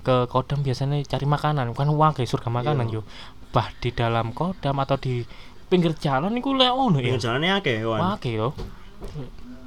ke 0.00 0.26
Kodam 0.26 0.60
biasanya 0.60 0.98
cari 1.06 1.24
makanan, 1.24 1.70
bukan 1.70 1.88
uang 1.88 2.12
kayak 2.12 2.26
surga 2.26 2.50
makanan 2.50 2.88
Iya. 2.88 2.98
yo. 2.98 3.02
Bah 3.48 3.68
di 3.78 3.92
dalam 3.92 4.32
Kodam 4.32 4.76
atau 4.76 4.96
di 4.96 5.22
pinggir 5.72 5.96
jalan 5.96 6.36
iku 6.36 6.52
lek 6.52 6.68
ono 6.68 7.00
ya. 7.00 7.08
Pinggir 7.08 7.22
jalannya 7.22 7.50
akeh, 7.56 7.76
Wan. 7.82 8.00
Wake 8.12 8.30
yo. 8.30 8.52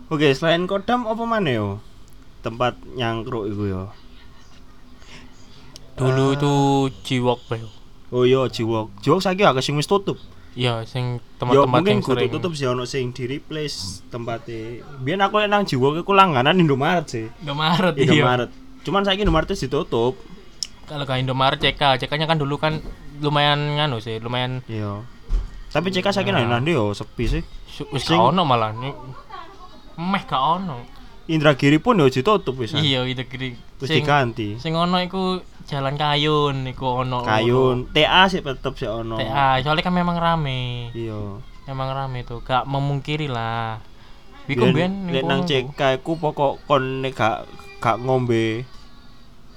Oke, 0.05 0.29
selain 0.31 0.69
kodam 0.69 1.09
apa 1.09 1.23
mana 1.25 1.49
yo? 1.49 1.69
Tempat 2.39 2.77
nyangkruk 2.93 3.49
iku 3.49 3.63
yo. 3.65 3.83
Dulu 5.95 6.25
Ah. 6.27 6.35
itu 6.35 6.53
Jiwok 7.01 7.39
bro. 7.47 7.67
Oh 8.11 8.23
iya, 8.23 8.45
Jiwok. 8.45 8.93
Jiwok 9.01 9.19
saiki 9.19 9.41
akeh 9.41 9.63
sing 9.63 9.73
wis 9.73 9.87
tutup. 9.87 10.19
Iya, 10.53 10.85
sing 10.85 11.19
tempat-tempat 11.35 11.83
yang 11.83 11.99
sering. 11.99 12.31
tutup 12.31 12.55
sih 12.55 12.63
ono 12.63 12.85
sing 12.85 13.11
di 13.11 13.27
replace 13.27 14.05
tempatnya. 14.07 14.85
Biyen 15.01 15.19
aku 15.19 15.41
nang 15.43 15.65
Jiwok 15.65 15.99
iku 15.99 16.13
langganan 16.13 16.55
Indomaret 16.55 17.09
sih. 17.09 17.27
Indomaret 17.41 17.95
iya. 17.97 18.07
Indomaret. 18.07 18.49
Cuman 18.83 19.03
saiki 19.03 19.25
Indomaret 19.25 19.49
wis 19.49 19.59
ditutup. 19.59 20.15
Kalau 20.85 21.01
ke 21.01 21.17
Indomaret 21.17 21.57
CK, 21.57 21.97
CK-nya 21.97 22.29
kan 22.29 22.37
dulu 22.37 22.55
kan 22.55 22.77
lumayan 23.17 23.57
nganu 23.75 23.97
sih, 23.97 24.21
lumayan 24.21 24.61
Iya. 24.69 25.01
Tapi 25.75 25.91
CK 25.91 26.07
saiki 26.07 26.31
Nah. 26.31 26.47
nang 26.47 26.63
ndi 26.63 26.71
yo 26.71 26.95
sepi 26.95 27.27
sih. 27.27 27.43
wis 27.91 28.07
Sing- 28.07 28.15
gak 28.15 28.31
ono 28.31 28.47
malah. 28.47 28.71
Meh 29.99 30.23
gak 30.23 30.39
ono. 30.39 30.79
Indragiri 31.27 31.83
pun 31.83 31.99
yo 31.99 32.07
ditutup 32.07 32.55
wis. 32.55 32.71
Iya, 32.71 33.03
gede. 33.03 33.59
Wis 33.75 33.91
Sing 33.91 34.07
diganti. 34.07 34.55
sing 34.55 34.71
ono 34.71 35.03
iku 35.03 35.43
Jalan 35.65 35.97
Kayun 35.97 36.63
iku 36.69 37.03
ono. 37.03 37.25
Kayun, 37.25 37.89
TA 37.91 38.29
sih 38.29 38.39
tetep 38.39 38.77
sih 38.77 38.87
ono. 38.87 39.17
TA, 39.17 39.59
soalnya 39.59 39.83
kan 39.83 39.91
memang 39.91 40.15
rame. 40.15 40.93
Iya. 40.93 41.41
Memang 41.65 41.89
rame 41.91 42.21
tuh, 42.23 42.39
gak 42.39 42.63
memungkiri 42.63 43.25
lah. 43.27 43.81
Wiku 44.45 44.69
ben 44.69 45.09
Lek 45.09 45.25
nang 45.25 45.41
CK 45.43 45.99
iku 45.99 46.15
pokok 46.15 46.63
kon 46.63 47.01
nek 47.01 47.17
gak 47.17 47.49
gak 47.81 47.97
ngombe. 47.97 48.61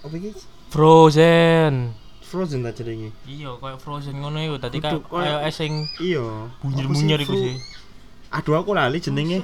Apa 0.01 0.15
iki? 0.17 0.33
Frozen. 0.73 1.93
Frozen 2.29 2.61
ta 2.61 2.71
jenenge. 2.71 3.11
Iya, 3.25 3.57
kayak 3.57 3.81
Frozen 3.81 4.21
ngono 4.21 4.37
iku. 4.39 4.57
Tadi 4.57 4.79
kan 4.79 5.01
kayak- 5.01 5.41
kayak 5.41 5.51
sing 5.51 5.89
Iya. 5.99 6.53
bunyer-bunyer 6.61 7.17
Apa 7.17 7.25
iku 7.25 7.33
Fro- 7.33 7.43
sih. 7.43 7.55
Aduh 8.31 8.55
aku 8.55 8.71
lali 8.73 8.99
jenenge. 8.99 9.41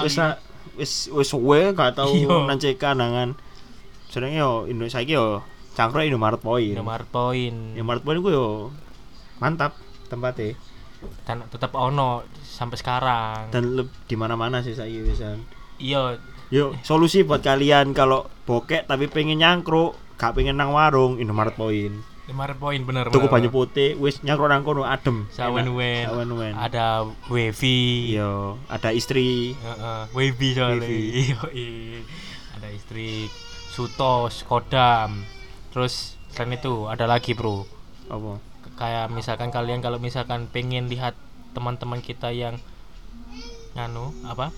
Wis 0.00 0.14
ra- 0.14 0.38
wis 0.74 1.10
wis 1.10 1.26
suwe 1.26 1.70
gak 1.72 1.94
tau 1.94 2.08
Iya. 2.08 2.46
nang 2.46 2.56
CK 2.56 2.94
nangan. 2.94 3.34
Jenenge 4.08 4.38
yo 4.38 4.64
Indo 4.64 4.86
saiki 4.86 5.12
yo 5.12 5.42
cangkruk 5.74 6.02
Indomaret 6.02 6.38
Point. 6.38 6.72
Indomaret 6.72 7.06
Point. 7.06 7.74
Indomaret 7.74 8.00
Point 8.00 8.18
ku 8.18 8.30
yo 8.30 8.46
mantap 9.36 9.74
tempatnya 10.06 10.54
Dan 11.22 11.46
tetap 11.46 11.70
ono 11.72 12.22
sampai 12.40 12.74
sekarang. 12.74 13.50
dan 13.50 13.62
di 14.02 14.14
mana-mana 14.14 14.58
sih 14.58 14.72
saiki 14.72 15.02
wisan. 15.04 15.42
Iya, 15.76 16.18
Yuk, 16.48 16.80
solusi 16.80 17.22
buat 17.22 17.38
kalian 17.38 17.92
kalau 17.92 18.24
bokek 18.42 18.88
tapi 18.88 19.04
pengen 19.06 19.36
nyangkruk, 19.36 19.92
gak 20.18 20.34
pengen 20.34 20.58
nang 20.58 20.74
warung 20.74 21.16
Indomaret 21.22 21.54
Point. 21.54 21.94
Indomaret 22.28 22.58
Point 22.60 22.82
bener. 22.84 23.08
Tuku 23.08 23.30
banyu 23.30 23.48
putih, 23.48 23.96
wis 23.96 24.20
nyangkruk 24.20 24.50
nang 24.50 24.66
kono 24.66 24.84
adem. 24.84 25.30
Sawen-wen. 25.32 26.52
Ada 26.58 27.08
wifi. 27.30 28.12
Iya, 28.18 28.58
ada 28.68 28.92
istri. 28.92 29.56
Heeh, 29.56 30.00
wifi 30.12 30.48
soalnya. 30.52 30.84
Wifi. 30.84 31.00
Iya, 31.24 31.40
iya. 31.54 32.00
Ada 32.58 32.68
istri 32.74 33.30
Sutos, 33.72 34.42
Kodam. 34.44 35.22
Terus 35.72 36.18
selain 36.34 36.58
itu 36.58 36.90
ada 36.90 37.06
lagi, 37.06 37.32
Bro. 37.32 37.64
Apa? 38.10 38.42
Kayak 38.76 39.14
misalkan 39.14 39.48
kalian 39.48 39.80
kalau 39.80 39.96
misalkan 40.02 40.50
pengen 40.50 40.90
lihat 40.92 41.14
teman-teman 41.56 42.02
kita 42.02 42.34
yang 42.34 42.60
nganu 43.78 44.12
apa? 44.26 44.50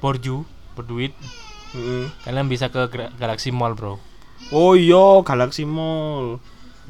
Borju, 0.00 0.48
berduit, 0.78 1.12
Heeh. 1.76 2.08
kalian 2.24 2.48
bisa 2.48 2.72
ke 2.72 2.88
Galaxy 3.20 3.52
Mall, 3.52 3.76
Bro. 3.76 4.00
Oh 4.50 4.74
iya, 4.74 5.22
Galaxy 5.22 5.62
Mall. 5.64 6.38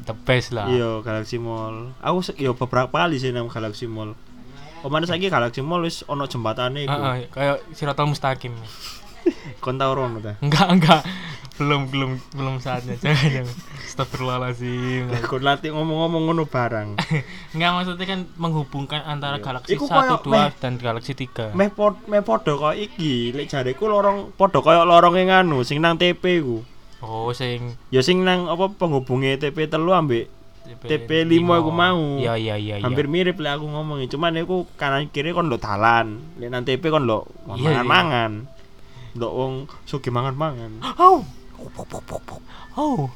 the 0.01 0.17
best 0.17 0.49
lah 0.49 0.65
Iya, 0.65 0.97
Galaxy 0.99 1.37
Mall. 1.37 1.93
Aku 2.01 2.25
yo 2.35 2.57
beberapa 2.57 2.89
kali 2.99 3.15
sih 3.15 3.29
nang 3.29 3.45
Galaxy 3.47 3.85
Mall. 3.85 4.17
Omane 4.81 5.05
saiki 5.05 5.29
Galaxy 5.29 5.61
Mall 5.61 5.85
wis 5.85 6.01
ono 6.03 6.25
jembatane 6.25 6.83
iku. 6.83 6.89
Heeh, 6.91 7.29
kayak 7.29 7.57
Siratal 7.71 8.09
Mustaqim 8.09 8.57
Kon 9.63 9.77
tau 9.77 9.93
rono 9.93 10.17
ta? 10.17 10.41
enggak 10.41 10.67
enggak 10.67 11.01
belum 11.53 11.93
belum 11.93 12.11
belum 12.33 12.57
saatnya 12.57 12.97
jangan 12.97 13.45
jangan 13.45 13.53
Astagfirullahaladzim 13.85 15.13
Kon 15.23 15.45
latih 15.45 15.69
ngomong-ngomong 15.69 16.23
ngono 16.25 16.43
barang. 16.43 16.97
enggak 17.53 17.69
maksudnya 17.71 18.05
kan 18.07 18.19
menghubungkan 18.35 19.05
antara 19.05 19.37
Iya. 19.37 19.45
Galaxy 19.45 19.77
Iku 19.77 19.85
1, 19.85 19.93
koyo 19.93 20.15
2 20.19 20.33
meh- 20.33 20.57
dan 20.57 20.73
Galaxy 20.75 21.13
3 21.13 21.53
Meh 21.53 21.69
pod 21.69 22.01
meh 22.05 22.25
padha 22.25 22.57
kaya 22.57 22.81
iki, 22.81 23.29
lek 23.29 23.45
jareku 23.47 23.85
lorong 23.85 24.33
padha 24.33 24.57
kaya 24.59 24.81
lorong 24.81 25.13
nganu 25.21 25.61
sing 25.61 25.77
nang 25.77 25.93
TP 25.95 26.41
ku. 26.41 26.65
Oh 27.01 27.29
sing 27.33 27.75
Ya 27.93 28.01
sing 28.05 28.23
nang 28.23 28.47
apa 28.47 28.71
penghubungi 28.73 29.37
TP 29.37 29.67
telu 29.67 29.93
ambek 29.93 30.29
TP 30.85 31.25
limo 31.25 31.57
aku 31.57 31.73
mau. 31.73 32.21
iya 32.21 32.37
iya 32.37 32.55
iya 32.55 32.77
iya. 32.79 32.85
hampir 32.85 33.09
mirip 33.09 33.41
lek 33.41 33.59
aku 33.59 33.65
ngomongin 33.65 34.07
cuman 34.07 34.39
aku 34.39 34.69
kanan 34.77 35.09
kiri 35.09 35.33
kon 35.33 35.49
lo 35.49 35.57
dalan. 35.57 36.21
Lek 36.37 36.47
nang 36.53 36.63
TP 36.63 36.87
kon 36.93 37.09
lo 37.09 37.27
Iya, 37.57 37.81
mangan 37.81 37.85
mangan 37.89 38.31
ndok 39.11 39.33
wong 39.35 39.53
sugi 39.83 40.07
mangan 40.07 40.35
mangan 40.39 40.71
oh 40.95 41.19
oh 42.79 43.11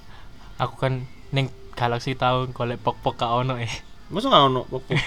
aku 0.59 0.75
kan 0.75 1.07
ning 1.31 1.47
Galaxy 1.75 2.15
tahun 2.15 2.55
golek 2.55 2.79
pok-pok 2.79 3.19
gak 3.19 3.31
ono 3.31 3.59
eh 3.59 3.71
masa 4.07 4.31
gak 4.31 4.47
ono 4.47 4.63
pok 4.67 4.87
pok 4.87 4.99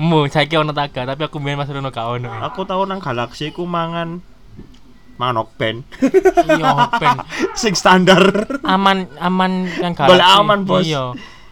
mu 0.00 0.24
saiki 0.28 0.56
ono 0.56 0.72
taga 0.72 1.04
tapi 1.04 1.28
aku 1.28 1.36
main 1.36 1.56
mas 1.56 1.68
ono 1.68 1.88
gak 1.92 2.08
ono 2.20 2.28
eh 2.28 2.40
aku 2.44 2.64
tau 2.64 2.84
nang 2.84 3.00
galaksi 3.00 3.52
ku 3.52 3.68
mangan 3.68 4.24
manok 5.18 5.50
pen 5.54 5.82
iya 6.48 6.88
pen 6.94 7.18
sing 7.60 7.74
standar 7.74 8.22
aman 8.62 9.10
aman 9.18 9.52
yang 9.74 9.92
Boleh 9.92 10.16
Galaxy 10.16 10.38
aman, 10.38 10.58
Bos. 10.62 10.84
iya 10.84 11.04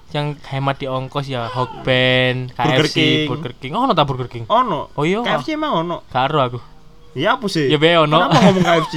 yang 0.08 0.38
hemat 0.40 0.78
di 0.78 0.86
ongkos 0.86 1.26
ya 1.26 1.50
Hokben, 1.50 2.48
Burger 2.48 2.86
KFC, 2.86 2.96
King. 2.96 3.28
Burger 3.28 3.52
King. 3.52 3.72
Oh, 3.74 3.84
ono 3.84 3.92
ta 3.92 4.02
Burger 4.02 4.30
King? 4.30 4.46
ono 4.48 4.88
Oh 4.92 5.02
iya. 5.02 5.20
KFC 5.20 5.52
emang 5.52 5.84
ono 5.84 6.06
Karo 6.06 6.38
aku. 6.40 6.58
ya 7.12 7.34
apa 7.34 7.44
sih 7.46 7.66
Ya 7.66 7.76
be 7.76 7.90
ono. 7.92 8.14
kenapa 8.22 8.38
ngomong 8.40 8.64
KFC 8.64 8.94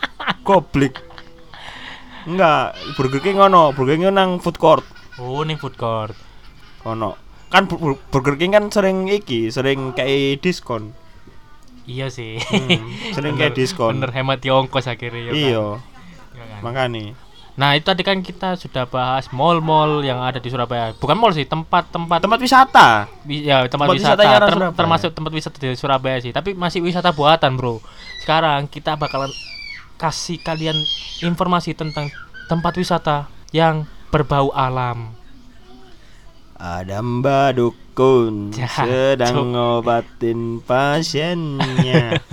goblok 0.46 0.94
enggak 2.24 2.62
Burger 2.94 3.20
King 3.20 3.36
ono 3.38 3.72
Burger 3.72 3.98
King 3.98 4.10
nang 4.10 4.38
food 4.38 4.56
court 4.56 4.86
Oh, 5.18 5.42
ning 5.42 5.56
food 5.56 5.74
court. 5.74 6.14
ono 6.82 7.18
kan 7.48 7.66
Bur- 7.66 7.76
Bur- 7.78 8.02
Burger 8.08 8.36
King 8.36 8.52
kan 8.52 8.64
sering 8.68 9.04
iki 9.06 9.48
sering 9.48 9.92
kayak 9.92 10.40
diskon 10.40 10.94
Iya 11.82 12.06
sih. 12.08 12.38
Hmm, 12.38 12.86
sering 13.10 13.34
kayak 13.34 13.54
diskon 13.54 13.98
Bener 13.98 14.14
hemat 14.14 14.38
di 14.38 14.48
ongkos 14.48 14.86
akhirnya 14.86 15.28
ya. 15.28 15.32
iya 15.34 15.58
kan? 15.58 15.78
Iya 16.32 16.44
kan? 16.46 16.60
makanya 16.62 17.14
Nah, 17.52 17.76
itu 17.76 17.84
tadi 17.84 18.00
kan 18.00 18.24
kita 18.24 18.56
sudah 18.56 18.88
bahas 18.88 19.28
mall-mall 19.28 20.00
yang 20.00 20.24
ada 20.24 20.40
di 20.40 20.48
Surabaya. 20.48 20.96
Bukan 20.96 21.12
mall 21.20 21.36
sih, 21.36 21.44
tempat-tempat 21.44 22.24
tempat 22.24 22.40
wisata 22.40 22.88
wi- 23.28 23.44
ya 23.44 23.68
tempat, 23.68 23.92
Tempat 23.92 23.98
wisata, 24.00 24.22
orang 24.24 24.40
ter- 24.48 24.56
Surabaya. 24.56 24.78
termasuk 24.80 25.10
tempat 25.12 25.32
wisata 25.36 25.56
di 25.60 25.68
Surabaya 25.76 26.16
sih, 26.16 26.32
tapi 26.32 26.56
masih 26.56 26.80
wisata 26.80 27.12
buatan, 27.12 27.60
Bro. 27.60 27.84
Sekarang 28.24 28.64
kita 28.64 28.96
bakalan 28.96 29.28
kasih 30.00 30.40
kalian 30.40 30.80
informasi 31.20 31.76
tentang 31.76 32.08
tempat 32.48 32.72
wisata 32.72 33.28
yang 33.52 33.84
berbau 34.08 34.48
alam. 34.56 35.12
ada 36.56 37.04
mbak 37.04 37.58
dukun 37.92 38.50
Jahat, 38.56 38.88
sedang 38.88 39.34
Cuk. 39.36 39.46
ngobatin 39.52 40.40
pasiennya 40.64 42.24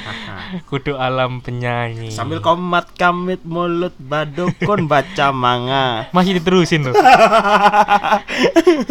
Kudu 0.68 0.94
alam 0.94 1.40
penyanyi. 1.40 2.12
sambil 2.12 2.38
komat 2.38 2.92
kamit 2.94 3.40
mulut 3.42 3.96
badukun 3.96 4.84
baca 4.86 5.32
manga 5.32 6.06
masih 6.12 6.36
diterusin 6.36 6.84
loh. 6.84 6.94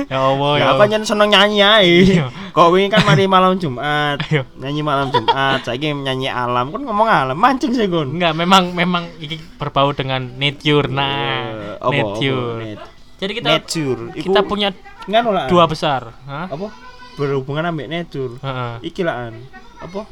ya 0.09 0.17
Allah 0.19 0.51
ya. 0.57 0.59
ya 0.59 0.65
apa 0.73 0.83
nyen 0.89 1.05
seneng 1.05 1.29
nyanyi 1.29 1.61
ae 1.61 1.93
Iya. 2.17 2.25
kok 2.51 2.69
wingi 2.73 2.89
kan 2.89 3.05
mari 3.05 3.25
malam 3.25 3.55
Jumat 3.55 4.19
Ayo. 4.25 4.43
nyanyi 4.57 4.81
malam 4.81 5.07
Jumat 5.09 5.61
saiki 5.61 5.93
nyanyi 5.93 6.27
alam 6.27 6.73
kan 6.73 6.81
ngomong 6.81 7.05
alam 7.05 7.37
mancing 7.37 7.71
sih 7.71 7.85
kon 7.85 8.09
Enggak, 8.11 8.33
memang 8.33 8.71
memang 8.71 9.11
ini 9.19 9.35
berbau 9.59 9.91
dengan 9.91 10.23
nature. 10.33 10.87
Nah, 10.87 11.75
apa, 11.77 11.91
nature. 11.91 12.79
Jadi 13.15 13.31
kita 13.33 13.47
nature 13.49 14.01
Iku 14.13 14.25
kita 14.25 14.41
punya 14.41 14.69
nganu 15.05 15.29
lah 15.29 15.45
dua 15.45 15.65
besar. 15.65 16.13
Hah? 16.25 16.47
apa 16.47 16.67
berhubungan 17.15 17.63
ambek 17.65 17.87
nature 17.87 18.35
Heeh. 18.37 18.73
iki 18.83 18.99
lah 18.99 19.29
an 19.29 19.39
apa 19.77 20.03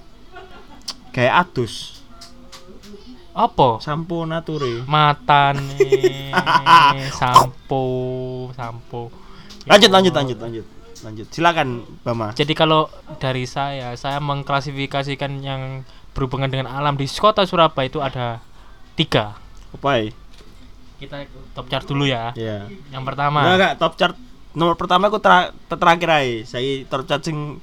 kayak 1.12 1.34
atus 1.44 2.00
Apa? 3.34 3.82
sampo 3.82 4.24
nature 4.24 4.86
Matan 4.86 5.58
sampo, 7.20 7.84
sampo. 8.54 9.10
Ya 9.66 9.76
lanjut 9.76 9.90
lanjut 9.90 10.14
lanjut 10.14 10.38
lanjut 10.38 10.66
lanjut 11.02 11.28
silakan 11.30 11.84
Bama 12.02 12.32
Jadi 12.32 12.54
kalau 12.54 12.88
dari 13.18 13.44
saya, 13.44 13.92
saya 13.96 14.22
mengklasifikasikan 14.22 15.42
yang 15.42 15.84
berhubungan 16.14 16.48
dengan 16.48 16.70
alam 16.70 16.94
di 16.94 17.10
kota 17.10 17.44
Surabaya 17.44 17.90
itu 17.90 18.00
ada 18.00 18.40
tiga. 18.94 19.36
apa 19.74 20.14
Kita 20.96 21.26
top 21.52 21.68
chart 21.68 21.84
dulu 21.84 22.06
ya. 22.06 22.32
ya 22.34 22.70
Yang 22.94 23.04
pertama. 23.04 23.44
enggak 23.44 23.58
enggak 23.58 23.74
top 23.76 23.94
chart 23.98 24.16
nomor 24.54 24.74
pertama 24.74 25.08
aku 25.08 25.18
ter 25.18 25.34
ter 25.66 25.76
terakhir 25.76 26.10
aja 26.12 26.34
saya 26.48 26.86
top 26.86 27.04
chart 27.04 27.22
sing 27.22 27.58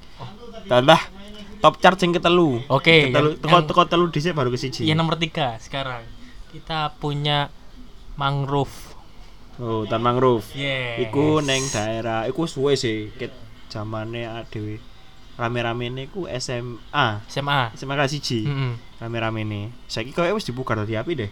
dah 0.65 1.01
top 1.59 1.77
chart 1.77 1.95
sing 1.95 2.09
ketelu 2.09 2.59
Oke, 2.67 3.07
ketelu 3.07 3.29
yang- 3.31 3.39
teko 3.39 3.57
teko 3.65 3.81
telu 3.85 4.05
dhisik 4.07 4.31
baru 4.31 4.47
ke 4.47 4.57
siji 4.57 4.83
Yang 4.83 4.97
nomor 4.97 5.15
tiga 5.15 5.55
sekarang 5.57 6.03
kita 6.49 6.91
punya 6.97 7.47
mangrove. 8.13 8.91
oh 9.55 9.85
tan 9.85 9.99
mangrove 9.99 10.43
Yes. 10.53 11.05
iku 11.05 11.39
neng 11.39 11.63
daerah 11.65 12.25
iku 12.25 12.43
suwe 12.43 12.73
sih 12.73 13.13
ket 13.13 13.31
zamane 13.67 14.23
dhewe 14.47 14.81
rame-rame 15.33 15.87
ini 15.87 16.03
ku 16.05 16.27
SMA 16.27 17.23
SMA. 17.25 17.71
SMA 17.73 17.93
kelas 17.93 18.11
siji 18.11 18.43
Mm-mm. 18.43 18.75
rame-rame 18.97 19.41
ini 19.41 19.61
saiki 19.85 20.11
koyo 20.11 20.33
wis 20.33 20.43
dibuka 20.43 20.73
dari 20.73 20.93
api 20.93 21.13
deh 21.15 21.31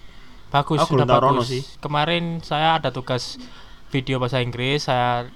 Bagus 0.49 0.81
Aku 0.81 0.97
sudah 0.97 1.05
bagus. 1.05 1.45
sih. 1.47 1.61
Kemarin 1.77 2.41
saya 2.41 2.81
ada 2.81 2.89
tugas 2.89 3.37
video 3.87 4.17
bahasa 4.17 4.41
Inggris, 4.41 4.81
saya 4.83 5.29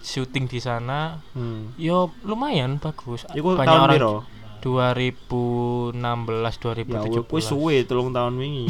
syuting 0.00 0.46
di 0.46 0.58
sana. 0.58 1.18
hmm. 1.30 1.74
Yo 1.76 2.10
lumayan 2.22 2.76
bagus. 2.76 3.26
iku 3.30 3.54
Banyak 3.54 3.64
tahun 3.64 3.80
orang 3.82 3.94
piro 3.94 4.14
2016 4.58 5.94
ya 5.94 6.98
2017. 7.22 7.30
wis 7.30 7.44
suwe 7.44 7.76
telung 7.82 8.10
tahun 8.10 8.34
wingi 8.34 8.66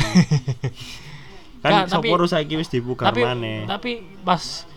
kan 1.64 1.84
tapi- 1.84 2.12
sopo 2.12 2.24
saiki 2.24 2.54
wis 2.54 2.68
dibuka 2.68 3.08
tapi 3.08 3.24
maneh 3.24 3.64
tapi 3.64 4.04
pas 4.20 4.68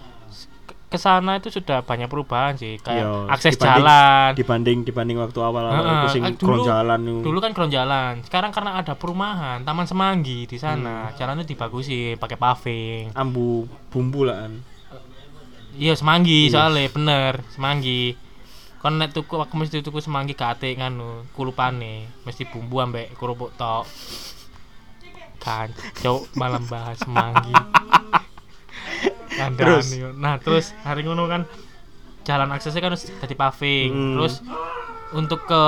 ke 0.88 0.98
sana 0.98 1.36
itu 1.36 1.48
sudah 1.48 1.80
banyak 1.82 2.08
perubahan 2.08 2.52
sih 2.54 2.76
kayak 2.78 3.00
Iya, 3.02 3.12
akses 3.30 3.54
dibanding- 3.54 3.80
jalan 3.80 4.30
dibanding 4.34 4.78
dibanding 4.84 5.18
waktu 5.18 5.40
awal-awal 5.40 5.72
Heeh, 5.78 5.96
iku 5.98 6.08
sing 6.10 6.24
eh, 6.26 6.34
dulu- 6.34 6.64
jalan 6.66 7.00
dulu 7.22 7.38
kan 7.40 7.52
kron 7.52 7.68
jalan 7.70 8.20
sekarang 8.22 8.52
karena 8.52 8.72
ada 8.78 8.94
perumahan 8.94 9.62
taman 9.62 9.84
semanggi 9.84 10.44
di 10.46 10.58
Hmm. 10.58 10.64
sana 10.66 10.96
jalannya 11.14 11.44
dibagusin 11.44 12.16
pakai 12.18 12.36
paving 12.36 13.04
ambu 13.14 13.64
bumbu 13.88 14.24
lah 14.24 14.42
kan 14.42 14.54
iya 15.74 15.94
semanggi 15.94 16.48
Iya. 16.48 16.54
soalnya 16.58 16.90
bener 16.90 17.34
semanggi 17.50 18.16
kon 18.78 18.98
nek 18.98 19.12
tuku 19.12 19.36
aku 19.36 19.54
mesti 19.56 19.80
tuku 19.80 20.00
semanggi 20.00 20.34
kate 20.34 20.74
nganu 20.74 21.30
kulupane 21.32 22.10
mesti 22.22 22.44
bumbu 22.44 22.82
ambek 22.82 23.14
kerupuk 23.14 23.54
tok 23.54 23.86
kan 25.38 25.70
cok 25.96 26.34
malam 26.34 26.66
bahas 26.66 26.98
semanggi 26.98 27.54
Terus? 29.32 29.86
nah 30.16 30.38
terus 30.38 30.70
hari 30.82 31.02
ngono 31.02 31.26
kan 31.26 31.48
jalan 32.22 32.52
aksesnya 32.52 32.78
kan 32.80 32.94
dari 32.94 33.34
paving 33.34 33.90
Hmm. 33.90 34.14
terus 34.16 34.34
untuk 35.12 35.44
ke 35.44 35.64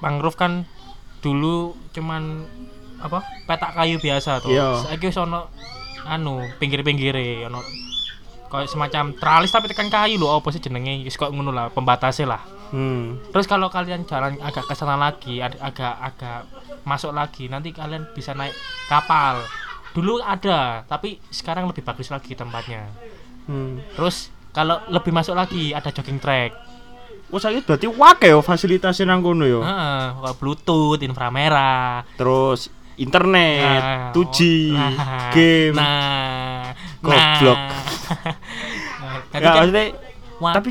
mangrove 0.00 0.34
kan 0.34 0.64
dulu 1.20 1.76
cuman 1.92 2.48
apa 2.98 3.20
petak 3.44 3.74
kayu 3.74 3.98
biasa 3.98 4.40
tuh 4.40 4.50
Iya. 4.50 4.80
saiki 4.82 5.06
wis 5.06 5.18
ono 5.18 5.50
anu 6.04 6.40
pinggir-pinggire 6.56 7.44
ono 7.44 7.60
kayak 8.52 8.68
semacam 8.68 9.16
tralis 9.16 9.48
tapi 9.48 9.72
tekan 9.72 9.88
kayu 9.88 10.20
lho 10.20 10.28
apa 10.28 10.52
sih 10.52 10.60
jenenge 10.60 11.08
wis 11.08 11.16
kok 11.16 11.32
ngono 11.32 11.48
lah 11.48 11.72
pembatasnya 11.72 12.36
lah 12.36 12.42
hmm. 12.76 13.32
terus 13.32 13.48
kalau 13.48 13.72
kalian 13.72 14.04
jalan 14.04 14.36
agak 14.44 14.68
ke 14.68 14.74
sana 14.76 15.00
lagi 15.00 15.40
agak 15.40 15.96
agak 15.96 16.44
masuk 16.84 17.16
lagi 17.16 17.48
nanti 17.48 17.72
kalian 17.72 18.04
bisa 18.12 18.36
naik 18.36 18.52
kapal 18.92 19.40
dulu 19.96 20.20
ada 20.20 20.84
tapi 20.84 21.16
sekarang 21.32 21.64
lebih 21.64 21.80
bagus 21.80 22.12
lagi 22.12 22.36
tempatnya 22.36 22.92
hmm. 23.48 23.96
terus 23.96 24.28
kalau 24.52 24.84
lebih 24.92 25.16
masuk 25.16 25.32
lagi 25.32 25.72
ada 25.72 25.88
jogging 25.88 26.20
track 26.20 26.52
Oh 27.32 27.40
saiki 27.40 27.64
berarti 27.64 27.88
wake 27.88 28.28
yo 28.28 28.44
fasilitasnya 28.44 29.08
nang 29.08 29.24
kono 29.24 29.48
yo. 29.48 29.64
Heeh, 29.64 30.04
kayak 30.20 30.36
bluetooth 30.36 31.00
inframerah 31.00 32.04
Terus 32.20 32.68
internet, 33.02 33.82
Nah, 33.82 34.14
2G, 34.14 34.38
nah, 34.72 35.30
game. 35.34 35.74
nah 35.74 36.70
Goblok. 37.02 37.58
nah. 37.58 37.70
nah, 39.32 39.38
ya 39.38 39.38
kan 39.42 39.52
maksudnya 39.58 39.84
tapi 40.42 40.68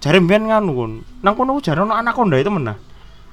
jare 0.00 0.18
mbiyen 0.20 0.48
nganu 0.48 0.70
kon. 0.72 0.92
Nang 1.24 1.32
kono 1.36 1.60
jare 1.60 1.80
ono 1.84 1.92
anaconda 1.92 2.36
itu 2.40 2.48
menah. 2.48 2.76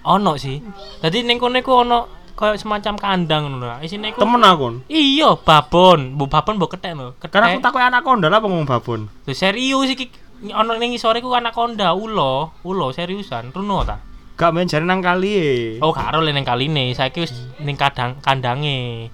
ono 0.02 0.34
sih 0.34 0.58
jadi 0.98 1.22
ning 1.22 1.38
kono 1.38 1.62
iku 1.62 1.86
ono 1.86 2.00
koyo 2.34 2.58
semacam 2.58 2.98
kandang 2.98 3.42
ngono 3.46 3.58
lho. 3.62 3.78
Isine 3.86 4.10
iku 4.12 4.20
Temen 4.24 4.42
aku. 4.42 4.82
Iya, 4.90 5.38
babon. 5.38 6.18
Bu 6.18 6.26
babon 6.26 6.58
mbok 6.58 6.74
kethek 6.74 6.98
lho. 6.98 7.14
Karena 7.22 7.54
aku 7.54 7.62
takut 7.62 7.82
anaconda 7.84 8.28
lah 8.34 8.42
ngomong 8.42 8.66
babon. 8.66 9.06
Lho, 9.30 9.34
serius 9.38 9.94
iki 9.94 10.10
ono 10.50 10.74
ning 10.82 10.98
isore 10.98 11.22
ku 11.22 11.30
anaconda 11.38 11.94
ulo, 11.94 12.58
ulo 12.66 12.90
seriusan. 12.90 13.54
Runo 13.54 13.86
ta? 13.86 14.02
Gak 14.42 14.58
main 14.58 14.66
jari 14.66 14.90
nang 14.90 15.06
kali 15.06 15.32
e. 15.38 15.54
Oh, 15.86 15.94
karo 15.94 16.18
le 16.18 16.34
ning 16.34 16.42
kaline. 16.42 16.98
Saiki 16.98 17.22
wis 17.22 17.30
ning 17.62 17.78
kadang 17.78 18.18
kandange. 18.26 19.14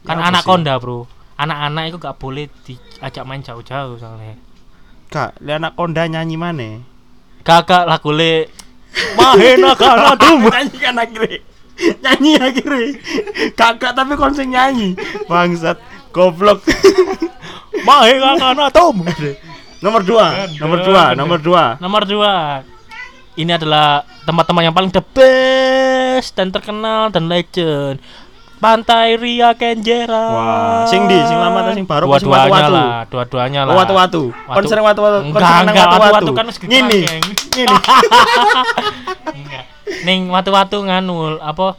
Kan 0.00 0.16
Ya, 0.16 0.24
apa 0.24 0.40
anaconda, 0.40 0.80
Bro. 0.80 1.04
Anak-anak 1.36 1.92
itu 1.92 1.96
gak 2.00 2.16
boleh 2.16 2.48
diajak 2.64 3.20
main 3.28 3.44
jauh-jauh 3.44 4.00
soalnya. 4.00 4.40
Gak, 5.12 5.36
li 5.44 5.52
anaconda 5.52 6.08
nyanyi 6.08 6.40
mana? 6.40 6.80
Kakak 7.44 7.84
lagu 7.84 8.16
le 8.16 8.48
Mahena 9.12 9.76
kana 9.76 10.16
dum. 10.24 10.48
nyanyi 10.48 10.76
kan 10.80 10.96
akhirnya. 10.96 11.38
nyanyi 12.00 12.32
akhirnya. 12.40 12.88
Kakak 13.52 13.92
tapi 13.92 14.16
kon 14.16 14.32
sing 14.32 14.56
nyanyi. 14.56 14.96
Bangsat, 15.28 15.76
goblok. 16.16 16.64
Mahena 17.88 18.40
kana 18.40 18.72
dum. 18.72 19.04
nomor 19.84 20.00
dua, 20.00 20.48
nomor 20.56 20.80
dua, 20.80 21.02
nomor 21.12 21.38
dua. 21.44 21.64
Nomor 21.76 22.02
dua 22.08 22.34
Ini 23.34 23.58
adalah 23.58 24.06
tempat-tempat 24.22 24.62
yang 24.62 24.74
paling 24.74 24.94
the 24.94 25.02
best 25.02 26.38
dan 26.38 26.54
terkenal 26.54 27.10
dan 27.10 27.26
legend. 27.26 27.98
Pantai 28.62 29.18
Ria 29.18 29.52
Kenjeran. 29.58 30.30
Wah, 30.32 30.86
sing 30.86 31.10
di, 31.10 31.18
sing 31.18 31.36
lama 31.36 31.74
sing 31.74 31.84
baru 31.84 32.06
apa 32.06 32.22
sing 32.22 32.30
watu-watu? 32.30 32.72
lah, 32.72 33.04
dua-duanya 33.10 33.60
lah. 33.66 33.74
Watu-watu. 33.76 34.30
Kon 34.30 34.54
Watu- 34.54 34.70
sering 34.70 34.86
watu-watu. 34.86 35.18
Kon 35.34 35.42
seneng 35.42 35.74
enggak, 35.74 35.88
watu-watu. 35.98 36.32
kan 36.32 36.44
wis 36.48 36.58
geng. 36.62 36.70
Ngini. 36.70 37.00
Enggak. 39.34 39.64
Ning 40.06 40.30
watu-watu 40.30 40.80
nganu 40.86 41.42
apa? 41.42 41.76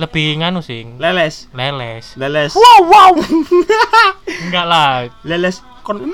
Lebih 0.00 0.40
nganu 0.40 0.64
sing 0.64 0.96
Leles. 0.96 1.52
leles. 1.52 2.16
Leles. 2.16 2.52
Wow, 2.56 2.80
wow. 2.88 3.12
Enggak 4.48 4.64
lah. 4.66 5.06
Leles 5.22 5.60
kon. 5.84 6.00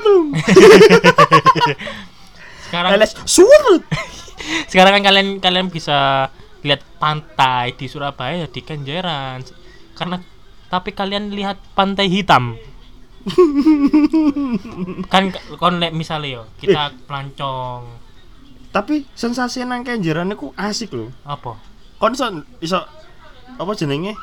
Sekarang 2.66 2.90
Leles 2.92 3.16
surut. 3.24 3.82
Sekarang 4.70 5.00
kan 5.00 5.04
kalian 5.12 5.28
kalian 5.38 5.68
bisa 5.68 6.28
lihat 6.62 6.82
pantai 7.02 7.74
di 7.74 7.86
Surabaya 7.90 8.46
di 8.46 8.60
Kenjeran. 8.62 9.42
Karena 9.98 10.16
tapi 10.72 10.94
kalian 10.96 11.34
lihat 11.34 11.60
pantai 11.76 12.08
hitam. 12.08 12.56
kan 15.12 15.30
kon 15.62 15.78
lek 15.78 15.94
misalnya 15.94 16.42
yo 16.42 16.50
kita 16.58 16.90
pelancong 17.06 17.86
Tapi 18.74 19.06
sensasi 19.14 19.62
nang 19.62 19.86
kenjeran 19.86 20.34
iku 20.34 20.50
asik 20.58 20.90
lho. 20.90 21.12
apa 21.22 21.54
Kon 22.02 22.18
iso 22.18 22.26
iso 22.58 22.80
apa 23.60 23.70
jenenge? 23.78 24.18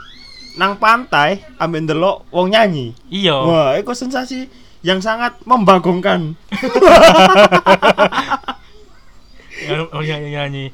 Nang 0.59 0.75
pantai 0.81 1.39
ambil 1.61 1.85
ndelok 1.85 2.17
wong 2.33 2.51
nyanyi. 2.51 2.91
iya 3.07 3.37
Wah, 3.39 3.77
itu 3.79 3.93
sensasi 3.93 4.49
yang 4.83 4.99
sangat 4.99 5.37
membagongkan. 5.47 6.35
oh 9.95 10.01
iya 10.01 10.15
iya 10.23 10.47
nyanyi 10.47 10.71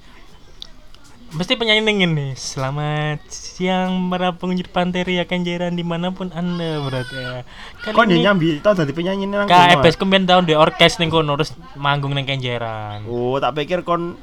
mesti 1.35 1.59
penyanyi 1.59 1.81
ning 1.83 2.15
nih 2.15 2.31
selamat 2.37 3.19
siang 3.27 4.07
para 4.07 4.31
pengunjung 4.39 4.71
pantai 4.71 5.03
Ria 5.03 5.27
Kenjeran 5.27 5.75
di 5.75 5.83
mana 5.83 6.13
pun 6.15 6.31
anda 6.31 6.79
berada 6.79 7.11
ya 7.11 7.39
Kali 7.83 7.91
Kon 7.91 8.07
dia 8.07 8.15
ini 8.15 8.23
nyambi 8.23 8.49
tau 8.63 8.71
dadi 8.71 8.95
penyanyi 8.95 9.27
nang 9.27 9.49
Kak 9.49 9.67
kono, 9.67 9.73
Ebes 9.83 9.95
kemben 9.99 10.23
tahun 10.23 10.47
di 10.47 10.55
orkes 10.55 10.95
ning 11.01 11.11
kono 11.11 11.35
terus 11.35 11.51
manggung 11.75 12.15
ning 12.15 12.23
Kenjeran. 12.23 13.03
Oh, 13.09 13.35
tak 13.41 13.57
pikir 13.57 13.83
kon 13.83 14.15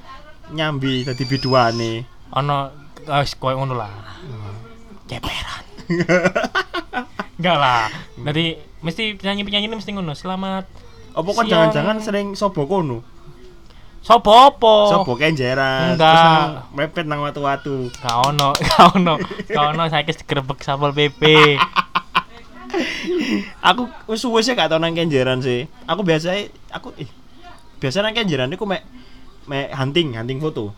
nyambi 0.56 1.04
dadi 1.04 1.28
biduane. 1.28 2.08
Ono 2.32 2.56
guys 3.04 3.36
koyo 3.36 3.60
ngono 3.60 3.76
lah. 3.76 3.92
Ceperan. 5.10 5.64
Enggak 7.42 7.56
lah. 7.60 7.92
Jadi 8.24 8.56
mesti 8.80 9.20
penyanyi-penyanyi 9.20 9.66
ini 9.68 9.76
mesti 9.76 9.90
ngono. 9.92 10.16
Selamat 10.16 10.64
Apa 11.12 11.28
kon 11.28 11.44
Siang. 11.44 11.68
jangan-jangan 11.68 11.96
sering 12.00 12.26
sobo 12.32 12.64
kono? 12.64 13.04
Sopo 14.02 14.34
opo? 14.50 14.90
Sobo 14.90 15.14
kenjeran. 15.14 15.94
Enggak. 15.94 16.10
Terus 16.10 16.26
nang 16.26 16.50
mepet 16.74 17.06
nang 17.06 17.22
watu-watu. 17.22 17.86
Gak 17.94 18.16
ono, 18.28 18.50
gak 18.66 18.98
ono. 18.98 19.14
Gak 19.46 19.64
ono 19.72 19.82
saya 19.86 20.02
digerebek 20.02 20.58
Satpol 20.58 20.90
PP. 20.90 21.22
Aku 23.62 23.86
wis 24.10 24.20
suwe 24.20 24.42
sih 24.42 24.58
gak 24.58 24.68
tau 24.68 24.82
nang 24.82 24.92
kenjeran 24.92 25.38
sih. 25.38 25.70
Aku 25.86 26.02
biasa 26.02 26.34
aku 26.72 26.90
eh 26.98 27.06
biasa 27.78 28.02
nang 28.02 28.16
kenjeran 28.16 28.50
iku 28.50 28.66
mek 28.66 28.82
mek 29.46 29.70
hunting, 29.70 30.18
hunting 30.18 30.42
foto. 30.42 30.74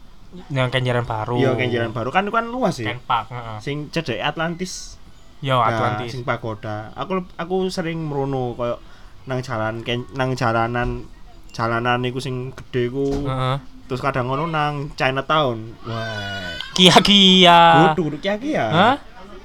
Yang 0.50 0.74
Kenjeran 0.74 1.06
baru. 1.06 1.38
Iya, 1.38 1.50
kenjeran 1.54 1.94
baru 1.94 2.10
kan 2.10 2.26
kan 2.26 2.50
luas 2.50 2.82
ya. 2.82 2.90
Ken 2.90 2.98
Park, 3.06 3.30
heeh. 3.30 3.56
Sing 3.62 3.86
cedek 3.88 4.18
Atlantis. 4.18 4.98
Yo 5.38 5.62
Nah, 5.62 5.70
Atlantis. 5.70 6.10
sing 6.10 6.26
pagoda. 6.26 6.90
Aku 6.98 7.22
aku 7.38 7.70
sering 7.70 8.02
merono 8.02 8.58
koyo 8.58 8.82
nang 9.30 9.38
jalan 9.40 9.86
ken, 9.86 10.02
nang 10.18 10.34
jalanan 10.34 11.06
jalanan 11.54 12.02
iku 12.02 12.18
sing 12.18 12.50
gede 12.52 12.90
ku. 12.90 13.06
Heeh. 13.24 13.56
Terus 13.86 14.02
kadang 14.02 14.26
ngono 14.26 14.50
nang 14.50 14.90
Chinatown. 14.98 15.78
Wah. 15.86 16.50
Kia-kia. 16.74 17.94
Kudu 17.94 18.10
kudu 18.10 18.18
ki 18.18 18.50
ya. 18.50 18.66
Hah? 18.68 18.94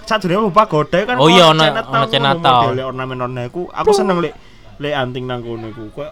Saat 0.10 0.26
dulu 0.26 0.50
pagoda 0.50 1.06
kan 1.06 1.22
Oh 1.22 1.30
iya, 1.30 1.54
ono 1.54 1.62
ono- 1.62 2.10
Chinatown. 2.10 2.74
model 2.74 2.90
ornamen-ornamen 2.90 3.46
iku. 3.46 3.70
Aku 3.70 3.94
seneng 3.94 4.26
lek 4.26 4.34
lek 4.82 4.98
anting 4.98 5.30
nang 5.30 5.46
kono 5.46 5.70
iku. 5.70 5.94
Koyo 5.94 6.10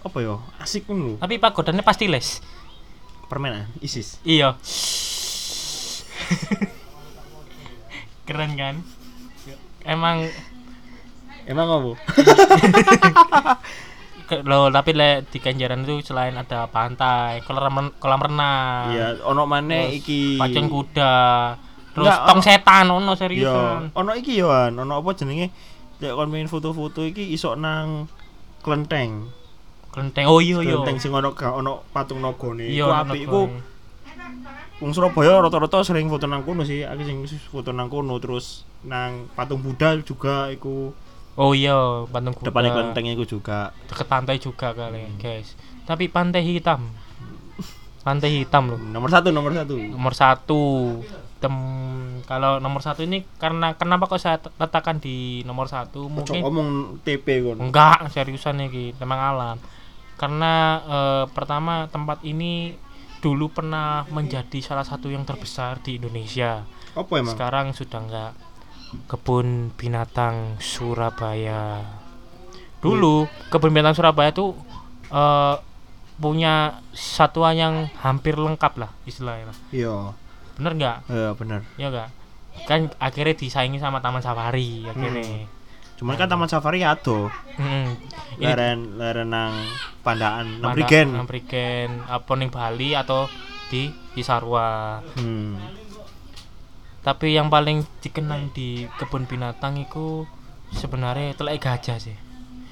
apa 0.00 0.18
ya? 0.22 0.38
Asik 0.62 0.88
ngono 0.88 1.02
lho. 1.04 1.14
Tapi 1.20 1.36
pagodanya 1.36 1.84
pasti 1.84 2.08
les. 2.08 2.40
Permainan 3.28 3.68
ISIS. 3.84 4.16
Iya. 4.24 4.56
Keren 8.26 8.56
kan? 8.56 8.80
Emang 9.84 10.24
Emang 11.46 11.68
apa? 11.70 11.90
lo 14.42 14.68
tapi 14.68 14.90
le 14.90 15.22
di 15.24 15.38
Kenjeran 15.38 15.82
itu 15.82 16.02
selain 16.02 16.34
ada 16.34 16.66
pantai, 16.66 17.40
kolam 17.42 17.94
kolam 17.96 18.20
renang, 18.20 18.90
Iya, 18.90 19.22
ono 19.22 19.46
terus 19.46 19.94
iki. 19.94 20.34
pacuan 20.34 20.66
kuda, 20.66 21.16
terus 21.92 22.04
Enggak, 22.06 22.18
tong 22.24 22.38
ono- 22.38 22.44
setan 22.44 22.86
ono 22.88 23.12
Iya, 23.12 23.20
seriusan. 23.22 23.80
ono 23.94 24.10
iki 24.12 24.32
yo 24.34 24.50
an, 24.50 24.74
ono 24.74 24.98
apa 24.98 25.14
jenenge? 25.14 25.54
Lek 25.96 26.12
kon 26.12 26.28
main 26.28 26.44
foto-foto 26.44 27.00
iki 27.02 27.30
iso 27.30 27.54
nang 27.54 28.10
klenteng. 28.60 29.30
Kelenteng. 29.88 30.26
Oh 30.26 30.42
iya 30.42 30.60
iya. 30.60 30.76
Klenteng 30.76 30.98
sing 30.98 31.08
ono 31.10 31.30
ono 31.32 31.86
patung 31.88 32.20
nagane. 32.20 32.66
Iya, 32.66 32.84
Iku 32.84 32.92
apik 32.92 33.20
iku. 33.22 33.42
Wong 34.76 34.92
Surabaya 34.92 35.40
rata-rata 35.40 35.80
sering 35.80 36.12
foto 36.12 36.28
nang 36.28 36.44
kono 36.44 36.60
sih. 36.60 36.84
Aku 36.84 37.00
sing 37.00 37.24
foto 37.48 37.72
nang 37.72 37.88
kono 37.88 38.20
terus 38.20 38.66
nang 38.84 39.24
patung 39.32 39.64
Buddha 39.64 39.96
juga 40.04 40.52
iku 40.52 40.92
Oh 41.36 41.52
iya, 41.52 42.08
patung 42.08 42.32
kuda. 42.32 42.48
depannya 42.48 42.72
klenteng 42.72 43.12
iku 43.12 43.28
juga. 43.28 43.76
Deket 43.92 44.08
pantai 44.08 44.40
juga 44.40 44.72
kali, 44.72 45.04
guys. 45.20 45.52
Tapi 45.84 46.08
pantai 46.08 46.40
hitam. 46.40 46.88
Pantai 48.00 48.40
hitam 48.40 48.72
loh. 48.72 48.80
Nomor 48.80 49.12
satu, 49.12 49.28
nomor 49.28 49.52
satu. 49.52 49.76
Nomor 49.76 50.14
satu. 50.16 50.62
Tem 51.36 51.52
kalau 52.24 52.58
nomor 52.58 52.80
satu 52.80 53.04
ini 53.04 53.22
karena 53.36 53.76
kenapa 53.76 54.08
kok 54.08 54.16
saya 54.16 54.40
letakkan 54.56 54.96
di 54.96 55.44
nomor 55.44 55.68
satu? 55.68 56.08
Mungkin 56.08 56.40
ngomong 56.40 56.68
TP 57.04 57.44
kon. 57.44 57.60
enggak 57.60 58.08
seriusan 58.08 58.56
nih 58.56 58.96
temang 58.96 59.20
alam. 59.20 59.56
Karena 60.16 60.80
eh, 60.82 61.24
pertama 61.30 61.86
tempat 61.92 62.24
ini 62.24 62.72
dulu 63.20 63.52
pernah 63.52 64.08
menjadi 64.08 64.64
salah 64.64 64.86
satu 64.88 65.12
yang 65.12 65.28
terbesar 65.28 65.84
di 65.84 66.00
Indonesia. 66.00 66.64
Apa 66.96 67.20
emang? 67.20 67.36
Sekarang 67.36 67.66
sudah 67.76 68.00
enggak. 68.00 68.32
Kebun 69.04 69.70
binatang 69.74 70.56
Surabaya. 70.58 71.84
Dulu 72.80 73.26
kebun 73.48 73.72
binatang 73.72 73.94
Surabaya 73.94 74.30
itu 74.30 74.56
eh, 75.08 75.56
punya 76.16 76.80
satwa 76.90 77.52
yang 77.52 77.92
hampir 78.00 78.34
lengkap 78.34 78.72
lah 78.76 78.90
istilahnya. 79.04 79.52
lah. 79.52 79.56
Iya. 79.68 79.96
Bener 80.56 80.72
nggak? 80.72 80.96
Iya, 81.06 81.30
bener. 81.36 81.60
Ya 81.76 81.86
enggak? 81.92 82.08
Kan 82.64 82.88
akhirnya 82.96 83.36
disaingi 83.36 83.76
sama 83.76 84.00
Taman 84.00 84.24
Safari 84.24 84.88
akhirnya. 84.88 85.44
Cuman 85.96 86.16
kan 86.16 86.28
Taman 86.28 86.48
Safari 86.48 86.80
ado. 86.80 87.28
Hmm. 87.56 87.92
Ini 88.36 88.44
Leren 88.48 88.80
leren 88.96 89.28
nang 89.28 89.52
Pandaan, 90.00 90.60
nang 90.60 90.72
Manda- 90.72 90.84
Prigen. 90.84 91.08
nang 91.12 91.28
Prigen, 91.28 92.04
apa 92.04 92.32
ning 92.32 92.48
Bali 92.48 92.92
atau 92.92 93.28
di 93.68 93.88
di 94.12 94.22
Sarwa. 94.24 95.00
Hmm. 95.16 95.56
Tapi 97.06 97.38
yang 97.38 97.46
paling 97.46 97.86
dikenang 98.02 98.50
di 98.50 98.82
kebun 98.98 99.30
binatang 99.30 99.78
itu 99.78 100.26
sebenarnya 100.74 101.38
telek 101.38 101.62
gajah 101.62 102.02
sih. 102.02 102.18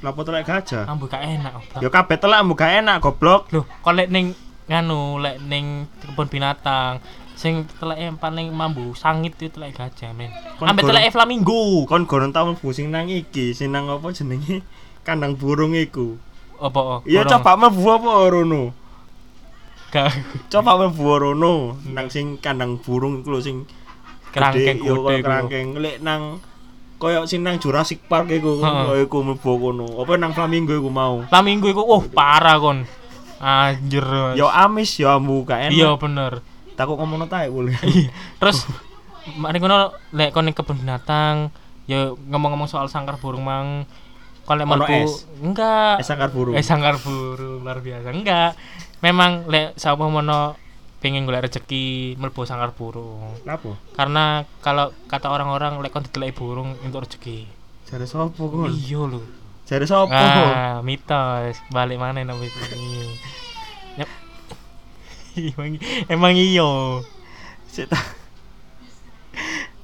Lapo 0.02 0.26
telek 0.26 0.42
gajah? 0.42 0.90
Ambu 0.90 1.06
gak 1.06 1.22
enak. 1.22 1.54
Oblak. 1.54 1.78
Ya 1.78 1.88
kabeh 1.88 2.16
telek 2.18 2.42
mbok 2.42 2.58
gak 2.58 2.72
enak 2.82 2.96
goblok. 2.98 3.46
Loh, 3.54 3.62
kok 3.62 3.94
lek 3.94 4.10
ning 4.10 4.34
nganu 4.66 5.22
lek 5.22 5.38
ning 5.38 5.86
kebun 6.02 6.26
binatang 6.26 6.98
sing 7.38 7.62
telek 7.78 8.02
yang 8.02 8.18
paling 8.18 8.50
mambu 8.50 8.90
sangit 8.98 9.38
itu 9.38 9.54
telek 9.54 9.78
gajah 9.78 10.10
men. 10.10 10.34
Ambek 10.58 10.82
gorong- 10.82 10.98
telek 10.98 11.14
flamingo. 11.14 11.86
Kon 11.86 12.02
gorong 12.02 12.34
tau 12.34 12.50
mlebu 12.50 12.74
sing 12.74 12.90
nang 12.90 13.06
iki, 13.06 13.54
sing 13.54 13.70
nang 13.70 13.86
apa 13.86 14.10
jenenge? 14.10 14.66
Kandang 15.06 15.38
burung 15.38 15.78
iku. 15.78 16.18
Apa? 16.58 16.80
oh, 16.80 16.98
Iya 17.06 17.22
coba 17.22 17.54
mlebu 17.54 17.86
apa 17.86 18.10
rono? 18.34 18.74
Gak. 19.94 20.10
Coba 20.50 20.74
mlebu 20.74 21.06
rono 21.22 21.78
nang 21.86 22.10
sing 22.10 22.42
kandang 22.42 22.82
burung 22.82 23.22
iku 23.22 23.38
lho 23.38 23.40
sing 23.40 23.62
Kerangkeng 24.34 24.76
gede 24.82 24.90
koyo 24.90 25.18
iku. 25.18 25.26
kerangkeng 25.26 25.66
lek 25.78 25.96
nang 26.02 26.42
koyo 26.98 27.22
sing 27.24 27.46
nang 27.46 27.62
Jurassic 27.62 28.02
Park 28.04 28.28
iku 28.28 28.58
koyo 28.58 28.98
iku 28.98 29.22
mlebu 29.22 29.50
kono 29.62 29.86
apa 30.02 30.18
nang 30.18 30.34
Flamingo 30.34 30.74
iku 30.74 30.90
mau 30.90 31.22
Flamingo 31.30 31.70
iku 31.70 31.82
oh 31.86 32.02
parah 32.02 32.58
kon. 32.58 32.82
Anjir. 33.38 34.02
Yo 34.34 34.48
amis 34.48 34.96
yo 34.96 35.12
ambu 35.12 35.44
gak 35.44 35.68
enak 35.68 35.76
Iya 35.76 35.94
bener. 36.00 36.42
takut 36.74 36.98
ngomong 36.98 37.30
tae 37.30 37.46
boleh 37.46 37.76
Terus 38.42 38.66
mari 39.38 39.62
ngono 39.62 39.94
lek 40.10 40.34
kon 40.34 40.50
kebun 40.50 40.82
binatang 40.82 41.54
ya 41.86 42.10
ngomong-ngomong 42.10 42.66
soal 42.66 42.90
sangkar 42.90 43.14
burung 43.20 43.46
mang 43.46 43.86
mlebu 44.44 45.06
es? 45.06 45.24
enggak 45.40 46.00
Eh, 46.00 46.04
sangkar 46.04 46.28
burung. 46.34 46.52
Eh 46.58 46.64
sangkar 46.64 46.98
burung 47.00 47.62
luar 47.64 47.80
biasa. 47.80 48.10
Enggak. 48.12 48.52
Memang 49.00 49.48
lek 49.48 49.76
sapa 49.76 50.04
mono 50.04 50.56
pengen 51.04 51.28
golek 51.28 51.44
rezeki 51.44 52.16
mlebu 52.16 52.48
sangkar 52.48 52.72
burung. 52.72 53.36
Lapo? 53.44 53.76
Karena 53.92 54.48
kalau 54.64 54.96
kata 55.04 55.28
orang-orang 55.28 55.76
lek 55.84 55.92
kon 55.92 56.00
dideleki 56.00 56.32
burung 56.32 56.80
untuk 56.80 57.04
rezeki. 57.04 57.44
Jare 57.84 58.08
sopo 58.08 58.48
kon? 58.48 58.72
Iya 58.72 59.04
lho. 59.04 59.20
Jare 59.68 59.84
sopo? 59.84 60.16
Ah, 60.16 60.80
mitos. 60.80 61.60
Balik 61.68 62.00
mana 62.00 62.24
itu? 62.24 62.32
Yep. 64.00 64.10
emang, 65.52 65.76
emang 66.08 66.32
iyo. 66.40 67.04
Sik 67.68 67.92
ta. 67.92 68.00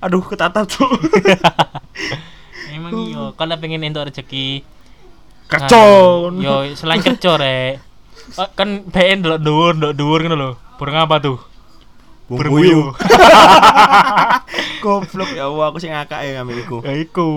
Aduh, 0.00 0.24
ketatap 0.24 0.64
tuh. 0.64 0.88
Emang 2.72 2.96
iyo. 3.04 3.36
Kalau 3.36 3.60
pengen 3.60 3.84
entuk 3.84 4.08
rezeki, 4.08 4.64
Kacon. 5.44 6.40
Nah, 6.40 6.64
yo 6.64 6.72
selain 6.72 7.04
kerja 7.04 7.36
rek. 7.36 7.74
Oh, 8.38 8.46
kan 8.54 8.86
PN 8.86 9.26
ndelok 9.26 9.42
dhuwur, 9.42 9.72
ndelok 9.74 9.94
dhuwur 9.98 10.20
ngono 10.22 10.36
lho. 10.38 10.50
Burung 10.80 10.96
apa 10.96 11.20
tuh? 11.20 11.36
Bumbuyu. 12.24 12.96
Goblok 14.82 15.28
ya 15.36 15.44
Allah, 15.44 15.68
aku 15.68 15.76
sing 15.76 15.92
ngakak 15.92 16.24
ya 16.24 16.40
ngambil 16.40 16.56
iku. 16.64 16.76
Ya 16.80 16.96
iku. 16.96 17.28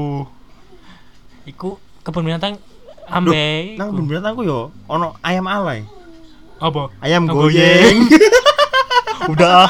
Iku 1.43 1.75
kebun 2.07 2.23
binatang 2.23 2.55
ambe. 3.11 3.75
Nang 3.75 3.91
kebun 3.91 4.07
binatangku 4.07 4.47
yo 4.47 4.71
ono 4.87 5.19
ayam 5.19 5.43
alay. 5.51 5.83
apa? 6.63 6.87
Ayam 7.03 7.27
goyeng. 7.27 8.07
Udah. 9.35 9.67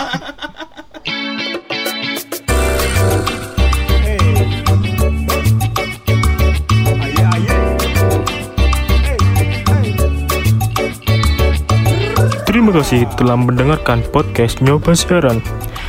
Terima 12.53 12.69
kasih 12.69 13.09
telah 13.17 13.33
mendengarkan 13.33 14.05
podcast 14.13 14.61
Nyoba 14.61 14.93
Siaran. 14.93 15.41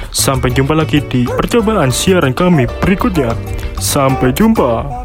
Sampai 0.09 0.49
jumpa 0.49 0.73
lagi 0.73 1.05
di 1.13 1.29
percobaan 1.29 1.93
siaran 1.93 2.33
kami 2.33 2.65
berikutnya. 2.81 3.37
Sampai 3.77 4.33
jumpa. 4.33 5.04